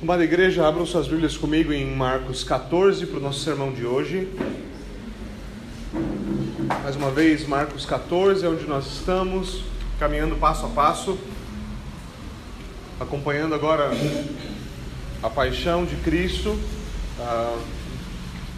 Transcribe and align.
Amada 0.00 0.22
igreja, 0.22 0.64
abram 0.64 0.86
suas 0.86 1.08
Bíblias 1.08 1.36
comigo 1.36 1.72
em 1.72 1.84
Marcos 1.84 2.44
14 2.44 3.04
para 3.04 3.18
o 3.18 3.20
nosso 3.20 3.40
sermão 3.40 3.72
de 3.72 3.84
hoje. 3.84 4.28
Mais 6.84 6.94
uma 6.94 7.10
vez, 7.10 7.44
Marcos 7.48 7.84
14 7.84 8.46
é 8.46 8.48
onde 8.48 8.64
nós 8.66 8.86
estamos, 8.86 9.64
caminhando 9.98 10.36
passo 10.36 10.66
a 10.66 10.68
passo, 10.68 11.18
acompanhando 13.00 13.56
agora 13.56 13.90
a 15.20 15.28
paixão 15.28 15.84
de 15.84 15.96
Cristo. 15.96 16.56
Ah, 17.18 17.58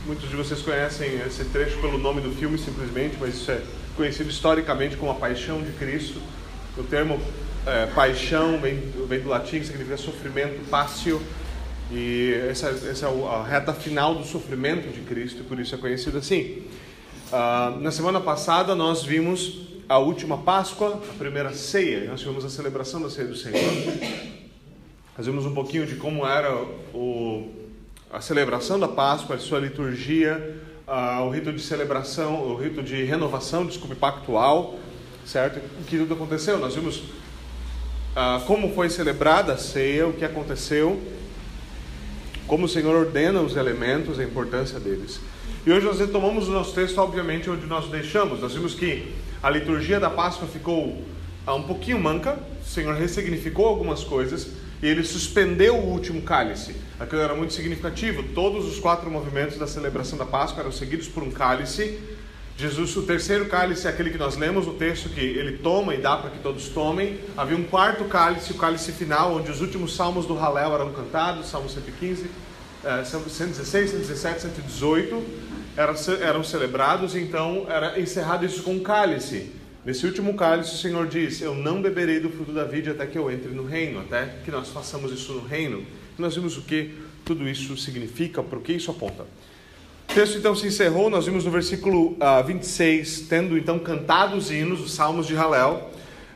muitos 0.05 0.29
de 0.29 0.37
vocês 0.37 0.61
conhecem 0.61 1.23
esse 1.27 1.47
trecho 1.47 1.81
pelo 1.81 1.97
nome 1.97 2.21
do 2.21 2.33
filme 2.33 2.59
simplesmente, 2.59 3.17
mas 3.19 3.37
isso 3.37 3.51
é 3.51 3.63
conhecido 3.97 4.29
historicamente 4.29 4.95
como 4.99 5.11
a 5.11 5.15
paixão 5.15 5.63
de 5.63 5.73
Cristo. 5.73 6.21
O 6.77 6.83
termo 6.83 7.19
é, 7.67 7.87
paixão 7.87 8.59
vem, 8.59 8.81
vem, 9.07 9.21
do 9.21 9.29
latim, 9.29 9.61
que 9.61 9.67
significa 9.67 9.97
sofrimento, 9.97 10.69
pácio, 10.71 11.21
e 11.93 12.33
essa, 12.49 12.69
essa, 12.69 13.07
é 13.07 13.35
a 13.35 13.43
reta 13.43 13.73
final 13.73 14.15
do 14.15 14.25
sofrimento 14.25 14.89
de 14.89 15.01
Cristo, 15.01 15.43
por 15.45 15.59
isso 15.59 15.75
é 15.75 15.79
conhecido 15.79 16.19
assim. 16.19 16.63
Uh, 17.33 17.81
na 17.81 17.91
semana 17.91 18.21
passada 18.21 18.75
nós 18.75 19.03
vimos 19.03 19.69
a 19.89 19.99
última 19.99 20.39
Páscoa, 20.39 21.01
a 21.09 21.19
primeira 21.19 21.53
ceia, 21.53 22.09
nós 22.09 22.21
tivemos 22.21 22.45
a 22.45 22.49
celebração 22.49 23.03
da 23.03 23.11
ceia 23.11 23.27
do 23.27 23.37
Senhor. 23.37 23.61
Nós 25.19 25.27
vimos 25.27 25.45
um 25.45 25.53
pouquinho 25.53 25.85
de 25.85 25.97
como 25.97 26.25
era 26.25 26.55
o, 26.95 27.51
a 28.13 28.21
celebração 28.21 28.79
da 28.79 28.89
Páscoa, 28.89 29.37
a 29.37 29.39
sua 29.39 29.59
liturgia, 29.59 30.61
uh, 30.87 31.25
o 31.25 31.31
rito 31.31 31.53
de 31.53 31.61
celebração, 31.61 32.41
o 32.43 32.57
rito 32.57 32.83
de 32.83 33.03
renovação, 33.03 33.67
desculpe, 33.67 33.97
pactual, 33.97 34.79
certo? 35.27 35.61
O 35.81 35.85
que 35.85 35.99
tudo 35.99 36.15
aconteceu? 36.15 36.59
Nós 36.59 36.75
vimos 36.75 37.03
ah, 38.15 38.43
como 38.47 38.75
foi 38.75 38.91
celebrada 38.91 39.53
a 39.53 39.57
ceia, 39.57 40.07
o 40.07 40.13
que 40.13 40.25
aconteceu, 40.25 41.01
como 42.47 42.67
o 42.67 42.69
Senhor 42.69 42.95
ordena 42.95 43.41
os 43.41 43.57
elementos, 43.57 44.19
a 44.19 44.25
importância 44.25 44.81
deles. 44.81 45.21
E 45.65 45.71
hoje 45.71 45.87
nós 45.87 46.01
retomamos 46.01 46.49
o 46.49 46.53
nosso 46.53 46.75
texto, 46.75 46.99
obviamente, 46.99 47.49
onde 47.49 47.67
nós 47.67 47.89
deixamos. 47.89 48.41
Nós 48.41 48.55
vimos 48.55 48.75
que 48.75 49.15
a 49.43 49.49
liturgia 49.51 50.01
da 50.01 50.11
Páscoa 50.11 50.49
ficou 50.49 51.03
ah, 51.47 51.55
um 51.55 51.63
pouquinho 51.63 51.99
manca, 51.99 52.39
o 52.63 52.69
Senhor 52.69 52.95
ressignificou 52.95 53.67
algumas 53.67 54.03
coisas 54.05 54.49
e 54.83 54.87
ele 54.87 55.05
suspendeu 55.05 55.77
o 55.77 55.91
último 55.91 56.23
cálice. 56.23 56.75
Aquilo 56.99 57.21
era 57.21 57.35
muito 57.35 57.53
significativo. 57.53 58.23
Todos 58.35 58.67
os 58.67 58.79
quatro 58.79 59.11
movimentos 59.11 59.59
da 59.59 59.67
celebração 59.67 60.19
da 60.19 60.25
Páscoa 60.25 60.63
eram 60.63 60.73
seguidos 60.73 61.09
por 61.09 61.23
um 61.23 61.31
cálice 61.31 61.99
Jesus, 62.61 62.95
o 62.95 63.03
terceiro 63.05 63.47
cálice 63.47 63.87
é 63.87 63.91
aquele 63.91 64.11
que 64.11 64.19
nós 64.19 64.37
lemos 64.37 64.69
o 64.69 64.75
texto 64.75 65.09
que 65.09 65.19
ele 65.19 65.57
toma 65.57 65.95
e 65.95 65.99
dá 65.99 66.19
para 66.19 66.29
que 66.29 66.41
todos 66.41 66.69
tomem. 66.69 67.19
Havia 67.35 67.57
um 67.57 67.63
quarto 67.63 68.05
cálice, 68.05 68.53
o 68.53 68.57
cálice 68.57 68.93
final, 68.93 69.35
onde 69.37 69.51
os 69.51 69.63
últimos 69.63 69.97
salmos 69.97 70.27
do 70.27 70.35
Halel 70.35 70.75
eram 70.75 70.93
cantados, 70.93 71.49
Salmo 71.49 71.71
115, 71.71 72.27
116, 73.07 73.91
117, 73.93 74.43
118 74.43 75.25
eram, 75.75 76.45
celebrados, 76.45 77.17
então 77.17 77.65
era 77.67 77.99
encerrado 77.99 78.45
isso 78.45 78.63
com 78.63 78.75
um 78.75 78.83
cálice. 78.83 79.53
Nesse 79.83 80.05
último 80.05 80.35
cálice, 80.35 80.75
o 80.75 80.79
Senhor 80.79 81.07
diz: 81.07 81.41
Eu 81.41 81.55
não 81.55 81.81
beberei 81.81 82.21
do 82.21 82.29
fruto 82.29 82.53
da 82.53 82.65
vida 82.65 82.91
até 82.91 83.07
que 83.07 83.17
eu 83.17 83.31
entre 83.31 83.49
no 83.53 83.65
reino, 83.65 84.01
até 84.01 84.35
que 84.45 84.51
nós 84.51 84.69
façamos 84.69 85.11
isso 85.13 85.33
no 85.33 85.47
reino. 85.47 85.83
Nós 86.19 86.35
vimos 86.35 86.59
o 86.59 86.61
que 86.61 86.91
tudo 87.25 87.49
isso 87.49 87.75
significa, 87.79 88.43
para 88.43 88.59
o 88.59 88.61
que 88.61 88.75
isso 88.75 88.91
aponta. 88.91 89.25
O 90.11 90.13
texto 90.13 90.39
então 90.39 90.57
se 90.57 90.67
encerrou, 90.67 91.09
nós 91.09 91.27
vimos 91.27 91.45
no 91.45 91.53
versículo 91.53 92.15
uh, 92.15 92.45
26, 92.45 93.27
tendo 93.29 93.57
então 93.57 93.79
cantado 93.79 94.37
os 94.37 94.51
hinos, 94.51 94.81
os 94.81 94.93
salmos 94.93 95.25
de 95.25 95.37
Halel, 95.37 95.89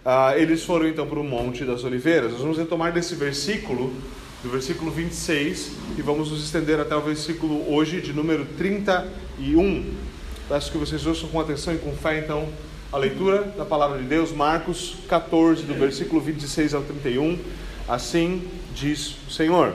uh, 0.06 0.39
eles 0.39 0.62
foram 0.62 0.86
então 0.86 1.05
para 1.08 1.19
o 1.19 1.25
Monte 1.25 1.64
das 1.64 1.83
Oliveiras. 1.83 2.31
Nós 2.31 2.41
vamos 2.41 2.56
retomar 2.56 2.92
desse 2.92 3.16
versículo, 3.16 3.92
do 4.44 4.48
versículo 4.48 4.92
26, 4.92 5.72
e 5.98 6.03
vamos 6.03 6.31
nos 6.31 6.44
estender 6.44 6.78
até 6.78 6.94
o 6.94 7.00
versículo 7.00 7.69
hoje 7.69 8.00
de 8.00 8.12
número 8.12 8.47
31. 8.56 9.92
Peço 10.49 10.70
que 10.70 10.78
vocês 10.78 11.04
ouçam 11.04 11.28
com 11.28 11.41
atenção 11.41 11.75
e 11.75 11.78
com 11.78 11.91
fé 11.97 12.20
então 12.20 12.49
a 12.93 12.97
leitura 12.97 13.43
da 13.59 13.65
palavra 13.65 13.99
de 13.99 14.04
Deus, 14.04 14.31
Marcos 14.31 14.99
14, 15.09 15.65
do 15.65 15.75
versículo 15.75 16.20
26 16.20 16.75
ao 16.75 16.82
31. 16.82 17.41
Assim 17.88 18.41
diz 18.72 19.16
o 19.26 19.32
Senhor. 19.32 19.75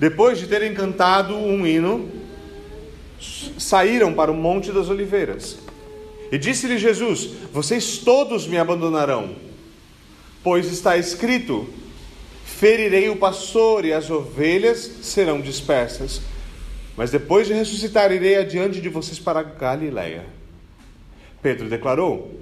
Depois 0.00 0.38
de 0.38 0.46
terem 0.46 0.72
cantado 0.72 1.36
um 1.36 1.66
hino, 1.66 2.10
saíram 3.58 4.14
para 4.14 4.32
o 4.32 4.34
Monte 4.34 4.72
das 4.72 4.88
Oliveiras. 4.88 5.58
E 6.32 6.38
disse-lhe 6.38 6.78
Jesus: 6.78 7.28
Vocês 7.52 7.98
todos 7.98 8.46
me 8.46 8.56
abandonarão, 8.56 9.36
pois 10.42 10.72
está 10.72 10.96
escrito: 10.96 11.68
Ferirei 12.46 13.10
o 13.10 13.16
pastor 13.16 13.84
e 13.84 13.92
as 13.92 14.08
ovelhas 14.08 14.78
serão 15.02 15.38
dispersas. 15.38 16.22
Mas 16.96 17.10
depois 17.10 17.46
de 17.46 17.52
ressuscitar, 17.52 18.10
irei 18.10 18.36
adiante 18.36 18.80
de 18.80 18.88
vocês 18.88 19.18
para 19.18 19.42
Galiléia. 19.42 20.24
Pedro 21.42 21.68
declarou: 21.68 22.40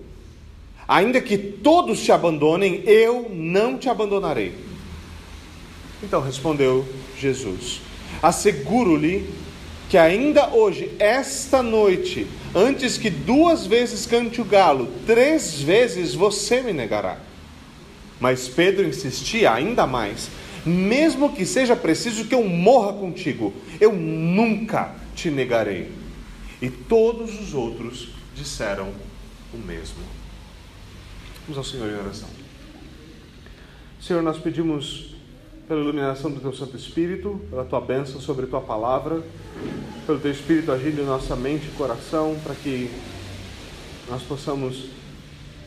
Ainda 0.86 1.20
que 1.20 1.36
todos 1.36 2.04
te 2.04 2.12
abandonem, 2.12 2.84
eu 2.86 3.28
não 3.28 3.76
te 3.76 3.88
abandonarei. 3.88 4.67
Então 6.02 6.20
respondeu 6.20 6.86
Jesus: 7.18 7.80
Asseguro-lhe 8.22 9.28
que 9.88 9.96
ainda 9.96 10.50
hoje, 10.50 10.90
esta 10.98 11.62
noite, 11.62 12.26
antes 12.54 12.98
que 12.98 13.08
duas 13.08 13.66
vezes 13.66 14.06
cante 14.06 14.40
o 14.40 14.44
galo, 14.44 14.88
três 15.06 15.60
vezes 15.60 16.14
você 16.14 16.60
me 16.60 16.72
negará. 16.72 17.18
Mas 18.20 18.48
Pedro 18.48 18.86
insistia 18.86 19.52
ainda 19.52 19.86
mais: 19.86 20.28
mesmo 20.64 21.32
que 21.32 21.46
seja 21.46 21.74
preciso 21.74 22.26
que 22.26 22.34
eu 22.34 22.44
morra 22.44 22.92
contigo, 22.92 23.54
eu 23.80 23.92
nunca 23.92 24.94
te 25.14 25.30
negarei. 25.30 25.90
E 26.60 26.68
todos 26.68 27.40
os 27.40 27.54
outros 27.54 28.08
disseram 28.34 28.92
o 29.54 29.56
mesmo. 29.56 30.02
Vamos 31.46 31.56
ao 31.56 31.64
Senhor 31.64 31.88
em 31.88 31.98
oração. 31.98 32.28
Senhor, 34.00 34.22
nós 34.22 34.38
pedimos 34.38 35.17
pela 35.68 35.82
iluminação 35.82 36.30
do 36.30 36.40
Teu 36.40 36.52
Santo 36.54 36.76
Espírito, 36.76 37.38
pela 37.50 37.62
Tua 37.62 37.80
bênção 37.80 38.18
sobre 38.22 38.46
a 38.46 38.48
Tua 38.48 38.62
palavra, 38.62 39.22
pelo 40.06 40.18
Teu 40.18 40.30
Espírito 40.30 40.72
agindo 40.72 41.02
em 41.02 41.04
nossa 41.04 41.36
mente 41.36 41.66
e 41.66 41.70
coração, 41.76 42.40
para 42.42 42.54
que 42.54 42.90
nós 44.08 44.22
possamos 44.22 44.86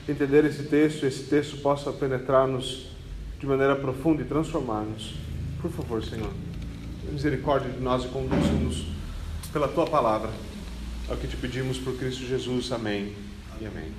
entender 0.10 0.44
esse 0.46 0.64
texto 0.64 1.06
esse 1.06 1.26
texto 1.26 1.58
possa 1.58 1.94
penetrar-nos 1.94 2.88
de 3.40 3.46
maneira 3.46 3.76
profunda 3.76 4.24
e 4.24 4.26
transformar-nos. 4.26 5.14
Por 5.62 5.70
favor, 5.70 6.04
Senhor, 6.04 6.32
misericórdia 7.12 7.72
de 7.72 7.80
nós 7.80 8.04
e 8.04 8.08
conduz-nos 8.08 8.88
pela 9.54 9.68
Tua 9.68 9.86
palavra. 9.86 10.32
É 11.08 11.14
o 11.14 11.18
que 11.18 11.28
te 11.28 11.38
pedimos 11.38 11.78
por 11.78 11.96
Cristo 11.96 12.26
Jesus. 12.26 12.72
Amém 12.72 13.14
e 13.62 13.66
amém. 13.68 13.92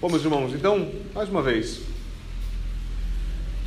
Bom, 0.00 0.08
meus 0.08 0.24
irmãos, 0.24 0.52
então, 0.52 0.90
mais 1.14 1.28
uma 1.28 1.42
vez, 1.42 1.82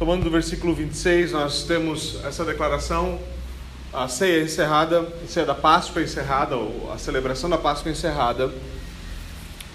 Tomando 0.01 0.23
do 0.23 0.31
versículo 0.31 0.73
26, 0.73 1.33
nós 1.33 1.61
temos 1.61 2.25
essa 2.25 2.43
declaração, 2.43 3.19
a 3.93 4.07
ceia 4.07 4.41
encerrada, 4.41 5.01
a 5.01 5.27
ceia 5.27 5.45
da 5.45 5.53
Páscoa 5.53 6.01
encerrada, 6.01 6.55
ou 6.55 6.91
a 6.91 6.97
celebração 6.97 7.47
da 7.47 7.57
Páscoa 7.59 7.91
encerrada. 7.91 8.51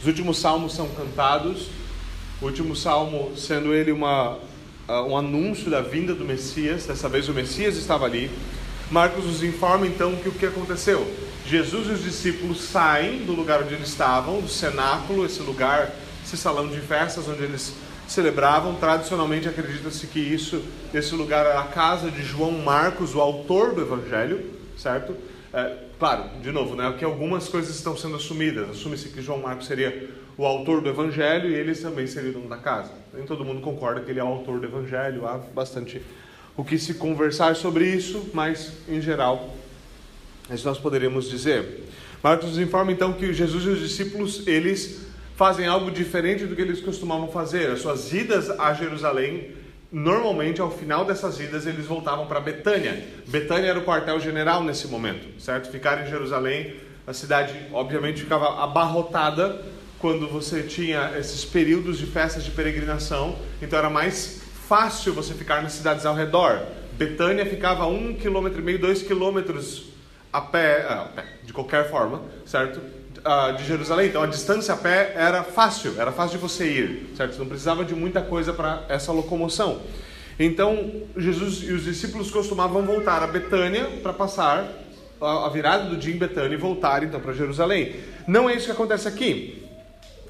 Os 0.00 0.04
últimos 0.08 0.38
salmos 0.38 0.74
são 0.74 0.88
cantados, 0.88 1.68
o 2.42 2.46
último 2.46 2.74
salmo 2.74 3.36
sendo 3.36 3.72
ele 3.72 3.92
uma, 3.92 4.36
um 4.88 5.16
anúncio 5.16 5.70
da 5.70 5.80
vinda 5.80 6.12
do 6.12 6.24
Messias, 6.24 6.86
dessa 6.86 7.08
vez 7.08 7.28
o 7.28 7.32
Messias 7.32 7.76
estava 7.76 8.04
ali. 8.04 8.28
Marcos 8.90 9.26
nos 9.26 9.44
informa 9.44 9.86
então 9.86 10.16
que 10.16 10.28
o 10.28 10.32
que 10.32 10.46
aconteceu. 10.46 11.08
Jesus 11.46 11.86
e 11.86 11.90
os 11.92 12.02
discípulos 12.02 12.62
saem 12.62 13.24
do 13.24 13.30
lugar 13.30 13.62
onde 13.62 13.74
eles 13.74 13.90
estavam, 13.90 14.40
do 14.40 14.48
cenáculo, 14.48 15.24
esse 15.24 15.40
lugar, 15.40 15.94
esse 16.24 16.36
salão 16.36 16.66
de 16.66 16.80
festas 16.80 17.28
onde 17.28 17.44
eles 17.44 17.72
celebravam. 18.06 18.74
Tradicionalmente 18.74 19.48
acredita-se 19.48 20.06
que 20.06 20.20
isso, 20.20 20.62
esse 20.92 21.14
lugar 21.14 21.46
era 21.46 21.60
a 21.60 21.64
casa 21.64 22.10
de 22.10 22.22
João 22.22 22.52
Marcos, 22.52 23.14
o 23.14 23.20
autor 23.20 23.74
do 23.74 23.82
Evangelho, 23.82 24.50
certo? 24.76 25.14
É, 25.52 25.76
claro, 25.98 26.24
de 26.42 26.50
novo, 26.50 26.74
né, 26.74 26.94
que 26.98 27.04
algumas 27.04 27.48
coisas 27.48 27.74
estão 27.74 27.96
sendo 27.96 28.16
assumidas. 28.16 28.70
Assume-se 28.70 29.08
que 29.08 29.22
João 29.22 29.40
Marcos 29.40 29.66
seria 29.66 30.10
o 30.36 30.44
autor 30.44 30.82
do 30.82 30.88
Evangelho 30.88 31.50
e 31.50 31.54
eles 31.54 31.80
também 31.80 32.06
seriam 32.06 32.34
dono 32.34 32.48
da 32.48 32.58
casa. 32.58 32.92
Nem 33.14 33.24
todo 33.24 33.44
mundo 33.44 33.60
concorda 33.60 34.00
que 34.00 34.10
ele 34.10 34.20
é 34.20 34.24
o 34.24 34.28
autor 34.28 34.60
do 34.60 34.66
Evangelho. 34.66 35.26
Há 35.26 35.38
bastante 35.38 36.02
o 36.56 36.64
que 36.64 36.78
se 36.78 36.94
conversar 36.94 37.56
sobre 37.56 37.86
isso, 37.86 38.30
mas 38.34 38.72
em 38.88 39.00
geral, 39.00 39.54
isso 40.50 40.66
nós 40.66 40.78
poderíamos 40.78 41.28
dizer. 41.28 41.84
Marcos 42.22 42.50
nos 42.50 42.58
informa 42.58 42.92
então 42.92 43.12
que 43.12 43.32
Jesus 43.32 43.64
e 43.64 43.68
os 43.68 43.80
discípulos 43.80 44.46
eles 44.46 45.05
fazem 45.36 45.66
algo 45.66 45.90
diferente 45.90 46.46
do 46.46 46.56
que 46.56 46.62
eles 46.62 46.80
costumavam 46.80 47.28
fazer. 47.28 47.70
As 47.70 47.80
suas 47.80 48.10
idas 48.12 48.48
a 48.58 48.72
Jerusalém, 48.72 49.50
normalmente 49.92 50.62
ao 50.62 50.70
final 50.70 51.04
dessas 51.04 51.38
idas 51.38 51.66
eles 51.66 51.84
voltavam 51.84 52.26
para 52.26 52.40
Betânia. 52.40 53.04
Betânia 53.26 53.68
era 53.68 53.78
o 53.78 53.84
quartel-general 53.84 54.64
nesse 54.64 54.88
momento, 54.88 55.40
certo? 55.40 55.70
Ficar 55.70 56.02
em 56.02 56.10
Jerusalém, 56.10 56.76
a 57.06 57.12
cidade 57.12 57.54
obviamente 57.70 58.22
ficava 58.22 58.64
abarrotada 58.64 59.62
quando 59.98 60.26
você 60.26 60.62
tinha 60.62 61.12
esses 61.18 61.44
períodos 61.44 61.98
de 61.98 62.06
festas 62.06 62.42
de 62.42 62.50
peregrinação, 62.50 63.36
então 63.60 63.78
era 63.78 63.90
mais 63.90 64.40
fácil 64.66 65.12
você 65.12 65.34
ficar 65.34 65.62
nas 65.62 65.72
cidades 65.72 66.06
ao 66.06 66.14
redor. 66.14 66.62
Betânia 66.92 67.44
ficava 67.44 67.86
um 67.86 68.14
quilômetro 68.14 68.60
e 68.60 68.64
meio, 68.64 68.78
dois 68.78 69.02
quilômetros 69.02 69.90
a 70.32 70.40
pé, 70.40 70.86
a 70.88 71.04
pé 71.04 71.24
de 71.44 71.52
qualquer 71.52 71.90
forma, 71.90 72.22
certo? 72.46 72.80
Uh, 73.18 73.56
de 73.56 73.64
Jerusalém. 73.64 74.08
Então 74.08 74.22
a 74.22 74.26
distância 74.26 74.74
a 74.74 74.76
pé 74.76 75.12
era 75.16 75.42
fácil, 75.42 75.94
era 75.98 76.12
fácil 76.12 76.38
de 76.38 76.42
você 76.42 76.66
ir, 76.66 77.10
certo? 77.16 77.38
Não 77.38 77.46
precisava 77.46 77.84
de 77.84 77.94
muita 77.94 78.20
coisa 78.20 78.52
para 78.52 78.84
essa 78.88 79.10
locomoção. 79.10 79.80
Então 80.38 81.02
Jesus 81.16 81.62
e 81.62 81.72
os 81.72 81.84
discípulos 81.84 82.30
costumavam 82.30 82.84
voltar 82.84 83.22
a 83.22 83.26
Betânia 83.26 83.84
para 84.02 84.12
passar 84.12 84.68
a 85.20 85.48
virada 85.48 85.88
do 85.88 85.96
dia 85.96 86.14
em 86.14 86.18
Betânia 86.18 86.54
e 86.54 86.58
voltar 86.58 87.02
então 87.02 87.18
para 87.20 87.32
Jerusalém. 87.32 87.96
Não 88.26 88.50
é 88.50 88.54
isso 88.54 88.66
que 88.66 88.72
acontece 88.72 89.08
aqui. 89.08 89.66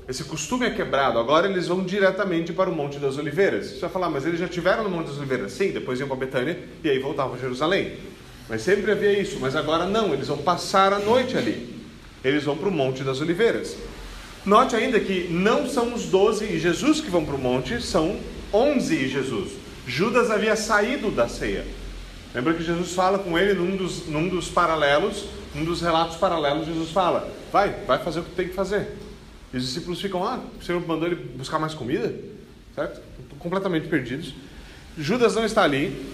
Esse 0.08 0.22
costume 0.22 0.66
é 0.66 0.70
quebrado. 0.70 1.18
Agora 1.18 1.48
eles 1.48 1.66
vão 1.66 1.82
diretamente 1.82 2.52
para 2.52 2.70
o 2.70 2.74
Monte 2.74 2.98
das 2.98 3.18
Oliveiras. 3.18 3.66
Você 3.70 3.80
vai 3.80 3.90
falar, 3.90 4.08
mas 4.08 4.24
eles 4.24 4.38
já 4.38 4.46
tiveram 4.46 4.84
no 4.84 4.90
Monte 4.90 5.08
das 5.08 5.18
Oliveiras? 5.18 5.52
Sim, 5.52 5.72
depois 5.72 5.98
iam 5.98 6.06
para 6.06 6.16
Betânia 6.16 6.56
e 6.84 6.88
aí 6.88 7.00
voltavam 7.00 7.34
a 7.34 7.38
Jerusalém. 7.38 7.96
Mas 8.48 8.62
sempre 8.62 8.92
havia 8.92 9.18
isso. 9.20 9.38
Mas 9.40 9.56
agora 9.56 9.86
não, 9.86 10.14
eles 10.14 10.28
vão 10.28 10.38
passar 10.38 10.92
a 10.92 11.00
noite 11.00 11.36
ali. 11.36 11.75
Eles 12.26 12.44
vão 12.44 12.56
para 12.56 12.68
o 12.68 12.72
Monte 12.72 13.04
das 13.04 13.20
Oliveiras. 13.20 13.76
Note 14.46 14.76
ainda 14.76 15.00
que 15.00 15.26
não 15.28 15.68
são 15.68 15.92
os 15.92 16.04
doze 16.04 16.44
e 16.44 16.60
Jesus 16.60 17.00
que 17.00 17.10
vão 17.10 17.24
para 17.24 17.34
o 17.34 17.38
monte, 17.38 17.82
são 17.82 18.16
onze 18.52 18.94
e 18.94 19.08
Jesus. 19.08 19.50
Judas 19.88 20.30
havia 20.30 20.54
saído 20.54 21.10
da 21.10 21.26
ceia. 21.26 21.64
Lembra 22.32 22.54
que 22.54 22.62
Jesus 22.62 22.92
fala 22.92 23.18
com 23.18 23.36
ele 23.36 23.54
num 23.54 23.76
dos, 23.76 24.06
num 24.06 24.28
dos 24.28 24.48
paralelos, 24.48 25.24
num 25.52 25.64
dos 25.64 25.80
relatos 25.80 26.16
paralelos, 26.16 26.64
Jesus 26.64 26.90
fala: 26.92 27.28
vai, 27.52 27.70
vai 27.86 27.98
fazer 27.98 28.20
o 28.20 28.22
que 28.22 28.36
tem 28.36 28.46
que 28.46 28.54
fazer. 28.54 28.86
E 29.52 29.56
os 29.56 29.64
discípulos 29.64 30.00
ficam, 30.00 30.22
ah, 30.22 30.38
o 30.60 30.64
Senhor 30.64 30.80
mandou 30.86 31.08
ele 31.08 31.16
buscar 31.16 31.58
mais 31.58 31.74
comida? 31.74 32.14
Certo? 32.72 33.00
Completamente 33.40 33.88
perdidos. 33.88 34.32
Judas 34.96 35.34
não 35.34 35.44
está 35.44 35.64
ali, 35.64 36.06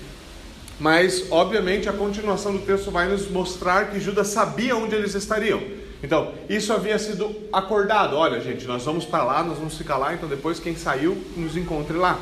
mas 0.81 1.27
obviamente 1.31 1.87
a 1.87 1.93
continuação 1.93 2.53
do 2.53 2.61
texto 2.61 2.91
vai 2.91 3.09
nos 3.09 3.29
mostrar 3.31 3.91
que 3.91 4.01
Judas 4.01 4.29
sabia 4.29 4.75
onde 4.75 4.95
eles 4.95 5.15
estariam. 5.15 5.82
Então, 6.03 6.35
isso 6.49 6.73
havia 6.73 6.99
sido 6.99 7.35
acordado. 7.53 8.17
Olha, 8.17 8.41
gente, 8.41 8.67
nós 8.67 8.85
vamos 8.85 9.05
para 9.05 9.23
lá, 9.23 9.43
nós 9.45 9.59
vamos 9.59 9.77
ficar 9.77 9.97
lá, 9.97 10.13
então 10.13 10.29
depois 10.29 10.59
quem 10.59 10.77
saiu 10.77 11.17
nos 11.37 11.57
encontre 11.57 11.97
lá. 11.97 12.21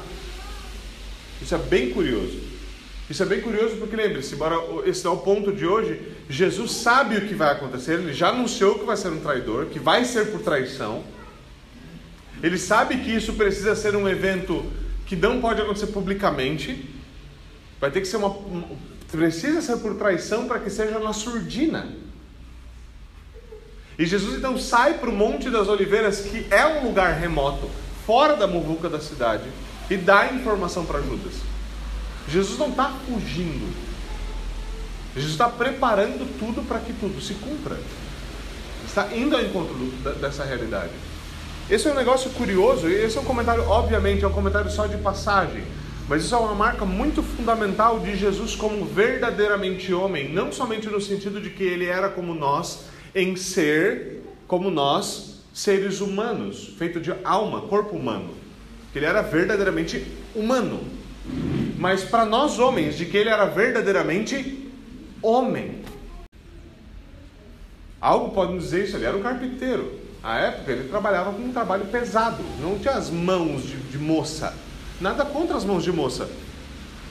Isso 1.40 1.54
é 1.54 1.58
bem 1.58 1.90
curioso. 1.90 2.38
Isso 3.08 3.22
é 3.22 3.26
bem 3.26 3.40
curioso 3.40 3.76
porque 3.76 3.96
lembre-se, 3.96 4.34
embora 4.34 4.56
esse 4.84 5.04
é 5.04 5.10
o 5.10 5.16
ponto 5.16 5.50
de 5.50 5.66
hoje, 5.66 6.00
Jesus 6.28 6.72
sabe 6.72 7.16
o 7.16 7.26
que 7.26 7.34
vai 7.34 7.50
acontecer, 7.50 7.94
ele 7.94 8.12
já 8.12 8.28
anunciou 8.28 8.78
que 8.78 8.84
vai 8.84 8.96
ser 8.96 9.08
um 9.08 9.18
traidor, 9.18 9.66
que 9.66 9.80
vai 9.80 10.04
ser 10.04 10.30
por 10.30 10.42
traição. 10.42 11.02
Ele 12.42 12.56
sabe 12.56 12.98
que 12.98 13.10
isso 13.10 13.32
precisa 13.32 13.74
ser 13.74 13.96
um 13.96 14.08
evento 14.08 14.64
que 15.06 15.16
não 15.16 15.40
pode 15.40 15.60
acontecer 15.60 15.88
publicamente. 15.88 16.88
Vai 17.80 17.90
ter 17.90 18.00
que 18.00 18.06
ser 18.06 18.18
uma 18.18 18.36
precisa 19.10 19.60
ser 19.60 19.78
por 19.78 19.96
traição 19.96 20.46
para 20.46 20.60
que 20.60 20.70
seja 20.70 20.98
na 21.00 21.12
surdina. 21.12 21.88
E 24.00 24.06
Jesus 24.06 24.38
então 24.38 24.56
sai 24.56 24.94
para 24.94 25.10
o 25.10 25.12
Monte 25.12 25.50
das 25.50 25.68
Oliveiras, 25.68 26.20
que 26.22 26.46
é 26.50 26.66
um 26.66 26.86
lugar 26.86 27.20
remoto, 27.20 27.68
fora 28.06 28.34
da 28.34 28.46
muvuca 28.46 28.88
da 28.88 28.98
cidade, 28.98 29.44
e 29.90 29.96
dá 29.98 30.32
informação 30.32 30.86
para 30.86 31.02
Judas. 31.02 31.34
Jesus 32.26 32.58
não 32.58 32.70
está 32.70 32.94
fugindo. 33.06 33.70
Jesus 35.14 35.32
está 35.32 35.50
preparando 35.50 36.26
tudo 36.38 36.66
para 36.66 36.78
que 36.78 36.94
tudo 36.94 37.20
se 37.20 37.34
cumpra. 37.34 37.76
Está 38.86 39.14
indo 39.14 39.36
ao 39.36 39.42
encontro 39.42 39.74
dessa 40.18 40.44
realidade. 40.44 40.92
Esse 41.68 41.86
é 41.86 41.92
um 41.92 41.96
negócio 41.96 42.30
curioso, 42.30 42.88
e 42.88 42.94
esse 42.94 43.18
é 43.18 43.20
um 43.20 43.24
comentário, 43.24 43.68
obviamente, 43.68 44.24
é 44.24 44.28
um 44.28 44.32
comentário 44.32 44.70
só 44.70 44.86
de 44.86 44.96
passagem. 44.96 45.62
Mas 46.08 46.24
isso 46.24 46.34
é 46.34 46.38
uma 46.38 46.54
marca 46.54 46.86
muito 46.86 47.22
fundamental 47.22 48.00
de 48.00 48.16
Jesus 48.16 48.56
como 48.56 48.82
verdadeiramente 48.86 49.92
homem, 49.92 50.32
não 50.32 50.50
somente 50.50 50.88
no 50.88 51.02
sentido 51.02 51.38
de 51.38 51.50
que 51.50 51.64
ele 51.64 51.84
era 51.84 52.08
como 52.08 52.34
nós, 52.34 52.88
em 53.14 53.36
ser 53.36 54.22
como 54.46 54.70
nós, 54.70 55.42
seres 55.52 56.00
humanos, 56.00 56.74
feito 56.78 57.00
de 57.00 57.12
alma, 57.24 57.62
corpo 57.62 57.96
humano. 57.96 58.34
Que 58.92 58.98
ele 58.98 59.06
era 59.06 59.22
verdadeiramente 59.22 60.04
humano 60.34 60.80
mas 61.80 62.04
para 62.04 62.26
nós 62.26 62.58
homens, 62.58 62.96
de 62.98 63.06
que 63.06 63.16
ele 63.16 63.30
era 63.30 63.46
verdadeiramente 63.46 64.70
homem. 65.22 65.80
Algo 67.98 68.34
pode 68.34 68.52
nos 68.52 68.64
dizer 68.64 68.84
isso, 68.84 68.96
ele 68.96 69.06
era 69.06 69.16
um 69.16 69.22
carpinteiro. 69.22 69.98
À 70.22 70.38
época 70.40 70.72
ele 70.72 70.88
trabalhava 70.88 71.32
com 71.32 71.42
um 71.42 71.52
trabalho 71.52 71.86
pesado, 71.86 72.42
não 72.60 72.78
tinha 72.78 72.92
as 72.92 73.08
mãos 73.08 73.62
de, 73.62 73.76
de 73.78 73.98
moça. 73.98 74.54
Nada 75.00 75.24
contra 75.24 75.56
as 75.56 75.64
mãos 75.64 75.82
de 75.82 75.90
moça. 75.90 76.28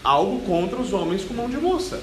Algo 0.03 0.39
contra 0.41 0.79
os 0.79 0.93
homens 0.93 1.23
com 1.23 1.33
mão 1.33 1.49
de 1.49 1.57
moça. 1.57 1.99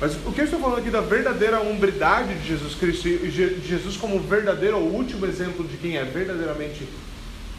Mas 0.00 0.14
o 0.24 0.32
que 0.32 0.40
eu 0.40 0.44
estou 0.44 0.60
falando 0.60 0.78
aqui 0.78 0.90
da 0.90 1.00
verdadeira 1.00 1.60
hombridade 1.60 2.34
de 2.34 2.46
Jesus 2.46 2.74
Cristo, 2.74 3.08
e 3.08 3.28
de 3.28 3.66
Jesus 3.66 3.96
como 3.96 4.20
verdadeiro 4.20 4.78
ou 4.78 4.92
último 4.92 5.26
exemplo 5.26 5.66
de 5.66 5.76
quem 5.76 5.96
é 5.96 6.04
verdadeiramente 6.04 6.86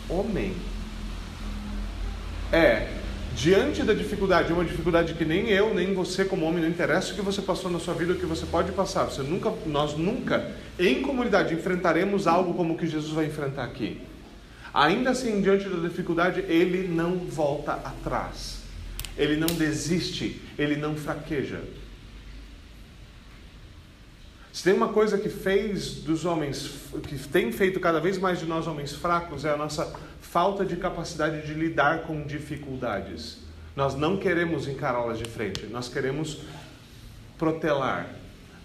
homem, 0.08 0.54
é, 2.52 2.88
diante 3.36 3.84
da 3.84 3.94
dificuldade, 3.94 4.54
uma 4.54 4.64
dificuldade 4.64 5.14
que 5.16 5.26
nem 5.26 5.50
eu, 5.50 5.74
nem 5.74 5.94
você 5.94 6.24
como 6.24 6.46
homem, 6.46 6.62
não 6.62 6.70
interessa 6.70 7.12
o 7.12 7.16
que 7.16 7.22
você 7.22 7.42
passou 7.42 7.70
na 7.70 7.80
sua 7.80 7.94
vida, 7.94 8.14
o 8.14 8.16
que 8.16 8.26
você 8.26 8.46
pode 8.46 8.72
passar. 8.72 9.06
Você 9.06 9.22
nunca, 9.22 9.54
nós 9.66 9.98
nunca, 9.98 10.50
em 10.80 11.02
comunidade, 11.02 11.54
enfrentaremos 11.54 12.26
algo 12.26 12.54
como 12.54 12.74
o 12.74 12.78
que 12.78 12.88
Jesus 12.88 13.12
vai 13.12 13.26
enfrentar 13.26 13.66
aqui. 13.66 14.02
Ainda 14.74 15.10
assim, 15.10 15.42
diante 15.42 15.68
da 15.68 15.88
dificuldade, 15.88 16.40
ele 16.48 16.88
não 16.88 17.18
volta 17.18 17.74
atrás. 17.74 18.60
Ele 19.18 19.36
não 19.36 19.48
desiste, 19.48 20.42
ele 20.58 20.78
não 20.78 20.96
fraqueja. 20.96 21.62
Se 24.52 24.64
tem 24.64 24.74
uma 24.74 24.90
coisa 24.90 25.18
que 25.18 25.30
fez 25.30 25.96
dos 25.96 26.26
homens, 26.26 26.72
que 27.08 27.18
tem 27.28 27.52
feito 27.52 27.80
cada 27.80 28.00
vez 28.00 28.18
mais 28.18 28.40
de 28.40 28.46
nós 28.46 28.68
homens 28.68 28.94
fracos, 28.94 29.46
é 29.46 29.52
a 29.52 29.58
nossa 29.58 29.94
falta 30.22 30.66
de 30.66 30.76
capacidade 30.76 31.46
de 31.46 31.54
lidar 31.54 32.04
com 32.04 32.26
dificuldades. 32.26 33.38
Nós 33.76 33.96
não 33.96 34.18
queremos 34.18 34.68
encará-las 34.68 35.20
de 35.20 35.26
frente, 35.26 35.68
nós 35.68 35.88
queremos 35.88 36.40
protelar. 37.38 38.10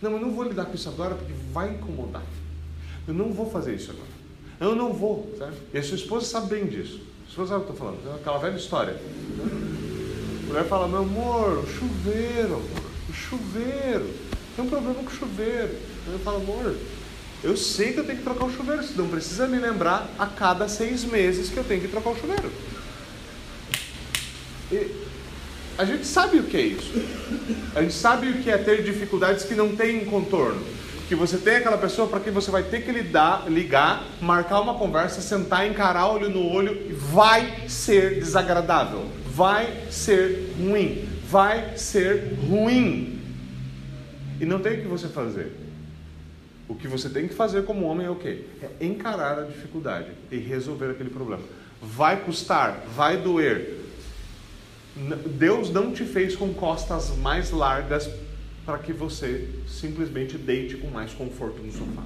Não, 0.01 0.13
eu 0.13 0.21
não 0.21 0.33
vou 0.33 0.45
lidar 0.45 0.65
com 0.65 0.75
isso 0.75 0.89
agora 0.89 1.15
porque 1.15 1.33
vai 1.53 1.71
incomodar. 1.71 2.25
Eu 3.07 3.15
não 3.15 3.33
vou 3.33 3.51
fazer 3.51 3.75
isso 3.75 3.91
agora. 3.91 4.09
Eu 4.61 4.75
não 4.75 4.93
vou, 4.93 5.35
sabe? 5.39 5.57
E 5.73 5.79
a 5.79 5.83
sua 5.83 5.97
esposa 5.97 6.27
sabe 6.27 6.49
bem 6.49 6.67
disso. 6.67 7.01
A 7.27 7.29
esposa 7.29 7.51
sabe 7.51 7.63
o 7.63 7.65
que 7.67 7.71
eu 7.71 7.75
estou 7.75 7.93
falando, 7.93 8.17
aquela 8.17 8.39
velha 8.39 8.57
história. 8.57 8.97
A 10.43 10.47
mulher 10.47 10.65
fala, 10.65 10.89
meu 10.89 11.01
amor, 11.01 11.59
o 11.59 11.67
chuveiro, 11.67 12.63
o 13.09 13.13
chuveiro. 13.13 14.11
Tem 14.55 14.65
um 14.65 14.69
problema 14.69 14.95
com 14.95 15.07
o 15.07 15.11
chuveiro. 15.11 15.77
Eu 16.13 16.19
falo, 16.21 16.37
amor, 16.37 16.77
eu 17.43 17.57
sei 17.57 17.93
que 17.93 17.99
eu 17.99 18.05
tenho 18.05 18.19
que 18.19 18.25
trocar 18.25 18.47
o 18.47 18.53
chuveiro, 18.53 18.83
você 18.83 18.95
não 18.97 19.09
precisa 19.09 19.47
me 19.47 19.59
lembrar 19.59 20.09
a 20.19 20.27
cada 20.27 20.69
seis 20.69 21.05
meses 21.05 21.51
que 21.51 21.57
eu 21.57 21.65
tenho 21.65 21.81
que 21.81 21.89
trocar 21.89 22.11
o 22.11 22.17
chuveiro. 22.17 22.51
E 24.73 24.91
a 25.77 25.85
gente 25.85 26.07
sabe 26.07 26.39
o 26.39 26.45
que 26.45 26.57
é 26.57 26.61
isso. 26.63 26.93
A 27.75 27.83
gente 27.83 27.95
sabe 27.95 28.31
o 28.31 28.43
que 28.43 28.51
é 28.51 28.57
ter 28.57 28.83
dificuldades 28.83 29.45
que 29.45 29.55
não 29.55 29.75
tem 29.75 30.05
contorno. 30.05 30.63
Que 31.09 31.15
você 31.15 31.37
tem 31.37 31.57
aquela 31.57 31.77
pessoa 31.77 32.09
para 32.09 32.21
quem 32.21 32.33
você 32.33 32.51
vai 32.51 32.63
ter 32.63 32.83
que 32.83 32.91
lidar, 32.91 33.45
ligar, 33.51 34.07
marcar 34.23 34.61
uma 34.61 34.75
conversa, 34.75 35.21
sentar, 35.21 35.69
encarar 35.69 36.07
olho 36.07 36.31
no 36.31 36.49
olho, 36.49 36.81
e 36.89 36.93
vai 36.93 37.69
ser 37.69 38.21
desagradável, 38.21 39.07
vai 39.27 39.83
ser 39.91 40.55
ruim, 40.59 41.07
vai 41.29 41.77
ser 41.77 42.39
ruim. 42.49 43.14
E 44.41 44.45
não 44.45 44.61
tem 44.61 44.79
o 44.79 44.83
que 44.83 44.89
você 44.89 45.09
fazer. 45.09 45.53
O 46.67 46.75
que 46.75 46.89
você 46.89 47.09
tem 47.11 47.29
que 47.29 47.35
fazer 47.35 47.65
como 47.65 47.87
homem 47.87 48.07
é 48.07 48.11
o 48.11 48.17
quê? 48.17 48.45
É 48.63 48.85
encarar 48.85 49.39
a 49.39 49.43
dificuldade 49.43 50.11
e 50.31 50.39
resolver 50.39 50.91
aquele 50.91 51.11
problema. 51.11 51.43
Vai 51.81 52.25
custar, 52.25 52.83
vai 52.95 53.19
doer. 53.19 53.81
Deus 55.27 55.71
não 55.71 55.93
te 55.93 56.05
fez 56.05 56.35
com 56.35 56.55
costas 56.55 57.11
mais 57.17 57.51
largas 57.51 58.09
para 58.65 58.79
que 58.79 58.93
você 58.93 59.51
simplesmente 59.69 60.39
deite 60.39 60.77
com 60.77 60.89
mais 60.89 61.13
conforto 61.13 61.63
no 61.63 61.71
sofá. 61.71 62.03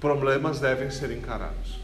Problemas 0.00 0.60
devem 0.60 0.90
ser 0.90 1.10
encarados. 1.10 1.78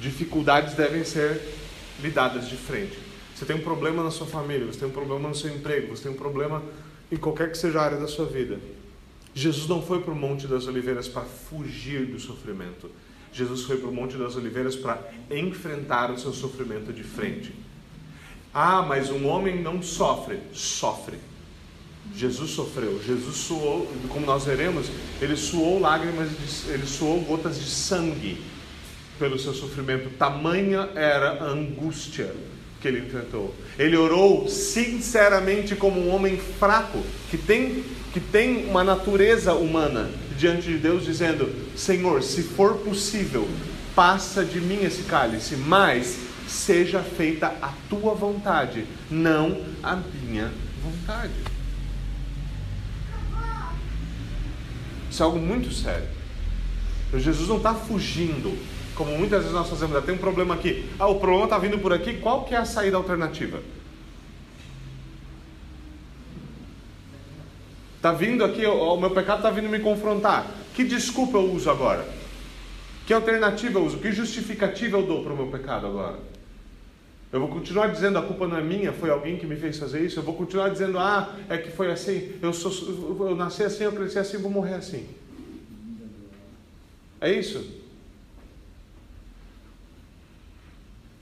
Dificuldades 0.00 0.74
devem 0.74 1.04
ser 1.04 1.42
lidadas 2.00 2.48
de 2.48 2.56
frente. 2.56 3.07
Você 3.38 3.44
tem 3.44 3.54
um 3.54 3.60
problema 3.60 4.02
na 4.02 4.10
sua 4.10 4.26
família, 4.26 4.66
você 4.66 4.80
tem 4.80 4.88
um 4.88 4.92
problema 4.92 5.28
no 5.28 5.34
seu 5.34 5.48
emprego, 5.48 5.96
você 5.96 6.02
tem 6.02 6.10
um 6.10 6.16
problema 6.16 6.60
em 7.10 7.16
qualquer 7.16 7.52
que 7.52 7.56
seja 7.56 7.78
a 7.78 7.84
área 7.84 7.96
da 7.96 8.08
sua 8.08 8.26
vida. 8.26 8.58
Jesus 9.32 9.68
não 9.68 9.80
foi 9.80 10.02
para 10.02 10.12
o 10.12 10.16
Monte 10.16 10.48
das 10.48 10.66
Oliveiras 10.66 11.06
para 11.06 11.22
fugir 11.22 12.06
do 12.06 12.18
sofrimento. 12.18 12.90
Jesus 13.32 13.62
foi 13.62 13.76
para 13.76 13.88
o 13.88 13.94
Monte 13.94 14.16
das 14.16 14.34
Oliveiras 14.34 14.74
para 14.74 15.00
enfrentar 15.30 16.10
o 16.10 16.18
seu 16.18 16.32
sofrimento 16.32 16.92
de 16.92 17.04
frente. 17.04 17.54
Ah, 18.52 18.82
mas 18.82 19.08
um 19.08 19.28
homem 19.28 19.62
não 19.62 19.80
sofre. 19.82 20.40
Sofre. 20.52 21.18
Jesus 22.16 22.50
sofreu. 22.50 23.00
Jesus 23.06 23.36
suou, 23.36 23.86
como 24.08 24.26
nós 24.26 24.46
veremos, 24.46 24.90
ele 25.22 25.36
suou 25.36 25.78
lágrimas, 25.78 26.28
de, 26.28 26.72
ele 26.72 26.86
suou 26.86 27.20
gotas 27.20 27.56
de 27.56 27.70
sangue 27.70 28.42
pelo 29.16 29.38
seu 29.38 29.54
sofrimento, 29.54 30.10
tamanha 30.16 30.90
era 30.96 31.44
a 31.44 31.44
angústia 31.44 32.34
que 32.80 32.88
ele 32.88 33.00
enfrentou. 33.00 33.54
Ele 33.78 33.96
orou 33.96 34.48
sinceramente 34.48 35.74
como 35.74 36.00
um 36.00 36.14
homem 36.14 36.36
fraco, 36.36 37.02
que 37.30 37.36
tem, 37.36 37.84
que 38.12 38.20
tem 38.20 38.66
uma 38.66 38.84
natureza 38.84 39.54
humana 39.54 40.10
diante 40.36 40.68
de 40.68 40.78
Deus, 40.78 41.04
dizendo: 41.04 41.52
Senhor, 41.76 42.22
se 42.22 42.42
for 42.42 42.78
possível, 42.78 43.48
passa 43.94 44.44
de 44.44 44.60
mim 44.60 44.84
esse 44.84 45.02
cálice, 45.02 45.56
mas 45.56 46.18
seja 46.46 47.02
feita 47.02 47.54
a 47.60 47.72
tua 47.90 48.14
vontade, 48.14 48.86
não 49.10 49.60
a 49.82 49.96
minha 49.96 50.52
vontade. 50.82 51.32
Isso 55.10 55.22
é 55.22 55.26
algo 55.26 55.38
muito 55.38 55.72
sério. 55.72 56.06
Jesus 57.14 57.48
não 57.48 57.56
está 57.56 57.74
fugindo 57.74 58.56
como 58.98 59.16
muitas 59.16 59.38
vezes 59.38 59.54
nós 59.54 59.70
fazemos, 59.70 59.96
ah, 59.96 60.02
tem 60.02 60.16
um 60.16 60.18
problema 60.18 60.54
aqui. 60.54 60.90
Ah, 60.98 61.06
o 61.06 61.20
problema 61.20 61.44
está 61.44 61.56
vindo 61.56 61.78
por 61.78 61.92
aqui, 61.92 62.14
qual 62.14 62.44
que 62.44 62.52
é 62.52 62.58
a 62.58 62.64
saída 62.64 62.96
alternativa? 62.96 63.62
Está 67.96 68.12
vindo 68.12 68.44
aqui, 68.44 68.66
o 68.66 68.96
meu 68.96 69.10
pecado 69.10 69.38
está 69.38 69.50
vindo 69.50 69.68
me 69.68 69.78
confrontar. 69.78 70.46
Que 70.74 70.82
desculpa 70.82 71.38
eu 71.38 71.52
uso 71.52 71.70
agora? 71.70 72.06
Que 73.06 73.14
alternativa 73.14 73.78
eu 73.78 73.84
uso? 73.84 73.98
Que 73.98 74.10
justificativa 74.10 74.98
eu 74.98 75.06
dou 75.06 75.22
para 75.22 75.32
o 75.32 75.36
meu 75.36 75.46
pecado 75.46 75.86
agora? 75.86 76.18
Eu 77.32 77.38
vou 77.40 77.48
continuar 77.48 77.88
dizendo 77.88 78.18
a 78.18 78.22
culpa 78.22 78.48
não 78.48 78.56
é 78.56 78.62
minha, 78.62 78.92
foi 78.92 79.10
alguém 79.10 79.36
que 79.36 79.46
me 79.46 79.54
fez 79.54 79.78
fazer 79.78 80.04
isso. 80.04 80.18
Eu 80.18 80.24
vou 80.24 80.34
continuar 80.34 80.70
dizendo, 80.70 80.98
ah, 80.98 81.36
é 81.48 81.56
que 81.56 81.70
foi 81.70 81.90
assim, 81.92 82.32
eu, 82.42 82.52
sou, 82.52 83.28
eu 83.28 83.36
nasci 83.36 83.62
assim, 83.62 83.84
eu 83.84 83.92
cresci 83.92 84.18
assim, 84.18 84.38
vou 84.38 84.50
morrer 84.50 84.74
assim. 84.74 85.06
É 87.20 87.32
isso? 87.32 87.77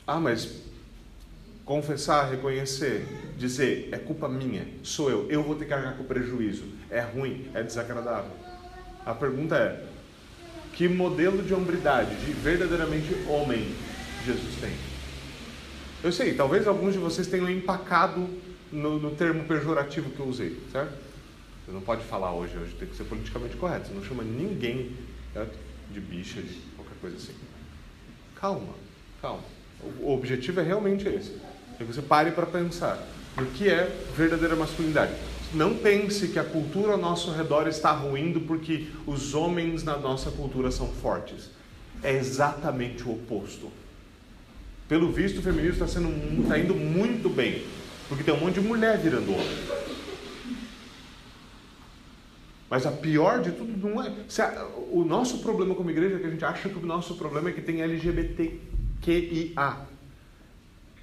Ah, 0.06 0.20
mas 0.20 0.62
confessar, 1.64 2.30
reconhecer, 2.30 3.04
dizer 3.36 3.88
é 3.90 3.98
culpa 3.98 4.28
minha, 4.28 4.66
sou 4.82 5.10
eu, 5.10 5.28
eu 5.28 5.42
vou 5.42 5.56
ter 5.56 5.64
que 5.64 5.70
carregar 5.70 5.96
com 5.96 6.04
prejuízo, 6.04 6.64
é 6.88 7.00
ruim, 7.00 7.50
é 7.54 7.62
desagradável. 7.62 8.30
A 9.04 9.14
pergunta 9.14 9.56
é: 9.56 9.84
que 10.72 10.88
modelo 10.88 11.42
de 11.42 11.52
hombridade, 11.52 12.14
de 12.24 12.32
verdadeiramente 12.32 13.12
homem, 13.28 13.74
Jesus 14.24 14.56
tem? 14.60 14.72
Eu 16.04 16.12
sei, 16.12 16.34
talvez 16.34 16.68
alguns 16.68 16.92
de 16.92 16.98
vocês 16.98 17.26
tenham 17.26 17.50
empacado 17.50 18.28
no, 18.70 18.98
no 18.98 19.10
termo 19.12 19.44
pejorativo 19.44 20.10
que 20.10 20.20
eu 20.20 20.26
usei, 20.26 20.56
certo? 20.70 20.92
Você 21.64 21.72
não 21.72 21.80
pode 21.80 22.04
falar 22.04 22.32
hoje, 22.32 22.56
hoje 22.56 22.74
tem 22.74 22.86
que 22.86 22.94
ser 22.94 23.04
politicamente 23.04 23.56
correto. 23.56 23.88
Você 23.88 23.94
não 23.94 24.04
chama 24.04 24.22
ninguém 24.22 24.96
certo? 25.32 25.58
de 25.90 26.00
bicha, 26.00 26.40
de 26.40 26.54
qualquer 26.76 26.94
coisa 27.00 27.16
assim. 27.16 27.34
Calma, 28.34 28.74
calma. 29.20 29.55
O 30.00 30.12
objetivo 30.12 30.60
é 30.60 30.62
realmente 30.62 31.08
esse. 31.08 31.32
É 31.78 31.84
que 31.84 31.84
você 31.84 32.02
pare 32.02 32.30
para 32.30 32.46
pensar 32.46 33.06
no 33.36 33.46
que 33.46 33.68
é 33.68 33.84
verdadeira 34.16 34.56
masculinidade. 34.56 35.12
Não 35.52 35.76
pense 35.76 36.28
que 36.28 36.38
a 36.38 36.44
cultura 36.44 36.92
ao 36.92 36.98
nosso 36.98 37.30
redor 37.30 37.68
está 37.68 37.92
ruindo 37.92 38.40
porque 38.40 38.88
os 39.06 39.34
homens 39.34 39.82
na 39.82 39.96
nossa 39.96 40.30
cultura 40.30 40.70
são 40.70 40.88
fortes. 40.88 41.50
É 42.02 42.12
exatamente 42.12 43.04
o 43.04 43.12
oposto. 43.12 43.70
Pelo 44.88 45.10
visto, 45.12 45.38
o 45.38 45.42
feminismo 45.42 45.84
está, 45.84 45.86
sendo, 45.86 46.08
está 46.42 46.58
indo 46.58 46.74
muito 46.74 47.28
bem, 47.28 47.64
porque 48.08 48.22
tem 48.22 48.32
um 48.32 48.40
monte 48.40 48.60
de 48.60 48.60
mulher 48.60 48.98
virando 48.98 49.32
homem. 49.32 49.58
Mas 52.68 52.84
a 52.84 52.90
pior 52.90 53.40
de 53.40 53.52
tudo 53.52 53.76
não 53.76 54.02
é. 54.02 54.12
O 54.90 55.04
nosso 55.04 55.38
problema 55.38 55.74
como 55.74 55.90
igreja 55.90 56.16
é 56.16 56.18
que 56.18 56.26
a 56.26 56.30
gente 56.30 56.44
acha 56.44 56.68
que 56.68 56.78
o 56.78 56.86
nosso 56.86 57.14
problema 57.14 57.48
é 57.48 57.52
que 57.52 57.60
tem 57.60 57.82
LGBT 57.82 58.60
QIA. 59.02 59.76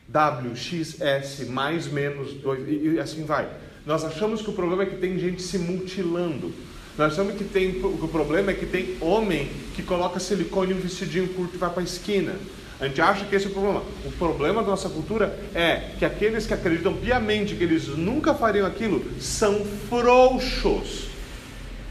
W, 0.10 0.56
X, 0.56 1.02
S, 1.02 1.46
mais, 1.46 1.88
menos, 1.88 2.34
dois, 2.34 2.68
e, 2.68 2.96
e 2.96 3.00
assim 3.00 3.24
vai. 3.24 3.50
Nós 3.86 4.04
achamos 4.04 4.42
que 4.42 4.50
o 4.50 4.54
problema 4.54 4.84
é 4.84 4.86
que 4.86 4.98
tem 4.98 5.18
gente 5.18 5.42
se 5.42 5.58
mutilando. 5.58 6.54
Nós 6.98 7.14
achamos 7.14 7.36
que, 7.36 7.44
tem, 7.44 7.82
o 7.84 8.08
problema 8.08 8.52
é 8.52 8.54
que 8.54 8.66
tem 8.66 8.98
homem 9.02 9.50
que 9.76 9.82
coloca 9.82 10.20
silicone 10.20 10.72
e 10.72 10.76
um 10.76 10.80
vestidinho 10.80 11.28
curto 11.30 11.56
e 11.56 11.58
vai 11.58 11.70
para 11.70 11.82
a 11.82 11.84
esquina. 11.84 12.36
A 12.80 12.88
gente 12.88 13.02
acha 13.02 13.26
que 13.26 13.36
esse 13.36 13.46
é 13.46 13.50
o 13.50 13.54
problema. 13.54 13.84
O 14.06 14.12
problema 14.12 14.62
da 14.62 14.70
nossa 14.70 14.90
cultura 14.90 15.40
é 15.56 15.94
que 15.98 16.06
aqueles 16.06 16.46
que 16.46 16.54
acreditam 16.54 16.94
piamente 16.94 17.56
que 17.56 17.64
eles 17.64 17.88
nunca 17.88 18.34
fariam 18.34 18.68
aquilo 18.68 19.04
são 19.20 19.66
frouxos 19.90 21.13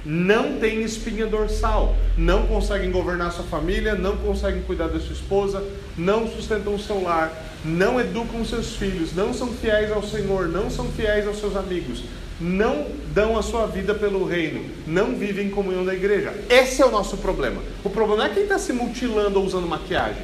não 0.04 0.58
têm 0.58 0.82
espinha 0.82 1.26
dorsal, 1.26 1.96
não 2.16 2.46
conseguem 2.46 2.90
governar 2.90 3.32
sua 3.32 3.44
família, 3.44 3.94
não 3.94 4.16
conseguem 4.16 4.62
cuidar 4.62 4.88
da 4.88 4.98
sua 4.98 5.12
esposa, 5.12 5.62
não 5.96 6.26
sustentam 6.28 6.74
o 6.74 6.78
seu 6.78 7.02
lar, 7.02 7.32
não 7.64 8.00
educam 8.00 8.44
seus 8.44 8.74
filhos, 8.74 9.14
não 9.14 9.32
são 9.32 9.48
fiéis 9.48 9.92
ao 9.92 10.02
Senhor, 10.02 10.48
não 10.48 10.68
são 10.68 10.88
fiéis 10.88 11.26
aos 11.26 11.38
seus 11.38 11.56
amigos, 11.56 12.02
não 12.40 12.86
dão 13.14 13.38
a 13.38 13.42
sua 13.42 13.66
vida 13.66 13.94
pelo 13.94 14.26
reino, 14.26 14.64
não 14.86 15.14
vivem 15.14 15.46
em 15.46 15.50
comunhão 15.50 15.84
da 15.84 15.94
igreja. 15.94 16.34
Esse 16.48 16.82
é 16.82 16.86
o 16.86 16.90
nosso 16.90 17.16
problema. 17.18 17.62
O 17.84 17.90
problema 17.90 18.24
não 18.24 18.30
é 18.30 18.34
quem 18.34 18.42
está 18.42 18.58
se 18.58 18.72
mutilando 18.72 19.38
ou 19.38 19.46
usando 19.46 19.68
maquiagem. 19.68 20.22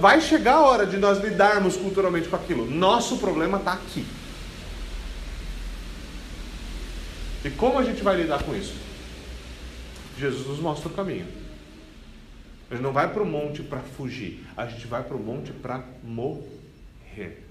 Vai 0.00 0.20
chegar 0.20 0.54
a 0.54 0.62
hora 0.62 0.86
de 0.86 0.96
nós 0.98 1.22
lidarmos 1.22 1.76
culturalmente 1.76 2.28
com 2.28 2.36
aquilo. 2.36 2.68
Nosso 2.68 3.16
problema 3.18 3.58
está 3.58 3.72
aqui. 3.72 4.04
E 7.44 7.50
como 7.50 7.78
a 7.78 7.84
gente 7.84 8.02
vai 8.02 8.16
lidar 8.16 8.42
com 8.42 8.54
isso? 8.54 8.74
Jesus 10.18 10.46
nos 10.46 10.58
mostra 10.58 10.88
o 10.88 10.92
caminho. 10.92 11.26
A 12.70 12.74
gente 12.74 12.82
não 12.82 12.92
vai 12.92 13.12
para 13.12 13.22
o 13.22 13.26
monte 13.26 13.62
para 13.62 13.80
fugir, 13.80 14.46
a 14.56 14.66
gente 14.66 14.86
vai 14.86 15.02
para 15.02 15.16
o 15.16 15.20
monte 15.20 15.52
para 15.52 15.84
morrer. 16.02 17.42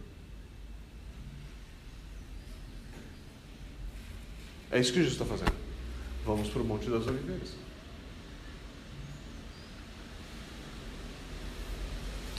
É 4.71 4.79
isso 4.79 4.93
que 4.93 4.99
Jesus 4.99 5.13
está 5.13 5.25
fazendo. 5.25 5.53
Vamos 6.25 6.47
para 6.47 6.61
o 6.61 6.65
Monte 6.65 6.89
das 6.89 7.05
Oliveiras. 7.05 7.60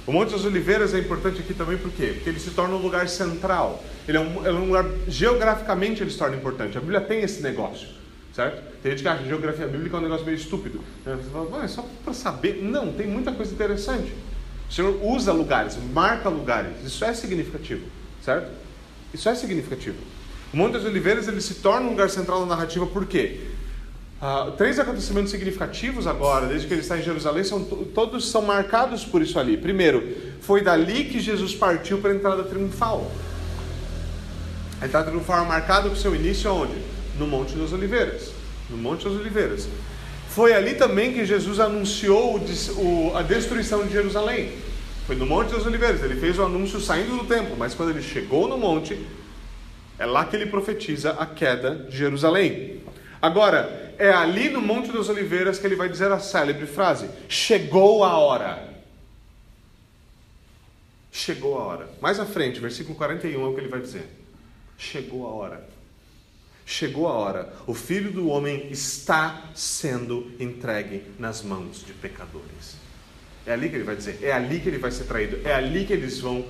O 0.07 0.11
Monte 0.11 0.33
das 0.33 0.45
Oliveiras 0.45 0.95
é 0.95 0.99
importante 0.99 1.41
aqui 1.41 1.55
também 1.55 1.79
por 1.79 1.91
quê? 1.93 2.13
Porque 2.15 2.29
ele 2.29 2.41
se 2.41 2.51
torna 2.51 2.75
um 2.75 2.83
lugar 2.83 3.09
central. 3.09 3.83
Ele 4.09 4.17
é 4.17 4.21
um, 4.21 4.47
é 4.47 4.53
um 4.53 4.67
lugar, 4.67 4.85
geograficamente 5.07 6.03
ele 6.03 6.11
se 6.11 6.19
torna 6.19 6.37
importante. 6.37 6.77
A 6.77 6.81
Bíblia 6.81 7.01
tem 7.01 7.23
esse 7.23 7.41
negócio, 7.41 7.87
certo? 8.35 8.63
Tem 8.83 8.91
gente 8.91 9.03
que 9.03 9.09
acha 9.09 9.23
que 9.23 9.29
geografia 9.29 9.69
bíblica 9.69 9.97
é 9.97 10.01
um 10.01 10.03
negócio 10.03 10.27
meio 10.27 10.37
estúpido. 10.37 10.81
Você 11.05 11.31
fala, 11.31 11.65
é 11.65 11.69
só 11.69 11.87
para 12.05 12.13
saber. 12.13 12.61
Não, 12.63 12.93
tem 12.93 13.07
muita 13.07 13.31
coisa 13.31 13.53
interessante. 13.53 14.13
O 14.69 14.73
Senhor 14.73 14.99
usa 15.03 15.33
lugares, 15.33 15.79
marca 15.93 16.29
lugares. 16.29 16.73
Isso 16.85 17.05
é 17.05 17.15
significativo, 17.15 17.87
certo? 18.25 18.51
Isso 19.15 19.29
é 19.29 19.35
significativo. 19.37 19.99
O 20.53 20.57
Monte 20.57 20.73
das 20.73 20.85
Oliveiras 20.85 21.29
ele 21.29 21.41
se 21.41 21.55
torna 21.57 21.87
um 21.87 21.91
lugar 21.91 22.11
central 22.11 22.41
na 22.41 22.47
narrativa 22.47 22.87
por 22.87 23.07
quê? 23.07 23.52
Uh, 24.23 24.53
três 24.53 24.79
acontecimentos 24.79 25.33
significativos 25.33 26.07
agora, 26.07 26.47
desde 26.47 26.69
que 26.69 26.75
ele 26.75 26.81
está 26.81 26.97
em 26.97 27.03
Jerusalém, 27.03 27.43
são, 27.43 27.65
todos 27.65 28.31
são 28.31 28.41
marcados 28.43 29.05
por 29.05 29.21
isso 29.21 29.37
ali. 29.37 29.57
Primeiro, 29.57 30.17
foi 30.41 30.63
dali 30.63 31.07
que 31.07 31.19
Jesus 31.19 31.57
partiu 31.57 31.99
para 31.99 32.13
a 32.13 32.15
entrada 32.15 32.45
triunfal. 32.45 33.11
A 34.81 34.87
entrada 34.87 35.11
triunfal 35.11 35.45
é 35.45 35.49
marcada 35.49 35.89
com 35.89 35.97
seu 35.97 36.15
início 36.15 36.49
aonde? 36.49 36.75
No 37.19 37.27
Monte 37.27 37.57
das 37.57 37.73
Oliveiras. 37.73 38.31
No 38.71 38.77
Monte 38.77 39.07
das 39.07 39.15
Oliveiras. 39.15 39.69
Foi 40.29 40.55
ali 40.55 40.75
também 40.75 41.13
que 41.13 41.25
Jesus 41.25 41.59
anunciou 41.59 42.37
o, 42.37 42.81
o, 42.81 43.17
a 43.17 43.23
destruição 43.23 43.85
de 43.85 43.93
Jerusalém. 43.93 44.53
Foi 45.05 45.17
no 45.17 45.27
Monte 45.27 45.53
das 45.53 45.67
Oliveiras. 45.67 46.01
Ele 46.01 46.15
fez 46.15 46.39
o 46.39 46.45
anúncio 46.45 46.81
saindo 46.81 47.19
do 47.19 47.25
templo, 47.25 47.57
mas 47.59 47.75
quando 47.75 47.91
ele 47.91 48.03
chegou 48.03 48.47
no 48.47 48.57
monte, 48.57 49.05
é 49.99 50.07
lá 50.07 50.25
que 50.25 50.37
ele 50.37 50.47
profetiza 50.47 51.11
a 51.11 51.27
queda 51.27 51.75
de 51.91 51.97
Jerusalém. 51.97 52.81
Agora, 53.21 53.92
é 54.03 54.13
ali 54.13 54.49
no 54.49 54.61
Monte 54.61 54.91
das 54.91 55.09
Oliveiras 55.09 55.61
que 55.61 55.67
ele 55.67 55.77
vai 55.77 55.89
dizer 55.89 56.11
a 56.11 56.19
célebre 56.19 56.67
frase: 56.67 57.09
Chegou 57.29 58.03
a 58.03 58.19
hora. 58.19 58.69
Chegou 61.13 61.57
a 61.57 61.63
hora. 61.63 61.89
Mais 62.01 62.19
à 62.19 62.27
frente, 62.27 62.59
versículo 62.59 62.97
41 62.97 63.41
é 63.41 63.49
o 63.49 63.55
que 63.55 63.61
ele 63.61 63.69
vai 63.69 63.81
dizer: 63.81 64.09
Chegou 64.77 65.25
a 65.25 65.31
hora. 65.31 65.69
Chegou 66.67 67.07
a 67.07 67.13
hora. 67.13 67.53
O 67.65 67.75
filho 67.75 68.11
do 68.11 68.27
homem 68.27 68.67
está 68.73 69.45
sendo 69.55 70.33
entregue 70.41 71.05
nas 71.17 71.41
mãos 71.41 71.85
de 71.87 71.93
pecadores. 71.93 72.75
É 73.47 73.53
ali 73.53 73.69
que 73.69 73.77
ele 73.77 73.85
vai 73.85 73.95
dizer: 73.95 74.19
É 74.21 74.33
ali 74.33 74.59
que 74.59 74.69
ele 74.69 74.79
vai 74.79 74.91
ser 74.91 75.05
traído. 75.05 75.47
É 75.47 75.55
ali 75.55 75.85
que 75.85 75.93
eles 75.93 76.19
vão 76.19 76.45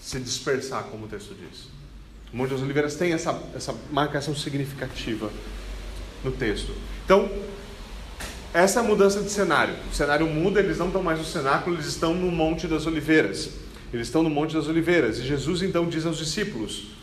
se 0.00 0.18
dispersar, 0.18 0.84
como 0.84 1.04
o 1.04 1.08
texto 1.08 1.34
diz. 1.34 1.68
O 2.32 2.36
Monte 2.38 2.52
das 2.52 2.62
Oliveiras 2.62 2.94
tem 2.94 3.12
essa, 3.12 3.38
essa 3.54 3.74
marcação 3.90 4.34
significativa 4.34 5.30
no 6.24 6.30
texto. 6.30 6.72
Então, 7.04 7.30
essa 8.52 8.80
é 8.80 8.82
mudança 8.82 9.20
de 9.22 9.30
cenário. 9.30 9.74
O 9.90 9.94
cenário 9.94 10.26
muda, 10.26 10.60
eles 10.60 10.78
não 10.78 10.86
estão 10.86 11.02
mais 11.02 11.18
no 11.18 11.24
cenáculo, 11.24 11.76
eles 11.76 11.86
estão 11.86 12.14
no 12.14 12.30
Monte 12.30 12.66
das 12.66 12.86
Oliveiras. 12.86 13.50
Eles 13.92 14.08
estão 14.08 14.22
no 14.22 14.30
Monte 14.30 14.54
das 14.54 14.66
Oliveiras. 14.66 15.18
E 15.18 15.22
Jesus 15.22 15.62
então 15.62 15.88
diz 15.88 16.06
aos 16.06 16.18
discípulos: 16.18 16.96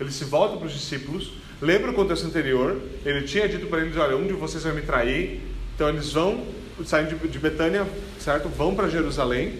ele 0.00 0.12
se 0.12 0.24
volta 0.24 0.56
para 0.56 0.66
os 0.66 0.72
discípulos, 0.72 1.32
lembra 1.60 1.90
o 1.90 1.94
contexto 1.94 2.26
anterior, 2.26 2.80
ele 3.04 3.22
tinha 3.22 3.48
dito 3.48 3.66
para 3.66 3.80
eles: 3.80 3.96
olha, 3.96 4.16
um 4.16 4.26
de 4.26 4.32
vocês 4.32 4.62
vai 4.62 4.72
me 4.72 4.82
trair, 4.82 5.40
Então 5.74 5.88
eles 5.88 6.12
vão, 6.12 6.44
saem 6.84 7.06
de 7.06 7.38
Betânia, 7.38 7.86
certo? 8.20 8.48
Vão 8.48 8.74
para 8.74 8.88
Jerusalém, 8.88 9.58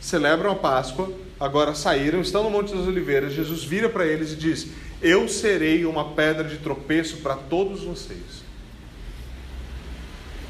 celebram 0.00 0.50
a 0.50 0.54
Páscoa, 0.54 1.12
agora 1.38 1.74
saíram, 1.74 2.20
estão 2.20 2.42
no 2.42 2.50
Monte 2.50 2.74
das 2.74 2.86
Oliveiras. 2.86 3.34
Jesus 3.34 3.64
vira 3.64 3.88
para 3.88 4.06
eles 4.06 4.32
e 4.32 4.36
diz: 4.36 4.68
Eu 5.02 5.28
serei 5.28 5.84
uma 5.84 6.12
pedra 6.12 6.44
de 6.44 6.58
tropeço 6.58 7.18
para 7.18 7.34
todos 7.36 7.82
vocês. 7.82 8.44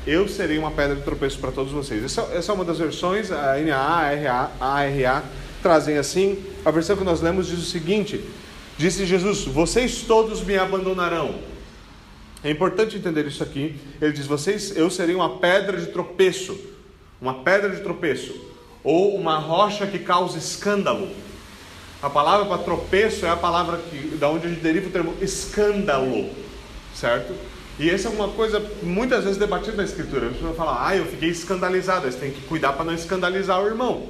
Eu 0.07 0.29
serei 0.29 0.59
uma 0.59 0.71
pedra 0.71 0.97
de 0.97 1.03
tropeço 1.03 1.39
para 1.39 1.51
todos 1.51 1.73
vocês. 1.73 2.05
Essa, 2.05 2.23
essa, 2.33 2.53
é 2.53 2.55
uma 2.55 2.65
das 2.65 2.79
versões, 2.79 3.33
a 3.33 3.57
NA, 3.59 3.75
a 3.75 3.97
ARA, 3.97 4.51
a 4.61 4.67
ARA 4.67 5.25
trazem 5.63 5.97
assim. 5.97 6.45
A 6.65 6.71
versão 6.71 6.95
que 6.97 7.05
nós 7.05 7.23
lemos 7.23 7.47
diz 7.47 7.59
o 7.59 7.65
seguinte: 7.65 8.23
Disse 8.77 9.07
Jesus: 9.07 9.45
Vocês 9.45 10.03
todos 10.03 10.43
me 10.43 10.59
abandonarão. 10.59 11.37
É 12.43 12.51
importante 12.51 12.97
entender 12.97 13.27
isso 13.27 13.43
aqui. 13.43 13.81
Ele 14.01 14.13
diz: 14.13 14.27
Vocês, 14.27 14.77
eu 14.77 14.91
serei 14.91 15.15
uma 15.15 15.39
pedra 15.39 15.79
de 15.79 15.87
tropeço, 15.87 16.59
uma 17.19 17.43
pedra 17.43 17.71
de 17.71 17.81
tropeço, 17.81 18.35
ou 18.83 19.17
uma 19.17 19.39
rocha 19.39 19.87
que 19.87 19.99
causa 19.99 20.37
escândalo. 20.37 21.09
A 22.05 22.11
palavra 22.11 22.45
para 22.45 22.59
tropeço 22.59 23.25
é 23.25 23.31
a 23.31 23.37
palavra 23.37 23.79
que, 23.79 24.19
da 24.19 24.29
onde 24.29 24.47
a 24.47 24.51
gente 24.51 24.61
deriva 24.61 24.89
o 24.89 24.91
termo 24.91 25.15
escândalo, 25.23 26.29
certo? 26.95 27.35
E 27.79 27.89
essa 27.89 28.09
é 28.09 28.11
uma 28.11 28.29
coisa 28.29 28.63
muitas 28.83 29.25
vezes 29.25 29.39
debatida 29.39 29.79
na 29.79 29.85
Escritura. 29.85 30.27
A 30.27 30.31
pessoa 30.31 30.53
fala, 30.53 30.87
ah, 30.87 30.95
eu 30.95 31.07
fiquei 31.07 31.31
escandalizado. 31.31 32.07
Você 32.07 32.19
tem 32.19 32.31
que 32.31 32.43
cuidar 32.43 32.75
para 32.75 32.85
não 32.85 32.93
escandalizar 32.93 33.59
o 33.59 33.67
irmão. 33.67 34.07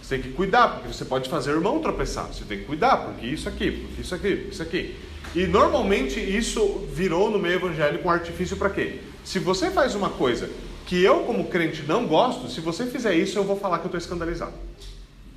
Você 0.00 0.14
tem 0.14 0.22
que 0.22 0.36
cuidar, 0.36 0.68
porque 0.68 0.94
você 0.94 1.04
pode 1.04 1.28
fazer 1.28 1.50
o 1.50 1.56
irmão 1.56 1.80
tropeçar. 1.80 2.28
Você 2.28 2.44
tem 2.44 2.60
que 2.60 2.64
cuidar, 2.64 2.98
porque 2.98 3.26
isso 3.26 3.48
aqui, 3.48 3.72
porque 3.72 4.02
isso 4.02 4.14
aqui, 4.14 4.36
porque 4.36 4.52
isso 4.52 4.62
aqui. 4.62 4.96
E 5.34 5.44
normalmente 5.48 6.20
isso 6.20 6.86
virou 6.94 7.28
no 7.28 7.40
meio 7.40 7.56
evangélico 7.56 8.06
um 8.06 8.10
artifício 8.12 8.56
para 8.56 8.70
quê? 8.70 9.00
Se 9.24 9.40
você 9.40 9.68
faz 9.68 9.96
uma 9.96 10.10
coisa 10.10 10.48
que 10.86 11.02
eu, 11.02 11.24
como 11.24 11.48
crente, 11.48 11.82
não 11.88 12.06
gosto, 12.06 12.48
se 12.48 12.60
você 12.60 12.86
fizer 12.86 13.16
isso, 13.16 13.36
eu 13.36 13.42
vou 13.42 13.58
falar 13.58 13.80
que 13.80 13.86
eu 13.86 13.88
estou 13.88 13.98
escandalizado. 13.98 14.54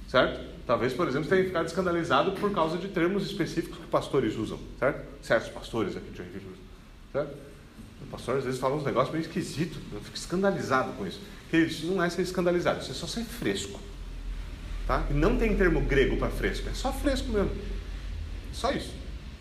Certo? 0.07 0.54
Talvez, 0.65 0.93
por 0.93 1.07
exemplo, 1.07 1.29
tenha 1.29 1.43
ficado 1.43 1.67
escandalizado 1.67 2.31
por 2.33 2.51
causa 2.51 2.77
de 2.77 2.87
termos 2.87 3.25
específicos 3.25 3.77
que 3.77 3.87
pastores 3.87 4.35
usam. 4.35 4.59
Certo? 4.79 5.05
Certos 5.21 5.49
pastores 5.49 5.95
aqui 5.95 6.09
de 6.09 6.17
Joinville 6.17 6.45
usam. 6.45 6.63
Certo? 7.13 7.37
O 8.01 8.07
pastor 8.07 8.37
às 8.37 8.43
vezes 8.43 8.59
fala 8.59 8.75
uns 8.75 8.83
negócios 8.83 9.13
meio 9.13 9.21
esquisitos. 9.21 9.77
Eu 9.93 10.01
fico 10.01 10.17
escandalizado 10.17 10.93
com 10.93 11.05
isso. 11.05 11.19
Queridos, 11.49 11.83
não 11.83 12.03
é 12.03 12.09
ser 12.09 12.23
escandalizado, 12.23 12.81
isso 12.81 12.91
é 12.91 12.93
só 12.95 13.05
ser 13.05 13.23
fresco. 13.23 13.79
Tá? 14.87 15.05
E 15.09 15.13
não 15.13 15.37
tem 15.37 15.55
termo 15.55 15.81
grego 15.81 16.17
para 16.17 16.29
fresco, 16.29 16.69
é 16.69 16.73
só 16.73 16.91
fresco 16.91 17.29
mesmo. 17.29 17.51
Só 18.51 18.71
isso. 18.71 18.93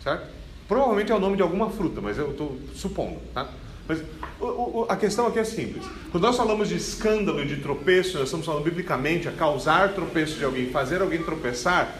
Certo? 0.03 0.29
Provavelmente 0.67 1.11
é 1.11 1.15
o 1.15 1.19
nome 1.19 1.35
de 1.35 1.41
alguma 1.41 1.69
fruta, 1.69 2.01
mas 2.01 2.17
eu 2.17 2.31
estou 2.31 2.59
supondo. 2.75 3.19
Tá? 3.33 3.49
Mas 3.87 3.99
o, 4.39 4.45
o, 4.45 4.85
a 4.89 4.95
questão 4.95 5.27
aqui 5.27 5.39
é 5.39 5.43
simples. 5.43 5.83
Quando 6.11 6.23
nós 6.23 6.35
falamos 6.35 6.69
de 6.69 6.75
escândalo 6.75 7.41
e 7.41 7.45
de 7.45 7.57
tropeço, 7.57 8.17
nós 8.17 8.25
estamos 8.25 8.45
falando 8.45 8.63
biblicamente 8.63 9.27
a 9.27 9.31
causar 9.31 9.93
tropeço 9.93 10.37
de 10.37 10.45
alguém, 10.45 10.69
fazer 10.69 11.01
alguém 11.01 11.21
tropeçar. 11.21 11.95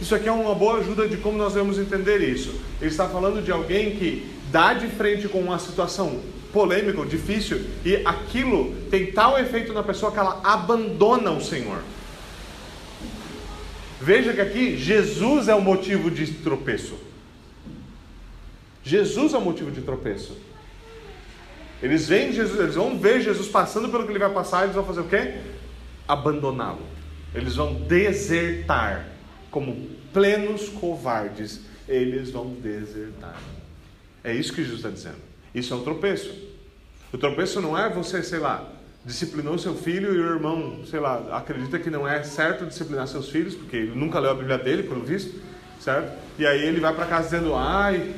Isso 0.00 0.14
aqui 0.14 0.28
é 0.28 0.32
uma 0.32 0.54
boa 0.54 0.78
ajuda 0.78 1.08
de 1.08 1.16
como 1.16 1.38
nós 1.38 1.54
devemos 1.54 1.78
entender 1.78 2.20
isso. 2.20 2.54
Ele 2.80 2.90
está 2.90 3.08
falando 3.08 3.42
de 3.42 3.50
alguém 3.50 3.96
que 3.96 4.30
dá 4.50 4.74
de 4.74 4.88
frente 4.88 5.28
com 5.28 5.40
uma 5.40 5.58
situação 5.58 6.20
polêmica, 6.52 7.04
difícil, 7.04 7.64
e 7.84 7.96
aquilo 7.96 8.74
tem 8.90 9.12
tal 9.12 9.38
efeito 9.38 9.72
na 9.72 9.82
pessoa 9.82 10.12
que 10.12 10.18
ela 10.18 10.40
abandona 10.42 11.30
o 11.30 11.40
Senhor. 11.40 11.82
Veja 14.00 14.32
que 14.32 14.40
aqui 14.40 14.76
Jesus 14.76 15.48
é 15.48 15.54
o 15.54 15.60
motivo 15.60 16.10
de 16.10 16.26
tropeço. 16.26 16.94
Jesus 18.82 19.34
é 19.34 19.38
o 19.38 19.40
motivo 19.40 19.70
de 19.70 19.80
tropeço. 19.80 20.36
Eles 21.82 22.08
veem 22.08 22.32
Jesus, 22.32 22.58
eles 22.58 22.74
vão 22.74 22.98
ver 22.98 23.20
Jesus 23.20 23.48
passando 23.48 23.88
pelo 23.88 24.04
que 24.04 24.12
ele 24.12 24.18
vai 24.18 24.32
passar, 24.32 24.64
eles 24.64 24.74
vão 24.74 24.84
fazer 24.84 25.00
o 25.00 25.08
quê? 25.08 25.34
Abandoná-lo. 26.08 26.82
Eles 27.34 27.56
vão 27.56 27.74
desertar. 27.74 29.08
Como 29.50 29.90
plenos 30.12 30.68
covardes, 30.68 31.60
eles 31.88 32.30
vão 32.30 32.54
desertar. 32.54 33.36
É 34.24 34.32
isso 34.32 34.52
que 34.52 34.62
Jesus 34.62 34.78
está 34.78 34.90
dizendo. 34.90 35.22
Isso 35.54 35.72
é 35.72 35.76
um 35.76 35.82
tropeço. 35.82 36.34
O 37.12 37.18
tropeço 37.18 37.60
não 37.60 37.78
é 37.78 37.88
você, 37.88 38.22
sei 38.22 38.38
lá, 38.38 38.72
disciplinou 39.04 39.56
seu 39.56 39.74
filho 39.74 40.12
e 40.14 40.18
o 40.18 40.34
irmão, 40.34 40.80
sei 40.84 40.98
lá, 40.98 41.36
acredita 41.36 41.78
que 41.78 41.88
não 41.88 42.06
é 42.06 42.22
certo 42.24 42.66
disciplinar 42.66 43.06
seus 43.06 43.30
filhos, 43.30 43.54
porque 43.54 43.76
ele 43.76 43.94
nunca 43.94 44.18
leu 44.18 44.32
a 44.32 44.34
Bíblia 44.34 44.58
dele, 44.58 44.82
pelo 44.82 45.04
visto, 45.04 45.40
certo? 45.80 46.12
E 46.38 46.44
aí 46.44 46.66
ele 46.66 46.80
vai 46.80 46.92
para 46.92 47.06
casa 47.06 47.24
dizendo, 47.24 47.54
ai, 47.54 48.14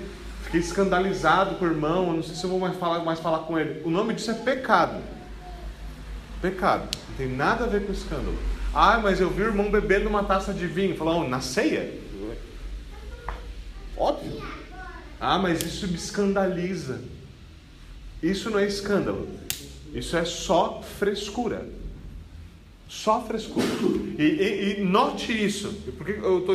fiquei 0.48 0.60
escandalizado 0.60 1.56
com 1.56 1.66
o 1.66 1.68
irmão, 1.68 2.14
não 2.14 2.22
sei 2.22 2.34
se 2.34 2.42
eu 2.42 2.48
vou 2.48 2.58
mais 2.58 2.74
falar, 2.78 3.04
mais 3.04 3.20
falar 3.20 3.40
com 3.40 3.58
ele. 3.58 3.82
O 3.84 3.90
nome 3.90 4.14
disso 4.14 4.30
é 4.30 4.34
pecado. 4.34 5.02
Pecado. 6.40 6.88
Não 7.10 7.16
tem 7.16 7.28
nada 7.28 7.64
a 7.64 7.66
ver 7.66 7.84
com 7.84 7.92
escândalo. 7.92 8.36
Ah, 8.74 8.98
mas 8.98 9.20
eu 9.20 9.28
vi 9.28 9.42
o 9.42 9.46
irmão 9.46 9.70
bebendo 9.70 10.08
uma 10.08 10.24
taça 10.24 10.54
de 10.54 10.66
vinho. 10.66 10.96
Falou, 10.96 11.28
na 11.28 11.42
ceia? 11.42 11.92
Óbvio. 13.94 14.42
Ah, 15.20 15.38
mas 15.38 15.60
isso 15.62 15.86
me 15.86 15.96
escandaliza. 15.96 17.02
Isso 18.22 18.48
não 18.48 18.58
é 18.58 18.66
escândalo. 18.66 19.28
Isso 19.92 20.16
é 20.16 20.24
só 20.24 20.82
frescura. 20.98 21.68
Só 22.88 23.22
frescura. 23.22 23.66
E, 24.18 24.22
e, 24.22 24.80
e 24.80 24.84
note 24.84 25.30
isso. 25.30 25.74
Por 25.98 26.06
que 26.06 26.12
eu 26.12 26.38
estou 26.38 26.54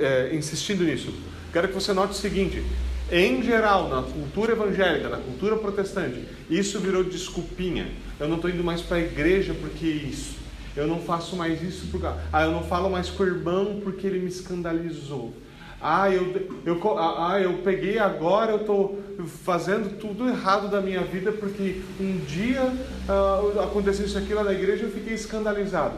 é, 0.00 0.34
insistindo 0.34 0.82
nisso? 0.82 1.12
Quero 1.52 1.68
que 1.68 1.74
você 1.74 1.92
note 1.92 2.12
o 2.12 2.16
seguinte: 2.16 2.64
em 3.10 3.42
geral, 3.42 3.88
na 3.88 4.02
cultura 4.02 4.52
evangélica, 4.52 5.08
na 5.08 5.18
cultura 5.18 5.56
protestante, 5.56 6.24
isso 6.50 6.78
virou 6.78 7.02
desculpinha. 7.02 7.88
Eu 8.20 8.28
não 8.28 8.36
estou 8.36 8.50
indo 8.50 8.62
mais 8.62 8.82
para 8.82 8.98
a 8.98 9.00
igreja 9.00 9.54
porque 9.54 9.86
isso. 9.86 10.36
Eu 10.76 10.86
não 10.86 11.00
faço 11.00 11.34
mais 11.34 11.62
isso 11.62 11.86
porque. 11.90 12.06
Ah, 12.06 12.42
eu 12.44 12.52
não 12.52 12.62
falo 12.62 12.90
mais 12.90 13.08
com 13.08 13.22
o 13.22 13.26
irmão 13.26 13.80
porque 13.82 14.06
ele 14.06 14.18
me 14.18 14.28
escandalizou. 14.28 15.34
Ah, 15.80 16.10
eu, 16.10 16.48
eu, 16.66 16.98
ah, 16.98 17.40
eu 17.40 17.58
peguei 17.58 17.98
agora, 17.98 18.52
eu 18.52 18.60
estou 18.60 19.02
fazendo 19.44 19.96
tudo 19.98 20.28
errado 20.28 20.68
da 20.68 20.80
minha 20.80 21.02
vida 21.02 21.30
porque 21.30 21.82
um 22.00 22.18
dia 22.26 22.62
ah, 23.08 23.64
aconteceu 23.64 24.04
isso 24.04 24.18
aqui 24.18 24.34
lá 24.34 24.44
na 24.44 24.52
igreja 24.52 24.82
e 24.82 24.86
eu 24.86 24.92
fiquei 24.92 25.14
escandalizado. 25.14 25.96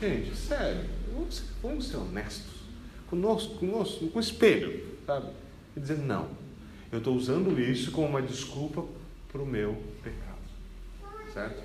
Gente, 0.00 0.36
sério, 0.36 0.82
vamos, 1.12 1.42
vamos 1.62 1.88
ser 1.88 1.96
honestos 1.96 2.56
conosco, 3.08 3.54
conosco, 3.54 4.06
com 4.08 4.18
o 4.18 4.22
espelho, 4.22 4.82
sabe? 5.06 5.26
E 5.76 5.80
dizer, 5.80 5.98
não, 5.98 6.28
eu 6.90 6.98
estou 6.98 7.14
usando 7.14 7.60
isso 7.60 7.92
como 7.92 8.08
uma 8.08 8.22
desculpa 8.22 8.84
para 9.30 9.42
o 9.42 9.46
meu 9.46 9.76
pecado, 10.02 11.32
certo? 11.32 11.62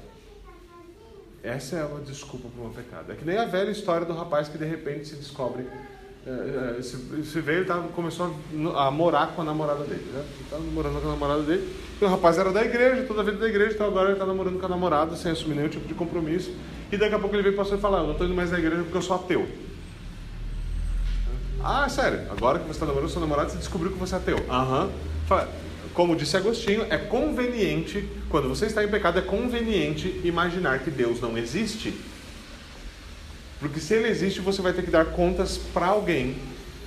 Essa 1.43 1.78
é 1.78 1.86
uma 1.86 2.02
desculpa 2.02 2.50
para 2.50 2.60
o 2.60 2.65
meu 2.65 2.74
pecado. 2.74 3.12
É 3.12 3.15
que 3.15 3.26
nem 3.26 3.38
a 3.38 3.45
velha 3.45 3.71
história 3.71 4.06
do 4.06 4.13
rapaz 4.13 4.47
que 4.47 4.58
de 4.58 4.65
repente 4.65 5.08
se 5.08 5.15
descobre 5.15 5.65
é, 6.26 6.76
esse, 6.78 6.97
esse 7.19 7.41
veio 7.41 7.65
tava, 7.65 7.88
começou 7.89 8.36
a, 8.76 8.88
a, 8.88 8.91
morar 8.91 9.34
com 9.36 9.41
a 9.41 9.45
namorada 9.45 9.84
dele, 9.86 10.06
né? 10.13 10.24
Estava 10.39 10.63
namorando 10.63 11.02
com 11.02 11.08
a 11.08 11.12
namorada 11.12 11.41
dele. 11.41 11.76
E 12.00 12.06
o 12.06 12.08
rapaz 12.08 12.38
era 12.38 12.52
da 12.52 12.63
igreja, 12.63 13.04
toda 13.08 13.21
a 13.21 13.24
vida 13.24 13.38
da 13.38 13.47
igreja, 13.47 13.74
então 13.74 13.88
agora 13.88 14.10
ele 14.10 14.13
está 14.13 14.26
namorando 14.26 14.60
com 14.60 14.65
a 14.67 14.69
namorada 14.69 15.15
sem 15.15 15.32
assumir 15.32 15.56
nenhum 15.56 15.69
tipo 15.69 15.88
de 15.88 15.95
compromisso. 15.95 16.54
E 16.91 16.97
daqui 16.97 17.15
a 17.15 17.19
pouco 17.19 17.36
ele 17.36 17.41
veio 17.41 17.56
para 17.56 17.63
você 17.63 17.74
e 17.74 17.80
falar: 17.80 18.00
Eu 18.00 18.04
não 18.04 18.12
estou 18.12 18.28
indo 18.28 18.36
mais 18.36 18.52
na 18.52 18.60
igreja 18.60 18.84
porque 18.84 18.97
eu 18.97 19.02
sou 19.02 19.15
ateu. 19.15 19.47
Ah, 21.63 21.88
sério, 21.89 22.21
agora 22.32 22.60
que 22.60 22.65
você 22.65 22.71
está 22.71 22.86
namorando 22.86 23.10
seu 23.10 23.21
namorado, 23.21 23.52
você 23.52 23.58
descobriu 23.58 23.91
que 23.91 23.97
você 23.97 24.15
é 24.15 24.17
ateu. 24.17 24.38
Aham. 24.50 24.89
Como 25.93 26.15
disse 26.15 26.38
Agostinho, 26.38 26.86
é 26.89 26.97
conveniente, 26.97 28.08
quando 28.30 28.47
você 28.47 28.65
está 28.65 28.84
em 28.84 28.88
pecado, 28.88 29.19
é 29.19 29.21
conveniente 29.21 30.21
imaginar 30.24 30.80
que 30.80 30.89
Deus 30.89 31.19
não 31.19 31.38
existe 31.38 31.93
porque 33.62 33.80
se 33.80 33.93
ele 33.93 34.08
existe, 34.08 34.41
você 34.41 34.60
vai 34.60 34.74
ter 34.74 34.82
que 34.82 34.89
dar 34.89 35.06
contas 35.06 35.56
para 35.56 35.86
alguém 35.86 36.36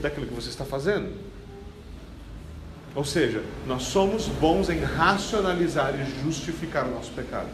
daquilo 0.00 0.26
que 0.26 0.34
você 0.34 0.48
está 0.48 0.64
fazendo. 0.64 1.08
Ou 2.96 3.04
seja, 3.04 3.44
nós 3.64 3.84
somos 3.84 4.26
bons 4.26 4.68
em 4.68 4.80
racionalizar 4.80 5.94
e 5.94 6.24
justificar 6.24 6.84
o 6.84 6.90
nosso 6.90 7.12
pecado. 7.12 7.48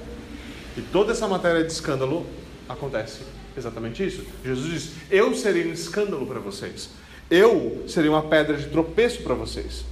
E 0.74 0.80
toda 0.80 1.12
essa 1.12 1.28
matéria 1.28 1.62
de 1.62 1.70
escândalo 1.70 2.26
acontece 2.66 3.20
exatamente 3.54 4.02
isso. 4.06 4.24
Jesus 4.42 4.70
diz: 4.70 4.92
Eu 5.10 5.34
serei 5.34 5.68
um 5.68 5.72
escândalo 5.72 6.26
para 6.26 6.40
vocês. 6.40 6.88
Eu 7.30 7.84
serei 7.86 8.10
uma 8.10 8.22
pedra 8.22 8.56
de 8.56 8.66
tropeço 8.66 9.22
para 9.22 9.34
vocês. 9.34 9.84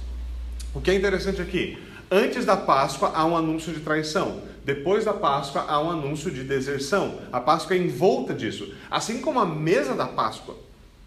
O 0.75 0.81
que 0.81 0.91
é 0.91 0.93
interessante 0.93 1.41
aqui, 1.41 1.81
antes 2.11 2.43
da 2.45 2.57
Páscoa 2.57 3.13
há 3.15 3.25
um 3.25 3.37
anúncio 3.37 3.71
de 3.71 3.79
traição. 3.79 4.41
Depois 4.65 5.05
da 5.05 5.13
Páscoa 5.13 5.65
há 5.67 5.81
um 5.81 5.89
anúncio 5.89 6.29
de 6.29 6.43
deserção. 6.43 7.19
A 7.31 7.39
Páscoa 7.39 7.77
é 7.77 7.79
envolta 7.79 8.33
disso. 8.33 8.73
Assim 8.91 9.21
como 9.21 9.39
a 9.39 9.45
mesa 9.45 9.95
da 9.95 10.05
Páscoa. 10.05 10.57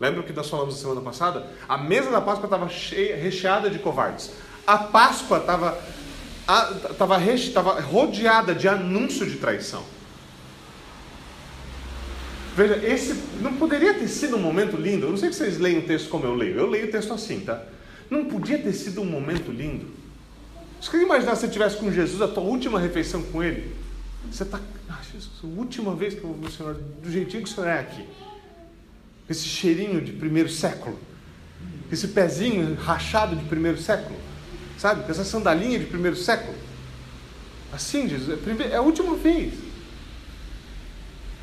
Lembra 0.01 0.21
o 0.21 0.25
que 0.25 0.33
nós 0.33 0.49
falamos 0.49 0.75
na 0.75 0.81
semana 0.81 1.03
passada? 1.03 1.47
A 1.69 1.77
mesa 1.77 2.11
da 2.11 2.21
Páscoa 2.21 2.47
estava 2.47 2.67
recheada 2.67 3.69
de 3.69 3.79
covardes. 3.79 4.33
A 4.67 4.79
Páscoa 4.79 5.39
estava 6.91 7.81
rodeada 7.81 8.55
de 8.55 8.67
anúncio 8.67 9.27
de 9.27 9.37
traição. 9.37 9.85
Veja, 12.55 12.77
esse 12.87 13.15
não 13.41 13.55
poderia 13.55 13.95
ter 13.95 14.09
sido 14.09 14.37
um 14.37 14.41
momento 14.41 14.77
lindo. 14.77 15.07
Eu 15.07 15.11
não 15.11 15.17
sei 15.17 15.33
se 15.33 15.39
vocês 15.39 15.59
leem 15.59 15.79
o 15.79 15.83
texto 15.83 16.09
como 16.11 16.27
eu 16.27 16.35
leio. 16.35 16.57
Eu 16.57 16.69
leio 16.69 16.87
o 16.87 16.91
texto 16.91 17.13
assim, 17.13 17.41
tá? 17.41 17.63
Não 18.11 18.27
podia 18.27 18.59
ter 18.59 18.75
sido 18.75 19.01
um 19.01 19.07
momento 19.07 19.51
lindo 19.51 19.87
Você 20.79 20.91
quer 20.91 21.03
imaginar 21.03 21.35
se 21.35 21.41
você 21.41 21.47
estivesse 21.47 21.79
com 21.79 21.91
Jesus, 21.91 22.21
a 22.21 22.29
tua 22.29 22.43
última 22.43 22.79
refeição 22.79 23.23
com 23.23 23.43
Ele? 23.43 23.75
Você 24.31 24.43
está, 24.43 24.61
ah, 24.91 25.01
Jesus, 25.11 25.31
a 25.43 25.47
última 25.47 25.95
vez 25.95 26.13
que 26.13 26.21
eu 26.21 26.29
vou 26.29 26.35
ver 26.35 26.49
o 26.49 26.51
Senhor, 26.51 26.75
do 26.75 27.11
jeitinho 27.11 27.43
que 27.43 27.49
o 27.49 27.53
Senhor 27.53 27.69
é 27.69 27.79
aqui. 27.79 28.05
Esse 29.31 29.45
cheirinho 29.45 30.01
de 30.03 30.13
primeiro 30.13 30.51
século. 30.51 30.99
Esse 31.91 32.09
pezinho 32.09 32.75
rachado 32.75 33.35
de 33.35 33.45
primeiro 33.47 33.79
século. 33.79 34.17
Sabe? 34.77 35.05
Com 35.05 35.11
essa 35.11 35.25
sandalinha 35.25 35.79
de 35.79 35.87
primeiro 35.87 36.17
século. 36.17 36.55
Assim, 37.73 38.07
Jesus, 38.07 38.39
é, 38.47 38.73
é 38.73 38.77
a 38.77 38.83
última 38.83 39.17
vez. 39.17 39.55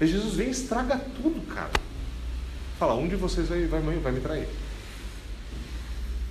E 0.01 0.07
Jesus 0.07 0.35
vem 0.35 0.47
e 0.47 0.51
estraga 0.51 0.99
tudo, 1.21 1.45
cara. 1.53 1.71
Fala, 2.77 2.95
um 2.95 3.07
de 3.07 3.15
vocês 3.15 3.49
vai, 3.49 3.65
vai, 3.65 3.81
vai 3.81 4.11
me 4.11 4.21
trair. 4.21 4.47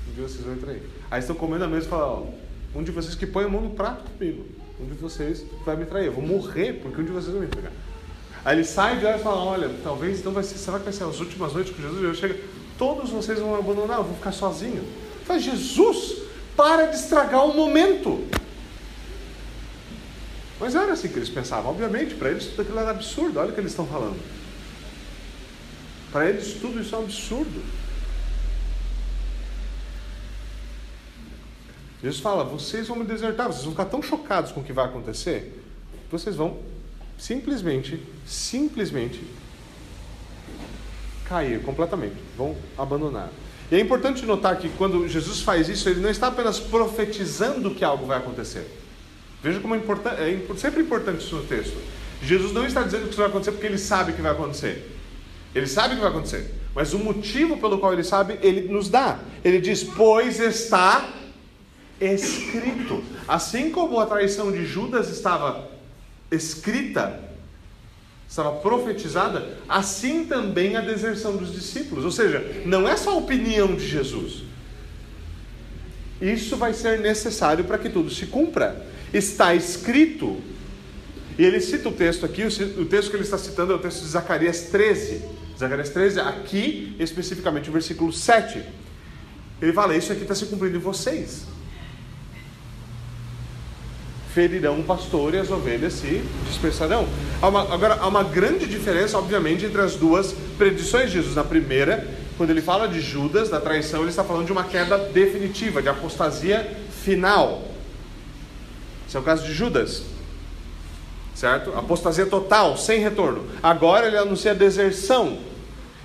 Um 0.09 0.15
de 0.15 0.21
vocês 0.23 0.43
vai 0.45 0.55
me 0.55 0.61
trair. 0.61 0.83
Aí 1.11 1.21
estão 1.21 1.37
comendo 1.37 1.65
a 1.65 1.69
mesa 1.69 1.87
e 1.87 1.91
falam, 1.91 2.33
ó, 2.75 2.79
um 2.79 2.83
de 2.83 2.91
vocês 2.91 3.15
que 3.15 3.27
põe 3.27 3.45
a 3.45 3.49
mão 3.49 3.61
no 3.61 3.71
prato 3.71 4.11
comigo. 4.11 4.47
Um 4.81 4.87
de 4.87 4.95
vocês 4.95 5.45
vai 5.67 5.77
me 5.77 5.85
trair. 5.85 6.07
Eu 6.07 6.13
vou 6.13 6.25
morrer 6.25 6.75
porque 6.75 7.01
um 7.01 7.05
de 7.05 7.13
vocês 7.13 7.33
vai 7.33 7.41
me 7.41 7.47
entregar. 7.47 7.73
Aí 8.45 8.57
ele 8.57 8.65
sai 8.65 8.99
de 8.99 9.05
lá 9.05 9.17
e 9.17 9.21
fala, 9.21 9.43
olha, 9.43 9.71
talvez 9.83 10.21
então 10.21 10.33
vai 10.33 10.43
ser, 10.43 10.57
será 10.57 10.79
que 10.79 10.85
vai 10.85 10.93
ser 10.93 11.05
as 11.05 11.21
últimas 11.21 11.53
noites 11.53 11.75
com 11.75 11.83
Jesus? 11.83 12.03
Eu 12.03 12.15
chego, 12.15 12.39
todos 12.79 13.11
vocês 13.11 13.39
vão 13.39 13.55
abandonar, 13.55 13.99
eu 13.99 14.05
vou 14.05 14.15
ficar 14.15 14.33
sozinho. 14.33 14.83
Fala, 15.25 15.39
Jesus, 15.39 16.23
para 16.57 16.87
de 16.87 16.97
estragar 16.97 17.45
o 17.45 17.55
momento. 17.55 18.25
Mas 20.61 20.75
era 20.75 20.93
assim 20.93 21.09
que 21.09 21.17
eles 21.17 21.29
pensavam. 21.29 21.71
Obviamente, 21.71 22.15
para 22.15 22.31
eles 22.31 22.47
tudo 22.47 22.63
aquilo 22.63 22.79
era 22.81 22.91
absurdo. 22.91 23.39
Olha 23.39 23.51
o 23.51 23.53
que 23.53 23.61
eles 23.61 23.73
estão 23.73 23.87
falando. 23.87 24.19
Para 26.11 26.29
eles 26.29 26.55
tudo 26.55 26.81
isso 26.81 26.95
é 26.95 26.99
um 26.99 27.03
absurdo. 27.03 27.63
Jesus 32.03 32.21
fala: 32.21 32.45
vocês 32.45 32.89
vão 32.89 32.97
me 32.97 33.05
desertar, 33.05 33.47
vocês 33.47 33.65
vão 33.65 33.73
ficar 33.73 33.87
tão 33.87 34.03
chocados 34.03 34.53
com 34.53 34.61
o 34.61 34.65
que 34.65 34.73
vai 34.73 34.87
acontecer, 34.87 35.63
vocês 36.11 36.37
vão 36.37 36.59
simplesmente, 37.19 38.03
simplesmente 38.27 39.21
cair 41.25 41.63
completamente, 41.63 42.17
vão 42.37 42.57
abandonar. 42.77 43.31
E 43.71 43.75
é 43.75 43.81
importante 43.81 44.25
notar 44.25 44.57
que 44.57 44.71
quando 44.71 45.07
Jesus 45.09 45.43
faz 45.43 45.69
isso, 45.69 45.89
ele 45.89 46.01
não 46.01 46.09
está 46.09 46.29
apenas 46.29 46.59
profetizando 46.59 47.75
que 47.75 47.85
algo 47.85 48.07
vai 48.07 48.17
acontecer. 48.17 48.67
Veja 49.43 49.61
como 49.61 49.75
é, 49.75 49.79
importante, 49.79 50.21
é 50.21 50.57
sempre 50.57 50.83
importante 50.83 51.25
isso 51.25 51.37
no 51.37 51.45
texto. 51.45 51.77
Jesus 52.23 52.53
não 52.53 52.67
está 52.67 52.83
dizendo 52.83 53.05
que 53.05 53.11
isso 53.11 53.19
vai 53.19 53.29
acontecer 53.29 53.53
porque 53.53 53.67
ele 53.67 53.79
sabe 53.79 54.13
que 54.13 54.21
vai 54.21 54.33
acontecer. 54.33 54.91
Ele 55.55 55.67
sabe 55.67 55.95
que 55.95 56.01
vai 56.01 56.11
acontecer. 56.11 56.55
Mas 56.75 56.93
o 56.93 56.99
motivo 56.99 57.57
pelo 57.57 57.79
qual 57.79 57.93
ele 57.93 58.05
sabe, 58.05 58.39
ele 58.43 58.69
nos 58.73 58.89
dá. 58.89 59.21
Ele 59.45 59.61
diz: 59.61 59.83
Pois 59.85 60.41
está 60.41 61.09
escrito. 62.01 63.03
Assim 63.27 63.71
como 63.71 63.99
a 64.01 64.07
traição 64.07 64.53
de 64.53 64.65
Judas 64.65 65.09
estava 65.09 65.69
escrita, 66.31 67.21
estava 68.29 68.53
profetizada, 68.57 69.59
assim 69.69 70.25
também 70.25 70.77
a 70.77 70.81
deserção 70.81 71.37
dos 71.37 71.53
discípulos. 71.53 72.05
Ou 72.05 72.11
seja, 72.11 72.63
não 72.67 72.89
é 72.89 72.97
só 72.97 73.13
a 73.13 73.17
opinião 73.17 73.75
de 73.75 73.87
Jesus. 73.87 74.43
Isso 76.21 76.57
vai 76.57 76.75
ser 76.75 76.99
necessário 76.99 77.65
para 77.65 77.79
que 77.79 77.89
tudo 77.89 78.11
se 78.11 78.27
cumpra. 78.27 78.87
Está 79.13 79.55
escrito. 79.55 80.37
E 81.39 81.45
ele 81.45 81.61
cita 81.61 81.89
o 81.89 81.93
texto 81.93 82.27
aqui, 82.27 82.45
o 82.45 82.85
texto 82.87 83.11
que 83.11 83.17
ele 83.17 83.23
está 83.23 83.39
citando 83.39 83.73
é 83.73 83.77
o 83.77 83.79
texto 83.79 84.01
de 84.01 84.09
Zacarias 84.09 84.63
13. 84.63 85.23
Zacarias 85.59 85.91
13, 85.91 86.21
aqui 86.21 86.97
especificamente 86.99 87.71
o 87.71 87.73
versículo 87.73 88.13
7. 88.13 88.63
Ele 89.61 89.73
fala: 89.73 89.97
Isso 89.97 90.13
aqui 90.13 90.23
está 90.23 90.35
se 90.35 90.47
cumprindo 90.47 90.77
em 90.77 90.81
vocês 90.81 91.47
ferirão 94.39 94.79
o 94.79 94.85
pastor 94.85 95.35
e 95.35 95.39
as 95.39 95.51
ovelhas 95.51 95.95
se 95.95 96.23
dispersarão. 96.47 97.09
Há 97.43 97.49
uma, 97.49 97.75
agora, 97.75 97.95
há 98.01 98.07
uma 98.07 98.23
grande 98.23 98.67
diferença, 98.67 99.19
obviamente, 99.19 99.67
entre 99.67 99.81
as 99.81 99.97
duas 99.97 100.33
predições 100.57 101.07
de 101.07 101.17
Jesus. 101.17 101.35
Na 101.35 101.43
primeira, 101.43 102.07
quando 102.37 102.51
ele 102.51 102.63
fala 102.63 102.87
de 102.87 103.01
Judas, 103.01 103.49
da 103.49 103.61
traição, 103.61 104.03
ele 104.03 104.11
está 104.11 104.23
falando 104.23 104.47
de 104.47 104.53
uma 104.53 104.63
queda 104.63 104.97
definitiva, 104.97 105.83
de 105.83 105.89
apostasia 105.89 106.73
final. 107.03 107.68
Esse 109.09 109.17
é 109.17 109.21
o 109.21 109.23
caso 109.23 109.47
de 109.47 109.55
Judas. 109.55 110.03
Certo? 111.35 111.73
Apostasia 111.75 112.27
total, 112.27 112.77
sem 112.77 113.01
retorno. 113.01 113.47
Agora 113.63 114.07
ele 114.07 114.19
anuncia 114.19 114.55
deserção. 114.55 115.39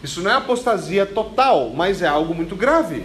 Isso 0.02 0.22
não 0.22 0.32
é 0.32 0.36
apostasia 0.36 1.06
total, 1.06 1.72
mas 1.72 2.02
é 2.02 2.08
algo 2.08 2.34
muito 2.34 2.56
grave. 2.56 3.04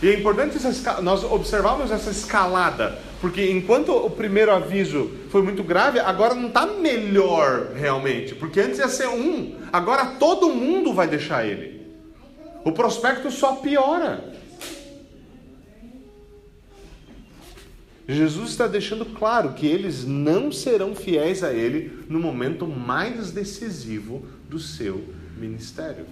E 0.00 0.08
é 0.08 0.14
importante 0.14 0.56
nós 1.02 1.24
observarmos 1.24 1.90
essa 1.90 2.10
escalada, 2.10 2.98
porque 3.20 3.50
enquanto 3.50 3.90
o 3.90 4.08
primeiro 4.08 4.52
aviso 4.52 5.10
foi 5.28 5.42
muito 5.42 5.64
grave, 5.64 5.98
agora 5.98 6.34
não 6.34 6.48
está 6.48 6.64
melhor 6.66 7.72
realmente, 7.74 8.34
porque 8.34 8.60
antes 8.60 8.78
ia 8.78 8.88
ser 8.88 9.08
um, 9.08 9.56
agora 9.72 10.06
todo 10.20 10.50
mundo 10.50 10.94
vai 10.94 11.08
deixar 11.08 11.44
ele. 11.44 11.82
O 12.64 12.70
prospecto 12.70 13.30
só 13.30 13.56
piora. 13.56 14.37
Jesus 18.08 18.50
está 18.50 18.66
deixando 18.66 19.04
claro 19.04 19.52
que 19.52 19.66
eles 19.66 20.02
não 20.06 20.50
serão 20.50 20.94
fiéis 20.94 21.44
a 21.44 21.52
Ele 21.52 22.04
no 22.08 22.18
momento 22.18 22.66
mais 22.66 23.30
decisivo 23.30 24.24
do 24.48 24.58
seu 24.58 25.04
ministério. 25.36 26.06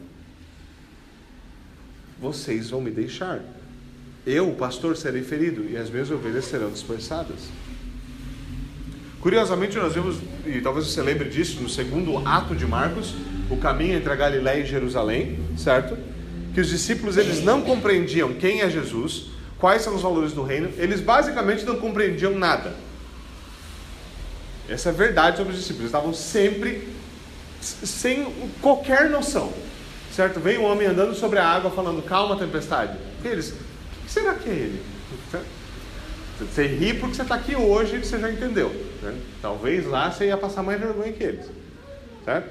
Vocês 2.20 2.68
vão 2.68 2.82
me 2.82 2.90
deixar. 2.90 3.42
Eu, 4.26 4.50
pastor, 4.52 4.94
serei 4.94 5.22
ferido 5.22 5.64
e 5.70 5.76
as 5.78 5.88
minhas 5.88 6.10
ovelhas 6.10 6.44
serão 6.44 6.70
dispersadas. 6.70 7.48
Curiosamente, 9.20 9.78
nós 9.78 9.94
vemos, 9.94 10.18
e 10.44 10.60
talvez 10.60 10.86
você 10.86 11.00
lembre 11.00 11.30
disso, 11.30 11.62
no 11.62 11.68
segundo 11.68 12.18
ato 12.28 12.54
de 12.54 12.66
Marcos, 12.66 13.14
o 13.50 13.56
caminho 13.56 13.96
entre 13.96 14.12
a 14.12 14.14
Galiléia 14.14 14.62
e 14.62 14.66
Jerusalém, 14.66 15.38
certo? 15.56 15.96
Que 16.52 16.60
os 16.60 16.68
discípulos 16.68 17.16
eles 17.16 17.42
não 17.42 17.62
compreendiam 17.62 18.34
quem 18.34 18.60
é 18.60 18.68
Jesus, 18.68 19.30
quais 19.58 19.82
são 19.82 19.94
os 19.94 20.02
valores 20.02 20.32
do 20.32 20.42
reino, 20.42 20.70
eles 20.76 21.00
basicamente 21.00 21.64
não 21.64 21.76
compreendiam 21.76 22.36
nada. 22.36 22.74
Essa 24.68 24.88
é 24.88 24.92
a 24.92 24.94
verdade 24.94 25.36
sobre 25.36 25.52
os 25.52 25.58
discípulos, 25.58 25.82
eles 25.82 25.94
estavam 25.94 26.12
sempre 26.12 26.88
sem 27.60 28.50
qualquer 28.60 29.08
noção, 29.10 29.52
certo? 30.12 30.40
Vem 30.40 30.58
um 30.58 30.64
homem 30.64 30.86
andando 30.86 31.14
sobre 31.14 31.38
a 31.38 31.46
água 31.46 31.70
falando, 31.70 32.02
calma 32.02 32.36
tempestade. 32.36 32.98
Eles, 33.24 33.54
que 34.04 34.10
será 34.10 34.34
que 34.34 34.48
é 34.48 34.52
ele? 34.52 34.82
Você 36.38 36.66
ri 36.66 36.94
porque 36.94 37.14
você 37.14 37.22
está 37.22 37.34
aqui 37.34 37.56
hoje 37.56 37.96
e 37.96 38.04
você 38.04 38.18
já 38.18 38.30
entendeu. 38.30 38.68
Né? 39.02 39.18
Talvez 39.40 39.86
lá 39.86 40.10
você 40.10 40.26
ia 40.26 40.36
passar 40.36 40.62
mais 40.62 40.78
vergonha 40.78 41.12
que 41.12 41.24
eles. 41.24 41.46
Certo? 42.24 42.50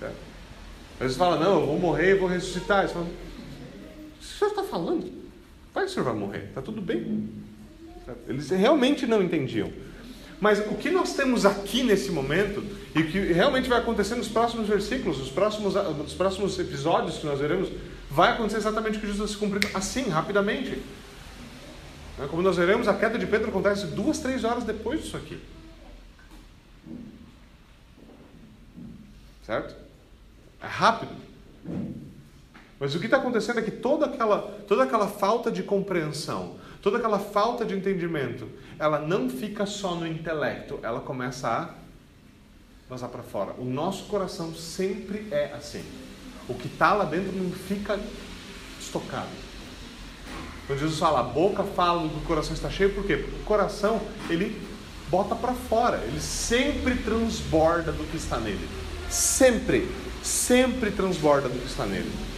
certo? 0.00 0.16
Às 0.94 1.00
vezes 1.00 1.16
fala, 1.16 1.36
não, 1.36 1.60
eu 1.60 1.66
vou 1.66 1.78
morrer 1.78 2.12
e 2.12 2.18
vou 2.18 2.28
ressuscitar. 2.28 2.80
Eles 2.80 2.92
falam, 2.92 3.08
o 3.08 3.10
o 3.10 3.31
senhor 4.48 4.50
está 4.50 4.64
falando? 4.64 5.12
Vai 5.74 5.84
que 5.84 5.90
o 5.90 5.94
senhor 5.94 6.04
vai 6.04 6.14
morrer, 6.14 6.44
está 6.48 6.60
tudo 6.60 6.80
bem. 6.80 7.28
Eles 8.28 8.50
realmente 8.50 9.06
não 9.06 9.22
entendiam. 9.22 9.72
Mas 10.40 10.58
o 10.58 10.74
que 10.74 10.90
nós 10.90 11.14
temos 11.14 11.46
aqui 11.46 11.84
nesse 11.84 12.10
momento, 12.10 12.64
e 12.96 13.04
que 13.04 13.32
realmente 13.32 13.68
vai 13.68 13.78
acontecer 13.78 14.16
nos 14.16 14.28
próximos 14.28 14.66
versículos, 14.66 15.18
nos 15.18 15.30
próximos, 15.30 15.74
nos 15.74 16.14
próximos 16.14 16.58
episódios 16.58 17.18
que 17.18 17.26
nós 17.26 17.38
veremos, 17.38 17.68
vai 18.10 18.32
acontecer 18.32 18.58
exatamente 18.58 18.98
o 18.98 19.00
que 19.00 19.06
Jesus 19.06 19.30
se 19.30 19.36
cumprindo 19.36 19.68
assim, 19.72 20.08
rapidamente. 20.08 20.82
Né, 22.18 22.26
como 22.28 22.42
nós 22.42 22.56
veremos, 22.56 22.88
a 22.88 22.94
queda 22.94 23.18
de 23.18 23.26
Pedro 23.26 23.50
acontece 23.50 23.86
duas, 23.86 24.18
três 24.18 24.42
horas 24.42 24.64
depois 24.64 25.02
disso 25.02 25.16
aqui. 25.16 25.38
Certo? 29.46 29.76
É 30.60 30.66
rápido. 30.66 31.12
Mas 32.82 32.96
o 32.96 32.98
que 32.98 33.04
está 33.04 33.18
acontecendo 33.18 33.60
é 33.60 33.62
que 33.62 33.70
toda 33.70 34.06
aquela, 34.06 34.40
toda 34.66 34.82
aquela 34.82 35.06
falta 35.06 35.52
de 35.52 35.62
compreensão, 35.62 36.56
toda 36.82 36.98
aquela 36.98 37.20
falta 37.20 37.64
de 37.64 37.76
entendimento, 37.76 38.48
ela 38.76 38.98
não 38.98 39.30
fica 39.30 39.64
só 39.64 39.94
no 39.94 40.04
intelecto, 40.04 40.80
ela 40.82 40.98
começa 40.98 41.46
a 41.48 41.70
vazar 42.90 43.08
para 43.08 43.22
fora. 43.22 43.54
O 43.56 43.64
nosso 43.64 44.06
coração 44.06 44.52
sempre 44.56 45.28
é 45.30 45.52
assim. 45.52 45.84
O 46.48 46.54
que 46.54 46.66
está 46.66 46.92
lá 46.92 47.04
dentro 47.04 47.30
não 47.30 47.52
fica 47.52 48.00
estocado. 48.80 49.30
Quando 50.66 50.80
Jesus 50.80 50.98
fala, 50.98 51.20
a 51.20 51.22
boca 51.22 51.62
fala 51.62 52.08
que 52.08 52.16
o 52.16 52.22
coração 52.22 52.52
está 52.52 52.68
cheio, 52.68 52.92
por 52.92 53.06
quê? 53.06 53.16
Porque 53.16 53.36
o 53.42 53.44
coração, 53.44 54.00
ele 54.28 54.60
bota 55.08 55.36
para 55.36 55.52
fora, 55.52 55.98
ele 55.98 56.20
sempre 56.20 56.96
transborda 56.96 57.92
do 57.92 58.02
que 58.10 58.16
está 58.16 58.40
nele. 58.40 58.68
Sempre, 59.08 59.88
sempre 60.20 60.90
transborda 60.90 61.48
do 61.48 61.60
que 61.60 61.68
está 61.68 61.86
nele. 61.86 62.31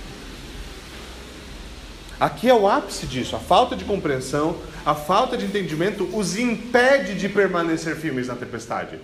Aqui 2.18 2.48
é 2.48 2.54
o 2.54 2.68
ápice 2.68 3.06
disso, 3.06 3.34
a 3.34 3.40
falta 3.40 3.74
de 3.74 3.84
compreensão, 3.84 4.56
a 4.86 4.94
falta 4.94 5.36
de 5.36 5.46
entendimento 5.46 6.08
os 6.12 6.36
impede 6.36 7.14
de 7.14 7.28
permanecer 7.28 7.96
firmes 7.96 8.28
na 8.28 8.36
tempestade. 8.36 9.00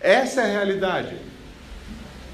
Essa 0.00 0.42
é 0.42 0.44
a 0.44 0.52
realidade. 0.52 1.16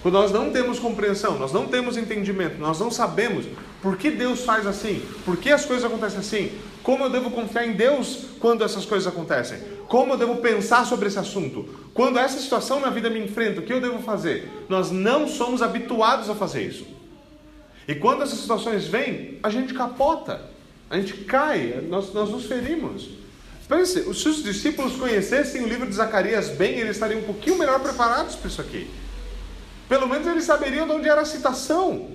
Quando 0.02 0.14
nós 0.14 0.30
não 0.30 0.50
temos 0.50 0.78
compreensão, 0.78 1.38
nós 1.38 1.52
não 1.52 1.66
temos 1.66 1.96
entendimento, 1.96 2.58
nós 2.58 2.78
não 2.78 2.90
sabemos 2.90 3.46
por 3.82 3.96
que 3.96 4.10
Deus 4.10 4.44
faz 4.44 4.66
assim, 4.66 5.02
por 5.24 5.36
que 5.36 5.50
as 5.50 5.64
coisas 5.64 5.84
acontecem 5.84 6.20
assim, 6.20 6.52
como 6.82 7.04
eu 7.04 7.10
devo 7.10 7.30
confiar 7.30 7.66
em 7.66 7.72
Deus 7.72 8.26
quando 8.38 8.62
essas 8.62 8.84
coisas 8.84 9.06
acontecem, 9.06 9.58
como 9.88 10.12
eu 10.12 10.16
devo 10.16 10.36
pensar 10.36 10.86
sobre 10.86 11.08
esse 11.08 11.18
assunto, 11.18 11.68
quando 11.92 12.18
essa 12.18 12.38
situação 12.38 12.78
na 12.78 12.90
vida 12.90 13.10
me 13.10 13.20
enfrenta, 13.20 13.60
o 13.60 13.64
que 13.64 13.72
eu 13.72 13.80
devo 13.80 14.00
fazer? 14.02 14.66
Nós 14.68 14.90
não 14.90 15.26
somos 15.26 15.62
habituados 15.62 16.30
a 16.30 16.34
fazer 16.34 16.62
isso. 16.62 16.97
E 17.88 17.94
quando 17.94 18.22
essas 18.22 18.38
situações 18.38 18.86
vêm, 18.86 19.38
a 19.42 19.48
gente 19.48 19.72
capota, 19.72 20.42
a 20.90 20.96
gente 20.96 21.14
cai, 21.24 21.82
nós, 21.88 22.12
nós 22.12 22.28
nos 22.28 22.44
ferimos. 22.44 23.08
Pense, 23.66 24.02
se 24.14 24.28
os 24.28 24.42
discípulos 24.42 24.96
conhecessem 24.96 25.62
o 25.62 25.66
livro 25.66 25.86
de 25.86 25.94
Zacarias 25.94 26.50
bem, 26.50 26.78
eles 26.78 26.96
estariam 26.96 27.20
um 27.20 27.24
pouquinho 27.24 27.56
melhor 27.56 27.80
preparados 27.80 28.36
para 28.36 28.48
isso 28.48 28.60
aqui. 28.60 28.90
Pelo 29.88 30.06
menos 30.06 30.26
eles 30.26 30.44
saberiam 30.44 30.86
de 30.86 30.92
onde 30.92 31.08
era 31.08 31.22
a 31.22 31.24
citação. 31.24 32.10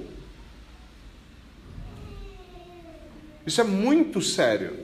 Isso 3.46 3.60
é 3.60 3.64
muito 3.64 4.22
sério. 4.22 4.78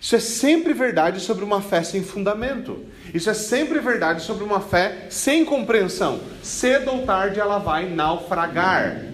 Isso 0.00 0.16
é 0.16 0.20
sempre 0.20 0.72
verdade 0.72 1.20
sobre 1.20 1.44
uma 1.44 1.60
fé 1.60 1.82
sem 1.82 2.02
fundamento. 2.02 2.86
Isso 3.12 3.28
é 3.28 3.34
sempre 3.34 3.80
verdade 3.80 4.22
sobre 4.22 4.44
uma 4.44 4.60
fé 4.60 5.08
sem 5.10 5.44
compreensão. 5.44 6.20
Cedo 6.42 6.90
ou 6.90 7.04
tarde 7.04 7.38
ela 7.38 7.58
vai 7.58 7.86
naufragar. 7.86 9.09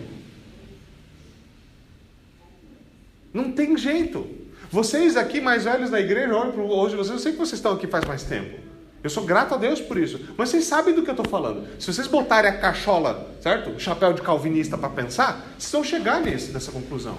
Não 3.37 3.53
tem 3.53 3.77
jeito. 3.77 4.27
Vocês 4.72 5.14
aqui 5.14 5.42
mais 5.42 5.64
velhos 5.64 5.90
da 5.90 6.01
igreja, 6.01 6.35
hoje 6.35 6.96
vocês, 6.96 7.11
eu 7.11 7.18
sei 7.18 7.33
que 7.33 7.38
vocês 7.38 7.59
estão 7.59 7.72
aqui 7.72 7.87
faz 7.87 8.03
mais 8.07 8.22
tempo. 8.22 8.59
Eu 9.05 9.11
sou 9.11 9.25
grato 9.25 9.53
a 9.53 9.59
Deus 9.59 9.79
por 9.79 9.99
isso. 9.99 10.18
Mas 10.38 10.49
vocês 10.49 10.64
sabem 10.64 10.94
do 10.94 11.03
que 11.03 11.11
eu 11.11 11.14
estou 11.14 11.29
falando. 11.29 11.68
Se 11.79 11.92
vocês 11.92 12.07
botarem 12.07 12.51
a 12.51 12.57
cachola, 12.57 13.31
certo? 13.42 13.72
O 13.72 13.79
chapéu 13.79 14.14
de 14.14 14.22
calvinista 14.22 14.79
para 14.79 14.88
pensar, 14.88 15.46
vocês 15.59 15.70
vão 15.70 15.85
chegar 15.85 16.22
nesse, 16.22 16.51
nessa 16.51 16.72
conclusão. 16.72 17.18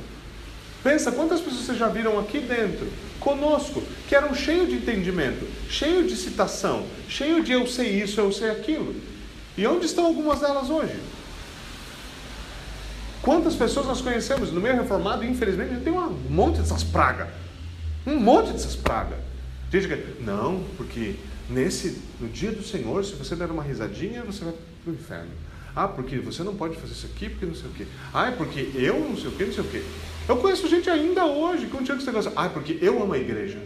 Pensa 0.84 1.12
quantas 1.12 1.40
pessoas 1.40 1.66
vocês 1.66 1.78
já 1.78 1.88
viram 1.88 2.18
aqui 2.18 2.40
dentro, 2.40 2.88
conosco, 3.20 3.84
que 4.10 4.16
eram 4.16 4.34
cheios 4.34 4.70
de 4.70 4.76
entendimento, 4.76 5.48
cheio 5.70 6.08
de 6.08 6.16
citação, 6.16 6.84
cheio 7.08 7.44
de 7.44 7.52
eu 7.52 7.68
sei 7.68 8.02
isso, 8.02 8.20
eu 8.20 8.32
sei 8.32 8.50
aquilo. 8.50 8.96
E 9.56 9.68
onde 9.68 9.86
estão 9.86 10.08
algumas 10.08 10.40
delas 10.40 10.72
hoje? 10.72 10.96
Quantas 13.28 13.56
pessoas 13.56 13.86
nós 13.86 14.00
conhecemos 14.00 14.54
no 14.54 14.62
meio 14.62 14.78
reformado, 14.78 15.26
infelizmente, 15.26 15.82
tem 15.84 15.92
um 15.92 16.10
monte 16.30 16.60
dessas 16.60 16.82
pragas. 16.82 17.28
Um 18.06 18.16
monte 18.18 18.54
dessas 18.54 18.74
pragas. 18.74 19.20
Gente 19.70 19.86
que, 19.86 20.24
não, 20.24 20.64
porque 20.78 21.16
nesse, 21.50 22.02
no 22.22 22.30
dia 22.30 22.54
do 22.54 22.64
Senhor, 22.64 23.04
se 23.04 23.16
você 23.16 23.36
der 23.36 23.52
uma 23.52 23.62
risadinha, 23.62 24.24
você 24.24 24.46
vai 24.46 24.54
para 24.82 24.92
o 24.92 24.94
inferno. 24.94 25.32
Ah, 25.76 25.90
porque 25.90 26.20
você 26.20 26.42
não 26.42 26.56
pode 26.56 26.78
fazer 26.78 26.94
isso 26.94 27.06
aqui, 27.06 27.28
porque 27.28 27.46
não 27.46 27.54
sei 27.54 27.70
o 27.70 27.74
quê. 27.74 27.86
Ah, 28.14 28.30
é 28.30 28.32
porque 28.32 28.72
eu 28.76 28.98
não 28.98 29.18
sei 29.18 29.28
o 29.28 29.32
quê, 29.34 29.44
não 29.44 29.54
sei 29.54 29.64
o 29.66 29.68
quê. 29.68 29.84
Eu 30.30 30.38
conheço 30.38 30.70
gente 30.70 30.90
ainda 30.90 31.26
hoje 31.26 31.66
que 31.66 31.72
continua 31.72 31.98
com 31.98 32.04
esse 32.04 32.08
negócio. 32.08 32.32
Ah, 32.34 32.48
porque 32.48 32.80
eu 32.82 33.04
amo 33.04 33.12
a 33.12 33.18
igreja. 33.18 33.60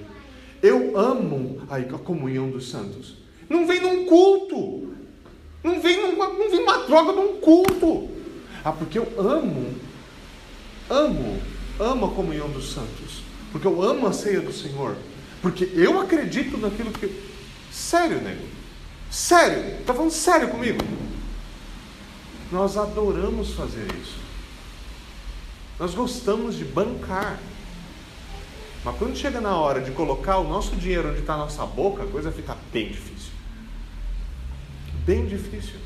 Eu 0.64 0.98
amo 0.98 1.62
a 1.70 2.00
comunhão 2.00 2.50
dos 2.50 2.68
santos. 2.68 3.14
Não 3.48 3.68
vem 3.68 3.80
num 3.80 4.08
culto. 4.08 4.92
Não 5.64 5.80
vem, 5.80 6.02
numa, 6.02 6.30
não 6.30 6.50
vem 6.50 6.64
uma 6.64 6.80
droga 6.88 7.12
num 7.12 7.40
culto. 7.40 8.21
Ah, 8.64 8.72
porque 8.72 9.00
eu 9.00 9.14
amo, 9.18 9.74
amo, 10.90 11.42
amo 11.80 12.06
a 12.06 12.12
comunhão 12.12 12.50
dos 12.50 12.74
santos. 12.74 13.24
Porque 13.52 13.68
eu 13.68 13.82
amo 13.82 14.08
a 14.08 14.14
ceia 14.14 14.42
do 14.42 14.54
Senhor. 14.54 14.96
Porque 15.42 15.70
eu 15.74 16.00
acredito 16.00 16.58
naquilo 16.58 16.92
que. 16.92 17.30
Sério, 17.72 18.22
nego. 18.22 18.46
Sério. 19.10 19.80
Está 19.80 19.94
falando 19.94 20.12
sério 20.12 20.50
comigo? 20.50 20.80
Nós 22.52 22.78
adoramos 22.78 23.54
fazer 23.54 23.88
isso. 24.02 24.18
Nós 25.80 25.94
gostamos 25.96 26.56
de 26.56 26.64
bancar. 26.64 27.40
Mas 28.84 28.98
quando 28.98 29.16
chega 29.16 29.42
na 29.42 29.56
hora 29.56 29.82
de 29.82 29.92
colocar 29.92 30.38
o 30.38 30.48
nosso 30.48 30.76
dinheiro 30.76 31.10
onde 31.10 31.20
está 31.20 31.34
a 31.34 31.38
nossa 31.38 31.66
boca, 31.66 32.04
a 32.04 32.08
coisa 32.08 32.32
fica 32.32 32.58
bem 32.72 32.90
difícil. 32.90 33.32
Bem 35.06 35.26
difícil. 35.26 35.80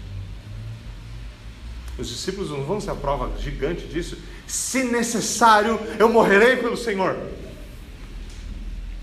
Os 1.97 2.09
discípulos 2.09 2.49
não 2.49 2.63
vão 2.63 2.81
ser 2.81 2.91
a 2.91 2.95
prova 2.95 3.31
gigante 3.39 3.87
disso. 3.87 4.17
Se 4.45 4.83
necessário, 4.83 5.79
eu 5.97 6.09
morrerei 6.09 6.57
pelo 6.57 6.75
Senhor. 6.75 7.17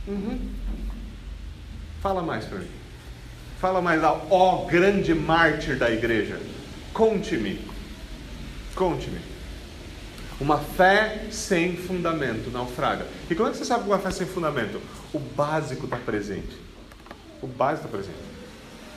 Uhum. 0.07 0.39
Fala 2.03 2.23
mais 2.23 2.45
para 2.45 2.59
mim. 2.59 2.69
Fala 3.61 3.81
mais, 3.81 4.03
ó 4.03 4.67
grande 4.67 5.15
mártir 5.15 5.77
da 5.79 5.91
igreja. 5.91 6.39
Conte-me. 6.93 7.61
Conte-me. 8.75 9.21
Uma 10.41 10.59
fé 10.59 11.27
sem 11.31 11.77
fundamento 11.77 12.51
naufraga. 12.51 13.07
E 13.31 13.35
como 13.35 13.49
é 13.49 13.53
que 13.53 13.59
você 13.59 13.65
sabe 13.65 13.85
que 13.85 13.91
uma 13.91 13.99
fé 14.01 14.11
sem 14.11 14.27
fundamento? 14.27 14.81
O 15.15 15.19
básico 15.19 15.85
está 15.85 15.97
presente. 15.97 16.57
O 17.41 17.47
básico 17.47 17.87
está 17.87 17.97
presente. 17.97 18.19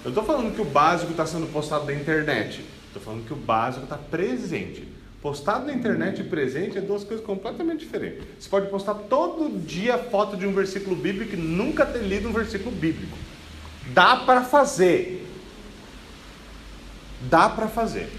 Eu 0.04 0.10
estou 0.10 0.24
falando 0.24 0.54
que 0.54 0.62
o 0.62 0.66
básico 0.66 1.12
está 1.12 1.26
sendo 1.26 1.46
postado 1.52 1.86
na 1.86 1.94
internet. 1.94 2.66
Estou 2.96 3.04
falando 3.04 3.28
que 3.28 3.34
o 3.34 3.36
básico 3.36 3.84
está 3.84 3.98
presente. 3.98 4.88
Postado 5.22 5.66
na 5.66 5.74
internet 5.74 6.22
e 6.22 6.24
presente 6.24 6.78
é 6.78 6.82
duas 6.82 7.04
coisas 7.04 7.26
completamente 7.26 7.80
diferentes. 7.80 8.26
Você 8.40 8.48
pode 8.48 8.70
postar 8.70 8.94
todo 8.94 9.60
dia 9.60 9.98
foto 9.98 10.38
de 10.38 10.48
um 10.48 10.54
versículo 10.54 10.96
bíblico 10.96 11.34
e 11.34 11.38
nunca 11.38 11.86
ter 11.86 12.00
lido 12.00 12.30
um 12.30 12.32
versículo 12.32 12.72
bíblico. 12.74 13.18
Dá 13.88 14.16
para 14.16 14.46
fazer. 14.46 15.28
Dá 17.24 17.50
para 17.50 17.68
fazer. 17.68 18.10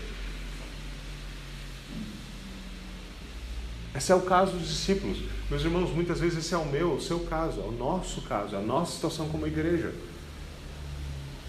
Esse 3.94 4.12
é 4.12 4.14
o 4.14 4.20
caso 4.20 4.52
dos 4.52 4.68
discípulos. 4.68 5.22
Meus 5.48 5.62
irmãos, 5.62 5.90
muitas 5.90 6.20
vezes 6.20 6.44
esse 6.44 6.52
é 6.52 6.58
o 6.58 6.66
meu, 6.66 6.92
o 6.92 7.00
seu 7.00 7.20
caso, 7.20 7.62
é 7.62 7.64
o 7.64 7.72
nosso 7.72 8.20
caso, 8.22 8.54
é 8.54 8.58
a 8.58 8.62
nossa 8.62 8.92
situação 8.92 9.26
como 9.30 9.46
igreja. 9.46 9.94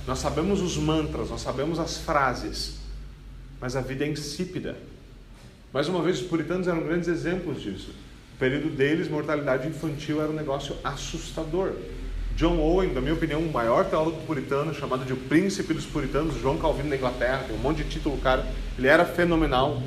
Nós 0.05 0.19
sabemos 0.19 0.61
os 0.61 0.77
mantras, 0.77 1.29
nós 1.29 1.41
sabemos 1.41 1.77
as 1.77 1.97
frases, 1.97 2.76
mas 3.59 3.75
a 3.75 3.81
vida 3.81 4.05
é 4.05 4.09
insípida. 4.09 4.75
Mais 5.73 5.87
uma 5.87 6.01
vez, 6.01 6.21
os 6.21 6.27
puritanos 6.27 6.67
eram 6.67 6.81
grandes 6.81 7.07
exemplos 7.07 7.61
disso. 7.61 7.89
No 8.33 8.39
período 8.39 8.69
deles, 8.69 9.09
mortalidade 9.09 9.67
infantil 9.67 10.21
era 10.21 10.29
um 10.29 10.35
negócio 10.35 10.75
assustador. 10.83 11.73
John 12.35 12.59
Owen, 12.59 12.93
na 12.93 13.01
minha 13.01 13.15
opinião, 13.15 13.41
o 13.41 13.51
maior 13.51 13.85
teólogo 13.85 14.21
puritano, 14.27 14.73
chamado 14.73 15.03
de 15.03 15.11
o 15.11 15.17
príncipe 15.17 15.73
dos 15.73 15.85
puritanos, 15.85 16.39
João 16.39 16.57
Calvino 16.57 16.89
da 16.89 16.95
Inglaterra, 16.95 17.43
tem 17.47 17.55
um 17.55 17.59
monte 17.59 17.83
de 17.83 17.89
título, 17.89 18.17
cara. 18.19 18.45
Ele 18.77 18.87
era 18.87 19.03
fenomenal, 19.05 19.81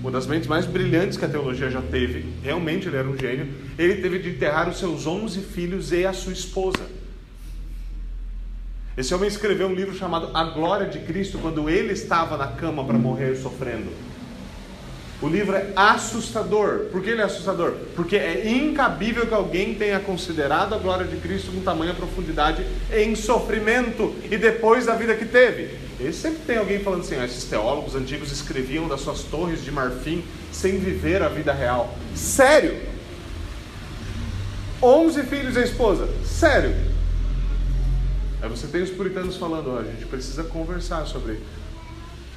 uma 0.00 0.12
das 0.12 0.24
mentes 0.24 0.46
mais 0.46 0.64
brilhantes 0.66 1.18
que 1.18 1.24
a 1.24 1.28
teologia 1.28 1.68
já 1.68 1.82
teve. 1.82 2.24
Realmente 2.44 2.86
ele 2.86 2.96
era 2.96 3.08
um 3.08 3.18
gênio. 3.18 3.48
Ele 3.76 3.96
teve 3.96 4.20
de 4.20 4.30
enterrar 4.30 4.68
os 4.68 4.78
seus 4.78 5.04
11 5.04 5.40
filhos 5.40 5.90
e 5.90 6.06
a 6.06 6.12
sua 6.12 6.32
esposa. 6.32 6.95
Esse 8.96 9.14
homem 9.14 9.28
escreveu 9.28 9.68
um 9.68 9.74
livro 9.74 9.94
chamado 9.94 10.30
A 10.32 10.42
Glória 10.44 10.86
de 10.86 11.00
Cristo 11.00 11.38
quando 11.38 11.68
ele 11.68 11.92
estava 11.92 12.38
na 12.38 12.46
cama 12.46 12.82
para 12.82 12.96
morrer 12.96 13.36
sofrendo. 13.36 13.92
O 15.20 15.28
livro 15.28 15.54
é 15.54 15.70
assustador. 15.76 16.86
Por 16.90 17.02
que 17.02 17.10
ele 17.10 17.20
é 17.20 17.24
assustador? 17.24 17.74
Porque 17.94 18.16
é 18.16 18.50
incabível 18.50 19.26
que 19.26 19.34
alguém 19.34 19.74
tenha 19.74 20.00
considerado 20.00 20.74
a 20.74 20.78
glória 20.78 21.06
de 21.06 21.16
Cristo 21.16 21.52
com 21.52 21.60
tamanha 21.60 21.92
profundidade 21.92 22.66
em 22.90 23.14
sofrimento 23.14 24.14
e 24.30 24.38
depois 24.38 24.86
da 24.86 24.94
vida 24.94 25.14
que 25.14 25.26
teve. 25.26 25.76
E 26.00 26.10
sempre 26.12 26.40
tem 26.46 26.56
alguém 26.56 26.80
falando 26.80 27.00
assim: 27.00 27.16
ah, 27.16 27.24
esses 27.24 27.44
teólogos 27.44 27.94
antigos 27.94 28.32
escreviam 28.32 28.88
das 28.88 29.02
suas 29.02 29.22
torres 29.24 29.62
de 29.62 29.70
marfim 29.70 30.24
sem 30.50 30.78
viver 30.78 31.22
a 31.22 31.28
vida 31.28 31.52
real. 31.52 31.94
Sério? 32.14 32.78
Onze 34.82 35.22
filhos 35.22 35.54
e 35.56 35.60
a 35.60 35.64
esposa. 35.64 36.08
Sério? 36.24 36.95
Aí 38.42 38.48
você 38.48 38.66
tem 38.66 38.82
os 38.82 38.90
puritanos 38.90 39.36
falando, 39.36 39.74
oh, 39.74 39.78
a 39.78 39.84
gente 39.84 40.04
precisa 40.06 40.44
conversar 40.44 41.06
sobre 41.06 41.40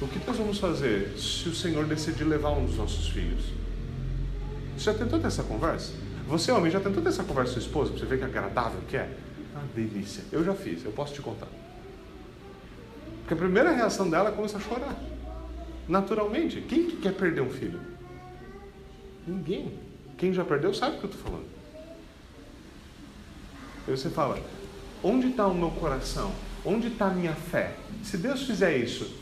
o 0.00 0.08
que 0.08 0.18
nós 0.26 0.36
vamos 0.36 0.58
fazer 0.58 1.14
se 1.18 1.48
o 1.48 1.54
Senhor 1.54 1.84
decidir 1.84 2.24
levar 2.24 2.50
um 2.50 2.64
dos 2.64 2.76
nossos 2.76 3.08
filhos. 3.08 3.44
Você 4.76 4.84
já 4.84 4.94
tentou 4.94 5.18
ter 5.18 5.26
essa 5.26 5.42
conversa? 5.42 5.92
Você, 6.26 6.50
homem, 6.50 6.70
já 6.70 6.80
tentou 6.80 7.02
ter 7.02 7.10
essa 7.10 7.22
conversa 7.22 7.54
com 7.54 7.60
sua 7.60 7.66
esposa 7.66 7.90
para 7.90 8.00
você 8.00 8.06
ver 8.06 8.18
que 8.18 8.24
agradável 8.24 8.80
que 8.88 8.96
é? 8.96 9.14
Ah, 9.54 9.62
delícia. 9.74 10.24
Eu 10.32 10.42
já 10.42 10.54
fiz, 10.54 10.84
eu 10.84 10.92
posso 10.92 11.12
te 11.12 11.20
contar. 11.20 11.48
Porque 13.20 13.34
a 13.34 13.36
primeira 13.36 13.72
reação 13.72 14.08
dela 14.08 14.30
é 14.30 14.32
começar 14.32 14.58
a 14.58 14.60
chorar. 14.60 14.96
Naturalmente. 15.86 16.62
Quem 16.62 16.86
que 16.86 16.96
quer 16.96 17.12
perder 17.12 17.42
um 17.42 17.50
filho? 17.50 17.80
Ninguém. 19.26 19.78
Quem 20.16 20.32
já 20.32 20.44
perdeu 20.44 20.72
sabe 20.72 20.96
o 20.96 20.98
que 21.00 21.04
eu 21.04 21.10
estou 21.10 21.30
falando. 21.30 21.46
Aí 23.86 23.96
você 23.96 24.08
fala, 24.08 24.38
Onde 25.02 25.28
está 25.28 25.46
o 25.46 25.54
meu 25.54 25.70
coração? 25.70 26.34
Onde 26.64 26.88
está 26.88 27.06
a 27.06 27.14
minha 27.14 27.34
fé? 27.34 27.76
Se 28.02 28.18
Deus 28.18 28.42
fizer 28.42 28.76
isso, 28.76 29.18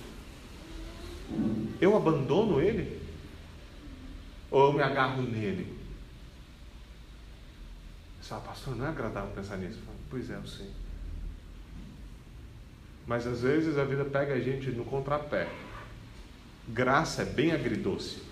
eu 1.81 1.97
abandono 1.97 2.61
Ele? 2.61 2.99
Ou 4.51 4.69
eu 4.69 4.73
me 4.73 4.83
agarro 4.83 5.23
nele? 5.23 5.77
Você 8.21 8.31
fala, 8.31 8.41
pastor, 8.43 8.77
não 8.77 8.87
é 8.87 8.89
agradável 8.89 9.31
pensar 9.31 9.57
nisso. 9.57 9.79
Falo, 9.85 9.99
pois 10.11 10.31
é, 10.31 10.37
eu 10.37 10.47
sei. 10.47 10.71
Mas 13.07 13.27
às 13.27 13.43
vezes 13.43 13.79
a 13.79 13.85
vida 13.85 14.05
pega 14.05 14.35
a 14.35 14.41
gente 14.41 14.71
no 14.71 14.85
contrapé. 14.85 15.49
Graça 16.69 17.23
é 17.23 17.25
bem 17.25 17.53
agridoce. 17.53 18.23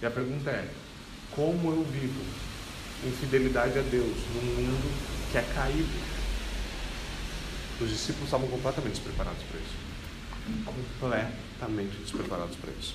E 0.00 0.06
a 0.06 0.10
pergunta 0.10 0.50
é: 0.50 0.68
como 1.30 1.70
eu 1.70 1.84
vivo 1.84 2.20
em 3.06 3.12
fidelidade 3.12 3.78
a 3.78 3.82
Deus 3.82 4.16
num 4.34 4.42
mundo 4.42 5.21
que 5.32 5.38
é 5.38 5.44
caído? 5.54 5.88
Os 7.80 7.88
discípulos 7.88 8.26
estavam 8.26 8.46
completamente 8.46 8.92
despreparados 8.92 9.42
para 9.50 9.58
isso. 9.58 10.64
Completamente 10.64 11.96
despreparados 12.02 12.56
para 12.56 12.70
isso. 12.78 12.94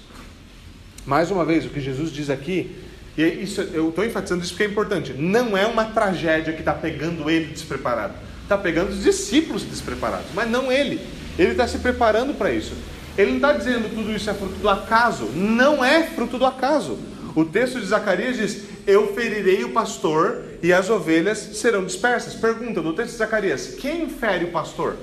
Mais 1.06 1.32
uma 1.32 1.44
vez, 1.44 1.66
o 1.66 1.70
que 1.70 1.82
Jesus 1.82 2.12
diz 2.12 2.30
aqui, 2.30 2.76
e 3.18 3.24
isso, 3.24 3.62
eu 3.62 3.90
estou 3.90 4.06
enfatizando 4.06 4.44
isso 4.44 4.52
porque 4.52 4.66
é 4.66 4.68
importante, 4.68 5.14
não 5.14 5.58
é 5.58 5.66
uma 5.66 5.86
tragédia 5.86 6.54
que 6.54 6.60
está 6.60 6.74
pegando 6.74 7.30
ele 7.30 7.52
despreparado. 7.52 8.14
Está 8.44 8.58
pegando 8.58 8.92
os 8.92 9.04
discípulos 9.04 9.64
despreparados, 9.64 10.28
mas 10.34 10.50
não 10.50 10.72
ele. 10.72 11.02
Ele 11.38 11.52
está 11.52 11.68
se 11.68 11.80
preparando 11.80 12.34
para 12.34 12.52
isso. 12.52 12.74
Ele 13.18 13.32
não 13.32 13.38
está 13.38 13.54
dizendo 13.54 13.94
tudo 13.94 14.12
isso 14.12 14.30
é 14.30 14.34
fruto 14.34 14.56
do 14.56 14.70
acaso. 14.70 15.26
Não 15.34 15.84
é 15.84 16.04
fruto 16.04 16.38
do 16.38 16.46
acaso. 16.46 16.98
O 17.36 17.44
texto 17.44 17.80
de 17.80 17.88
Zacarias 17.88 18.38
diz: 18.38 18.64
Eu 18.88 19.14
ferirei 19.14 19.66
o 19.66 19.74
pastor 19.74 20.46
e 20.64 20.72
as 20.72 20.90
ovelhas 20.90 21.38
serão 21.38 21.86
dispersas. 21.86 22.34
Pergunta 22.36 22.82
no 22.82 22.94
texto 22.94 23.12
de 23.12 23.18
Zacarias: 23.18 23.76
Quem 23.76 24.10
fere 24.10 24.46
o 24.46 24.52
pastor? 24.52 24.98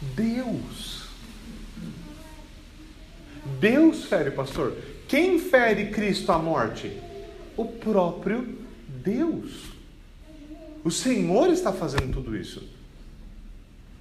Deus. 0.00 1.04
Deus 3.60 4.06
fere 4.06 4.30
o 4.30 4.32
pastor. 4.32 4.76
Quem 5.06 5.38
fere 5.38 5.90
Cristo 5.90 6.32
à 6.32 6.38
morte? 6.38 6.90
O 7.54 7.66
próprio 7.66 8.58
Deus. 8.88 9.66
O 10.82 10.90
Senhor 10.90 11.50
está 11.50 11.72
fazendo 11.72 12.12
tudo 12.14 12.34
isso. 12.34 12.62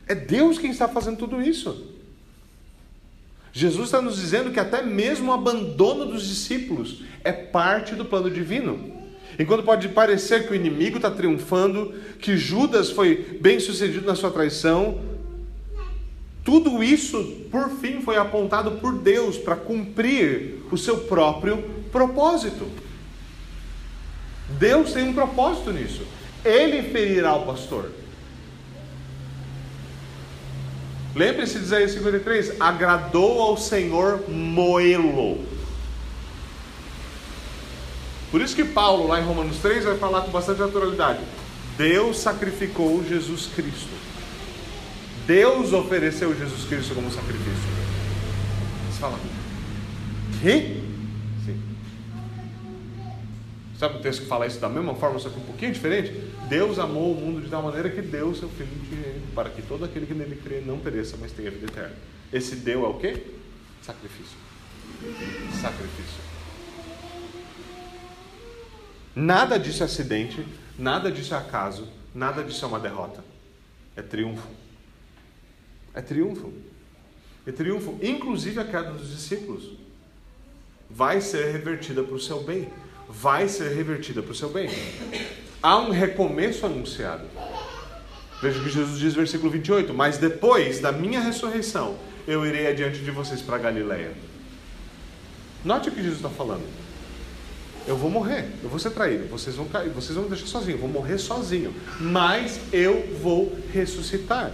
É 0.07 0.15
Deus 0.15 0.57
quem 0.57 0.71
está 0.71 0.87
fazendo 0.87 1.17
tudo 1.17 1.41
isso. 1.41 1.94
Jesus 3.57 3.85
está 3.85 4.01
nos 4.01 4.17
dizendo 4.17 4.51
que 4.51 4.59
até 4.59 4.81
mesmo 4.81 5.31
o 5.31 5.33
abandono 5.33 6.05
dos 6.05 6.27
discípulos 6.27 7.03
é 7.23 7.31
parte 7.31 7.95
do 7.95 8.03
plano 8.03 8.29
divino. 8.29 8.91
Enquanto 9.39 9.63
pode 9.63 9.87
parecer 9.87 10.45
que 10.45 10.51
o 10.51 10.55
inimigo 10.55 10.97
está 10.97 11.09
triunfando, 11.09 11.93
que 12.19 12.35
Judas 12.35 12.91
foi 12.91 13.39
bem 13.39 13.57
sucedido 13.61 14.05
na 14.05 14.13
sua 14.13 14.29
traição, 14.29 14.99
tudo 16.43 16.83
isso, 16.83 17.23
por 17.49 17.69
fim, 17.69 18.01
foi 18.01 18.17
apontado 18.17 18.71
por 18.71 18.99
Deus 18.99 19.37
para 19.37 19.55
cumprir 19.55 20.61
o 20.69 20.77
seu 20.77 20.97
próprio 20.97 21.63
propósito. 21.93 22.67
Deus 24.59 24.91
tem 24.91 25.07
um 25.07 25.13
propósito 25.13 25.71
nisso. 25.71 26.01
Ele 26.43 26.83
ferirá 26.91 27.33
o 27.35 27.45
pastor. 27.45 27.89
Lembre-se 31.15 31.59
de 31.59 31.65
Isaías 31.65 31.91
53: 31.91 32.59
agradou 32.59 33.41
ao 33.41 33.57
Senhor 33.57 34.29
moê-lo. 34.29 35.39
Por 38.29 38.41
isso 38.41 38.55
que 38.55 38.65
Paulo, 38.65 39.07
lá 39.07 39.21
em 39.21 39.23
Romanos 39.23 39.59
3, 39.59 39.85
vai 39.85 39.97
falar 39.97 40.21
com 40.21 40.31
bastante 40.31 40.59
naturalidade: 40.59 41.19
Deus 41.77 42.19
sacrificou 42.19 43.03
Jesus 43.07 43.47
Cristo. 43.55 43.89
Deus 45.25 45.73
ofereceu 45.73 46.37
Jesus 46.37 46.65
Cristo 46.67 46.93
como 46.93 47.09
sacrifício. 47.09 47.69
Você 48.91 48.99
fala, 48.99 49.19
que? 50.41 50.84
Sabe 53.77 53.97
o 53.97 54.01
texto 54.01 54.21
que 54.21 54.27
fala 54.27 54.47
isso 54.47 54.59
da 54.59 54.69
mesma 54.69 54.95
forma, 54.95 55.19
só 55.19 55.29
que 55.29 55.37
um 55.37 55.43
pouquinho 55.43 55.73
diferente? 55.73 56.11
Deus 56.47 56.79
amou 56.79 57.11
o 57.11 57.15
mundo 57.15 57.41
de 57.41 57.49
tal 57.49 57.61
maneira 57.61 57.89
que 57.89 58.01
deu 58.01 58.29
o 58.29 58.35
seu 58.35 58.47
Filho 58.49 58.69
para 59.33 59.49
que 59.49 59.61
todo 59.61 59.83
aquele 59.83 60.05
que 60.05 60.13
nele 60.13 60.37
crê 60.37 60.61
não 60.61 60.79
pereça, 60.79 61.17
mas 61.19 61.31
tenha 61.33 61.51
vida 61.51 61.65
eterna. 61.65 61.95
Esse 62.31 62.55
deu 62.55 62.85
é 62.85 62.87
o 62.87 62.93
quê? 62.93 63.21
Sacrifício. 63.81 64.37
Sacrifício. 65.61 66.23
Nada 69.13 69.57
disso 69.57 69.83
é 69.83 69.85
acidente, 69.85 70.45
nada 70.77 71.11
disso 71.11 71.33
é 71.33 71.37
acaso, 71.37 71.87
nada 72.13 72.43
disso 72.43 72.63
é 72.63 72.67
uma 72.67 72.79
derrota. 72.79 73.23
É 73.95 74.01
triunfo. 74.01 74.47
É 75.93 76.01
triunfo. 76.01 76.53
É 77.45 77.51
triunfo. 77.51 77.97
Inclusive 78.01 78.59
a 78.59 78.65
queda 78.65 78.91
dos 78.91 79.09
discípulos 79.09 79.73
vai 80.89 81.21
ser 81.21 81.51
revertida 81.51 82.03
para 82.03 82.15
o 82.15 82.19
seu 82.19 82.43
bem. 82.43 82.69
Vai 83.07 83.47
ser 83.47 83.75
revertida 83.75 84.21
para 84.21 84.31
o 84.31 84.35
seu 84.35 84.49
bem. 84.49 84.69
Há 85.61 85.77
um 85.77 85.91
recomeço 85.91 86.65
anunciado. 86.65 87.25
Veja 88.41 88.59
o 88.59 88.63
que 88.63 88.69
Jesus 88.69 88.99
diz 88.99 89.13
versículo 89.13 89.51
28. 89.51 89.93
Mas 89.93 90.17
depois 90.17 90.79
da 90.79 90.91
minha 90.91 91.19
ressurreição, 91.19 91.97
eu 92.27 92.45
irei 92.45 92.67
adiante 92.67 92.99
de 92.99 93.11
vocês 93.11 93.41
para 93.41 93.57
Galiléia. 93.57 94.11
Note 95.63 95.89
o 95.89 95.91
que 95.91 96.01
Jesus 96.01 96.17
está 96.17 96.29
falando. 96.29 96.63
Eu 97.87 97.95
vou 97.95 98.09
morrer, 98.09 98.45
eu 98.63 98.69
vou 98.69 98.79
ser 98.79 98.89
traído, 98.89 99.27
vocês 99.27 99.55
vão 99.55 99.65
cair, 99.65 99.89
vocês 99.89 100.15
vão 100.15 100.23
me 100.23 100.29
deixar 100.29 100.47
sozinho, 100.47 100.75
eu 100.75 100.79
vou 100.79 100.89
morrer 100.89 101.19
sozinho, 101.19 101.73
mas 101.99 102.59
eu 102.73 103.07
vou 103.21 103.55
ressuscitar. 103.71 104.51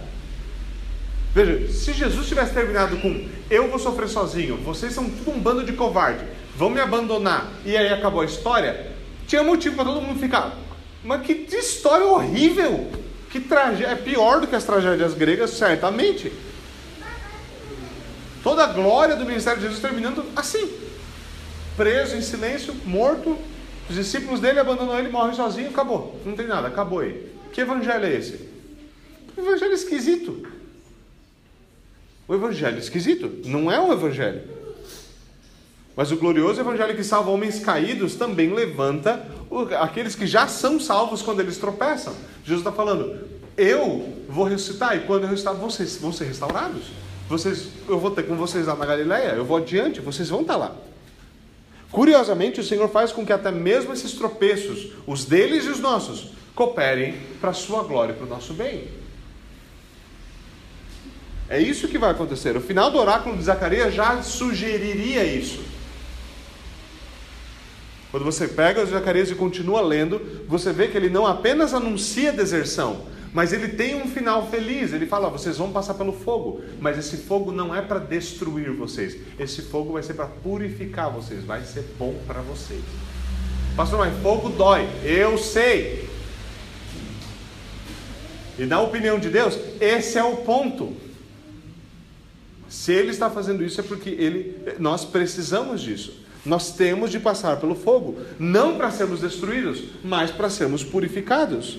Veja, 1.34 1.72
se 1.72 1.94
Jesus 1.94 2.28
tivesse 2.28 2.52
terminado 2.52 2.98
com 2.98 3.26
eu 3.50 3.68
vou 3.68 3.78
sofrer 3.78 4.08
sozinho, 4.08 4.58
vocês 4.58 4.92
são 4.92 5.08
tudo 5.08 5.30
um 5.30 5.40
bando 5.40 5.64
de 5.64 5.72
covarde, 5.72 6.26
vão 6.56 6.70
me 6.70 6.80
abandonar, 6.80 7.50
e 7.64 7.76
aí 7.76 7.92
acabou 7.92 8.20
a 8.20 8.24
história, 8.24 8.92
tinha 9.26 9.42
motivo 9.42 9.76
para 9.76 9.84
todo 9.86 10.00
mundo 10.00 10.20
ficar. 10.20 10.56
Mas 11.02 11.22
que 11.22 11.32
história 11.50 12.06
horrível! 12.06 12.90
Que 13.30 13.40
tragédia, 13.40 13.86
é 13.86 13.94
pior 13.94 14.42
do 14.42 14.46
que 14.46 14.54
as 14.54 14.62
tragédias 14.62 15.14
gregas, 15.14 15.50
certamente. 15.50 16.30
Toda 18.42 18.64
a 18.64 18.66
glória 18.66 19.16
do 19.16 19.24
ministério 19.24 19.58
de 19.58 19.64
Jesus 19.64 19.80
terminando 19.80 20.22
assim. 20.36 20.70
Preso 21.74 22.14
em 22.14 22.20
silêncio, 22.20 22.74
morto, 22.84 23.38
os 23.88 23.96
discípulos 23.96 24.38
dele 24.38 24.60
abandonam 24.60 24.98
ele, 24.98 25.08
morrem 25.08 25.34
sozinho, 25.34 25.70
acabou. 25.70 26.20
Não 26.26 26.36
tem 26.36 26.46
nada, 26.46 26.68
acabou 26.68 27.00
aí. 27.00 27.32
Que 27.52 27.62
evangelho 27.62 28.04
é 28.04 28.12
esse? 28.12 28.48
Evangelho 29.36 29.72
esquisito. 29.72 30.46
O 32.28 32.34
evangelho 32.34 32.78
esquisito. 32.78 33.32
Não 33.46 33.72
é 33.72 33.80
um 33.80 33.92
evangelho. 33.92 34.42
Mas 35.96 36.10
o 36.10 36.16
glorioso 36.16 36.60
evangelho 36.60 36.96
que 36.96 37.04
salva 37.04 37.30
homens 37.30 37.60
caídos 37.60 38.14
também 38.14 38.52
levanta 38.52 39.26
aqueles 39.80 40.14
que 40.14 40.26
já 40.26 40.46
são 40.46 40.80
salvos 40.80 41.20
quando 41.20 41.40
eles 41.40 41.58
tropeçam. 41.58 42.14
Jesus 42.44 42.60
está 42.60 42.72
falando: 42.72 43.28
Eu 43.56 44.08
vou 44.28 44.44
ressuscitar, 44.44 44.96
e 44.96 45.00
quando 45.00 45.24
eu 45.24 45.28
ressuscitar, 45.28 45.54
vocês 45.54 45.98
vão 45.98 46.12
ser 46.12 46.24
restaurados. 46.24 46.84
Vocês, 47.28 47.68
eu 47.88 47.98
vou 47.98 48.10
ter 48.10 48.24
com 48.24 48.36
vocês 48.36 48.66
lá 48.66 48.74
na 48.74 48.86
Galileia, 48.86 49.30
eu 49.30 49.44
vou 49.44 49.58
adiante, 49.58 50.00
vocês 50.00 50.28
vão 50.28 50.40
estar 50.42 50.56
lá. 50.56 50.74
Curiosamente, 51.90 52.58
o 52.58 52.64
Senhor 52.64 52.88
faz 52.88 53.12
com 53.12 53.24
que 53.24 53.32
até 53.32 53.50
mesmo 53.50 53.92
esses 53.92 54.12
tropeços, 54.12 54.92
os 55.06 55.26
deles 55.26 55.66
e 55.66 55.68
os 55.68 55.78
nossos, 55.78 56.32
cooperem 56.54 57.16
para 57.40 57.50
a 57.50 57.54
sua 57.54 57.82
glória 57.82 58.12
e 58.12 58.16
para 58.16 58.26
o 58.26 58.28
nosso 58.28 58.54
bem. 58.54 58.88
É 61.50 61.60
isso 61.60 61.86
que 61.86 61.98
vai 61.98 62.10
acontecer. 62.10 62.56
O 62.56 62.62
final 62.62 62.90
do 62.90 62.98
oráculo 62.98 63.36
de 63.36 63.44
Zacarias 63.44 63.92
já 63.92 64.22
sugeriria 64.22 65.22
isso. 65.22 65.71
Quando 68.12 68.24
você 68.24 68.46
pega 68.46 68.84
Zacarias 68.84 69.30
e 69.30 69.34
continua 69.34 69.80
lendo, 69.80 70.20
você 70.46 70.70
vê 70.70 70.86
que 70.86 70.98
ele 70.98 71.08
não 71.08 71.26
apenas 71.26 71.72
anuncia 71.72 72.30
deserção, 72.30 73.06
mas 73.32 73.54
ele 73.54 73.68
tem 73.68 73.94
um 73.94 74.06
final 74.06 74.50
feliz. 74.50 74.92
Ele 74.92 75.06
fala: 75.06 75.30
vocês 75.30 75.56
vão 75.56 75.72
passar 75.72 75.94
pelo 75.94 76.12
fogo, 76.12 76.60
mas 76.78 76.98
esse 76.98 77.16
fogo 77.16 77.50
não 77.50 77.74
é 77.74 77.80
para 77.80 77.98
destruir 77.98 78.70
vocês. 78.70 79.16
Esse 79.38 79.62
fogo 79.62 79.94
vai 79.94 80.02
ser 80.02 80.12
para 80.12 80.26
purificar 80.26 81.10
vocês, 81.10 81.42
vai 81.42 81.64
ser 81.64 81.86
bom 81.98 82.14
para 82.26 82.42
vocês. 82.42 82.82
Pastor, 83.74 83.98
mas 83.98 84.14
fogo 84.22 84.50
dói. 84.50 84.86
Eu 85.02 85.38
sei. 85.38 86.06
E 88.58 88.66
na 88.66 88.82
opinião 88.82 89.18
de 89.18 89.30
Deus, 89.30 89.58
esse 89.80 90.18
é 90.18 90.22
o 90.22 90.36
ponto. 90.36 90.94
Se 92.68 92.92
ele 92.92 93.10
está 93.10 93.30
fazendo 93.30 93.64
isso 93.64 93.80
é 93.80 93.84
porque 93.84 94.10
ele, 94.10 94.76
nós 94.78 95.02
precisamos 95.02 95.80
disso. 95.80 96.22
Nós 96.44 96.72
temos 96.72 97.10
de 97.10 97.20
passar 97.20 97.58
pelo 97.58 97.74
fogo, 97.74 98.20
não 98.38 98.76
para 98.76 98.90
sermos 98.90 99.20
destruídos, 99.20 99.82
mas 100.02 100.30
para 100.30 100.50
sermos 100.50 100.82
purificados. 100.82 101.78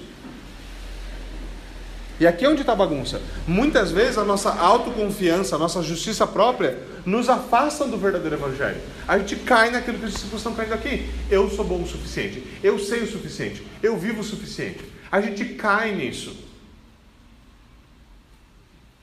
E 2.20 2.28
aqui 2.28 2.46
é 2.46 2.50
onde 2.50 2.62
está 2.62 2.74
a 2.74 2.76
bagunça. 2.76 3.22
Muitas 3.46 3.92
vezes 3.92 4.18
a 4.18 4.24
nossa 4.24 4.50
autoconfiança, 4.54 5.56
a 5.56 5.60
nossa 5.60 5.82
justiça 5.82 6.26
própria 6.26 6.78
nos 7.06 7.28
afastam 7.28 7.90
do 7.90 7.98
verdadeiro 7.98 8.36
evangelho. 8.36 8.80
A 9.08 9.18
gente 9.18 9.36
cai 9.38 9.72
naquilo 9.72 10.00
que 10.00 10.06
os 10.06 10.14
discípulos 10.14 10.40
estão 10.40 10.54
caindo 10.54 10.74
aqui. 10.74 11.10
Eu 11.30 11.50
sou 11.50 11.66
bom 11.66 11.82
o 11.82 11.88
suficiente, 11.88 12.42
eu 12.64 12.80
sei 12.80 13.02
o 13.02 13.12
suficiente, 13.12 13.66
eu 13.82 13.98
vivo 13.98 14.22
o 14.22 14.24
suficiente. 14.24 14.86
A 15.12 15.20
gente 15.20 15.44
cai 15.56 15.94
nisso. 15.94 16.38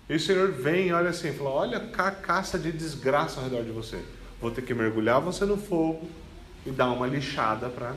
E 0.09 0.15
o 0.15 0.21
Senhor 0.21 0.53
vem 0.53 0.89
e 0.89 0.93
olha 0.93 1.11
assim, 1.11 1.33
fala: 1.33 1.51
olha 1.51 1.79
a 1.99 2.11
caça 2.11 2.59
de 2.59 2.73
desgraça 2.73 3.39
ao 3.39 3.45
redor 3.45 3.65
de 3.65 3.71
você. 3.71 3.99
Vou 4.41 4.51
ter 4.51 4.63
que 4.63 4.73
mergulhar 4.73 5.21
você 5.21 5.45
no 5.45 5.57
fogo 5.57 6.09
e 6.65 6.71
dar 6.71 6.91
uma 6.91 7.07
lixada 7.07 7.69
para 7.69 7.95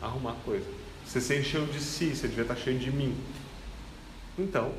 arrumar 0.00 0.34
coisa. 0.44 0.66
Você 1.06 1.20
se 1.20 1.38
encheu 1.38 1.66
de 1.66 1.80
si, 1.80 2.14
você 2.14 2.28
devia 2.28 2.42
estar 2.42 2.56
cheio 2.56 2.78
de 2.78 2.90
mim. 2.90 3.16
Então, 4.38 4.72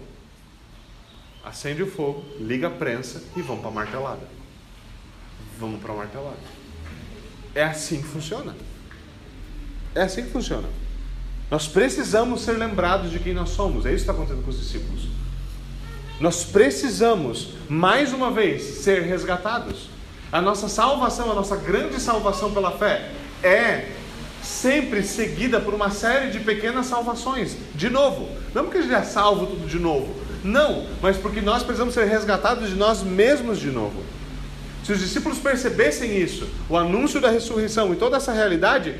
acende 1.43 1.83
o 1.83 1.89
fogo, 1.89 2.23
liga 2.39 2.67
a 2.67 2.71
prensa 2.71 3.23
e 3.35 3.41
vamos 3.41 3.61
para 3.61 3.69
a 3.69 3.73
martelada. 3.73 4.27
Vamos 5.59 5.81
para 5.81 5.93
a 5.93 5.97
martelada. 5.97 6.37
É 7.55 7.63
assim 7.63 8.01
que 8.01 8.07
funciona. 8.07 8.55
É 9.93 10.01
assim 10.01 10.23
que 10.23 10.31
funciona. 10.31 10.67
Nós 11.51 11.67
precisamos 11.67 12.41
ser 12.41 12.53
lembrados 12.53 13.11
de 13.11 13.19
quem 13.19 13.33
nós 13.33 13.49
somos. 13.49 13.85
É 13.85 13.89
isso 13.89 14.05
que 14.05 14.09
está 14.09 14.13
acontecendo 14.13 14.43
com 14.43 14.49
os 14.49 14.59
discípulos. 14.59 15.07
Nós 16.19 16.43
precisamos, 16.43 17.53
mais 17.69 18.11
uma 18.13 18.31
vez, 18.31 18.63
ser 18.63 19.03
resgatados. 19.03 19.89
A 20.33 20.41
nossa 20.41 20.67
salvação, 20.67 21.31
a 21.31 21.35
nossa 21.35 21.55
grande 21.55 22.01
salvação 22.01 22.51
pela 22.51 22.71
fé, 22.71 23.11
é 23.43 23.89
sempre 24.41 25.03
seguida 25.03 25.59
por 25.59 25.75
uma 25.75 25.91
série 25.91 26.31
de 26.31 26.39
pequenas 26.39 26.87
salvações. 26.87 27.55
De 27.75 27.87
novo, 27.87 28.27
não 28.51 28.63
porque 28.63 28.79
a 28.79 28.81
gente 28.81 28.95
é 28.95 29.03
salvo 29.03 29.45
tudo 29.45 29.67
de 29.67 29.77
novo, 29.77 30.11
não, 30.43 30.87
mas 31.03 31.17
porque 31.17 31.39
nós 31.39 31.61
precisamos 31.61 31.93
ser 31.93 32.05
resgatados 32.05 32.69
de 32.69 32.75
nós 32.75 33.03
mesmos 33.03 33.59
de 33.59 33.69
novo. 33.69 34.03
Se 34.83 34.91
os 34.91 34.99
discípulos 34.99 35.37
percebessem 35.37 36.19
isso, 36.19 36.49
o 36.67 36.75
anúncio 36.75 37.21
da 37.21 37.29
ressurreição 37.29 37.93
e 37.93 37.95
toda 37.95 38.17
essa 38.17 38.33
realidade, 38.33 38.95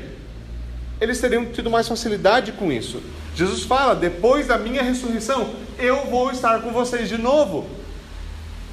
eles 1.00 1.20
teriam 1.20 1.46
tido 1.46 1.68
mais 1.68 1.88
facilidade 1.88 2.52
com 2.52 2.70
isso. 2.70 3.02
Jesus 3.34 3.64
fala: 3.64 3.96
depois 3.96 4.46
da 4.46 4.56
minha 4.56 4.84
ressurreição, 4.84 5.50
eu 5.80 6.06
vou 6.06 6.30
estar 6.30 6.62
com 6.62 6.70
vocês 6.70 7.08
de 7.08 7.18
novo. 7.18 7.68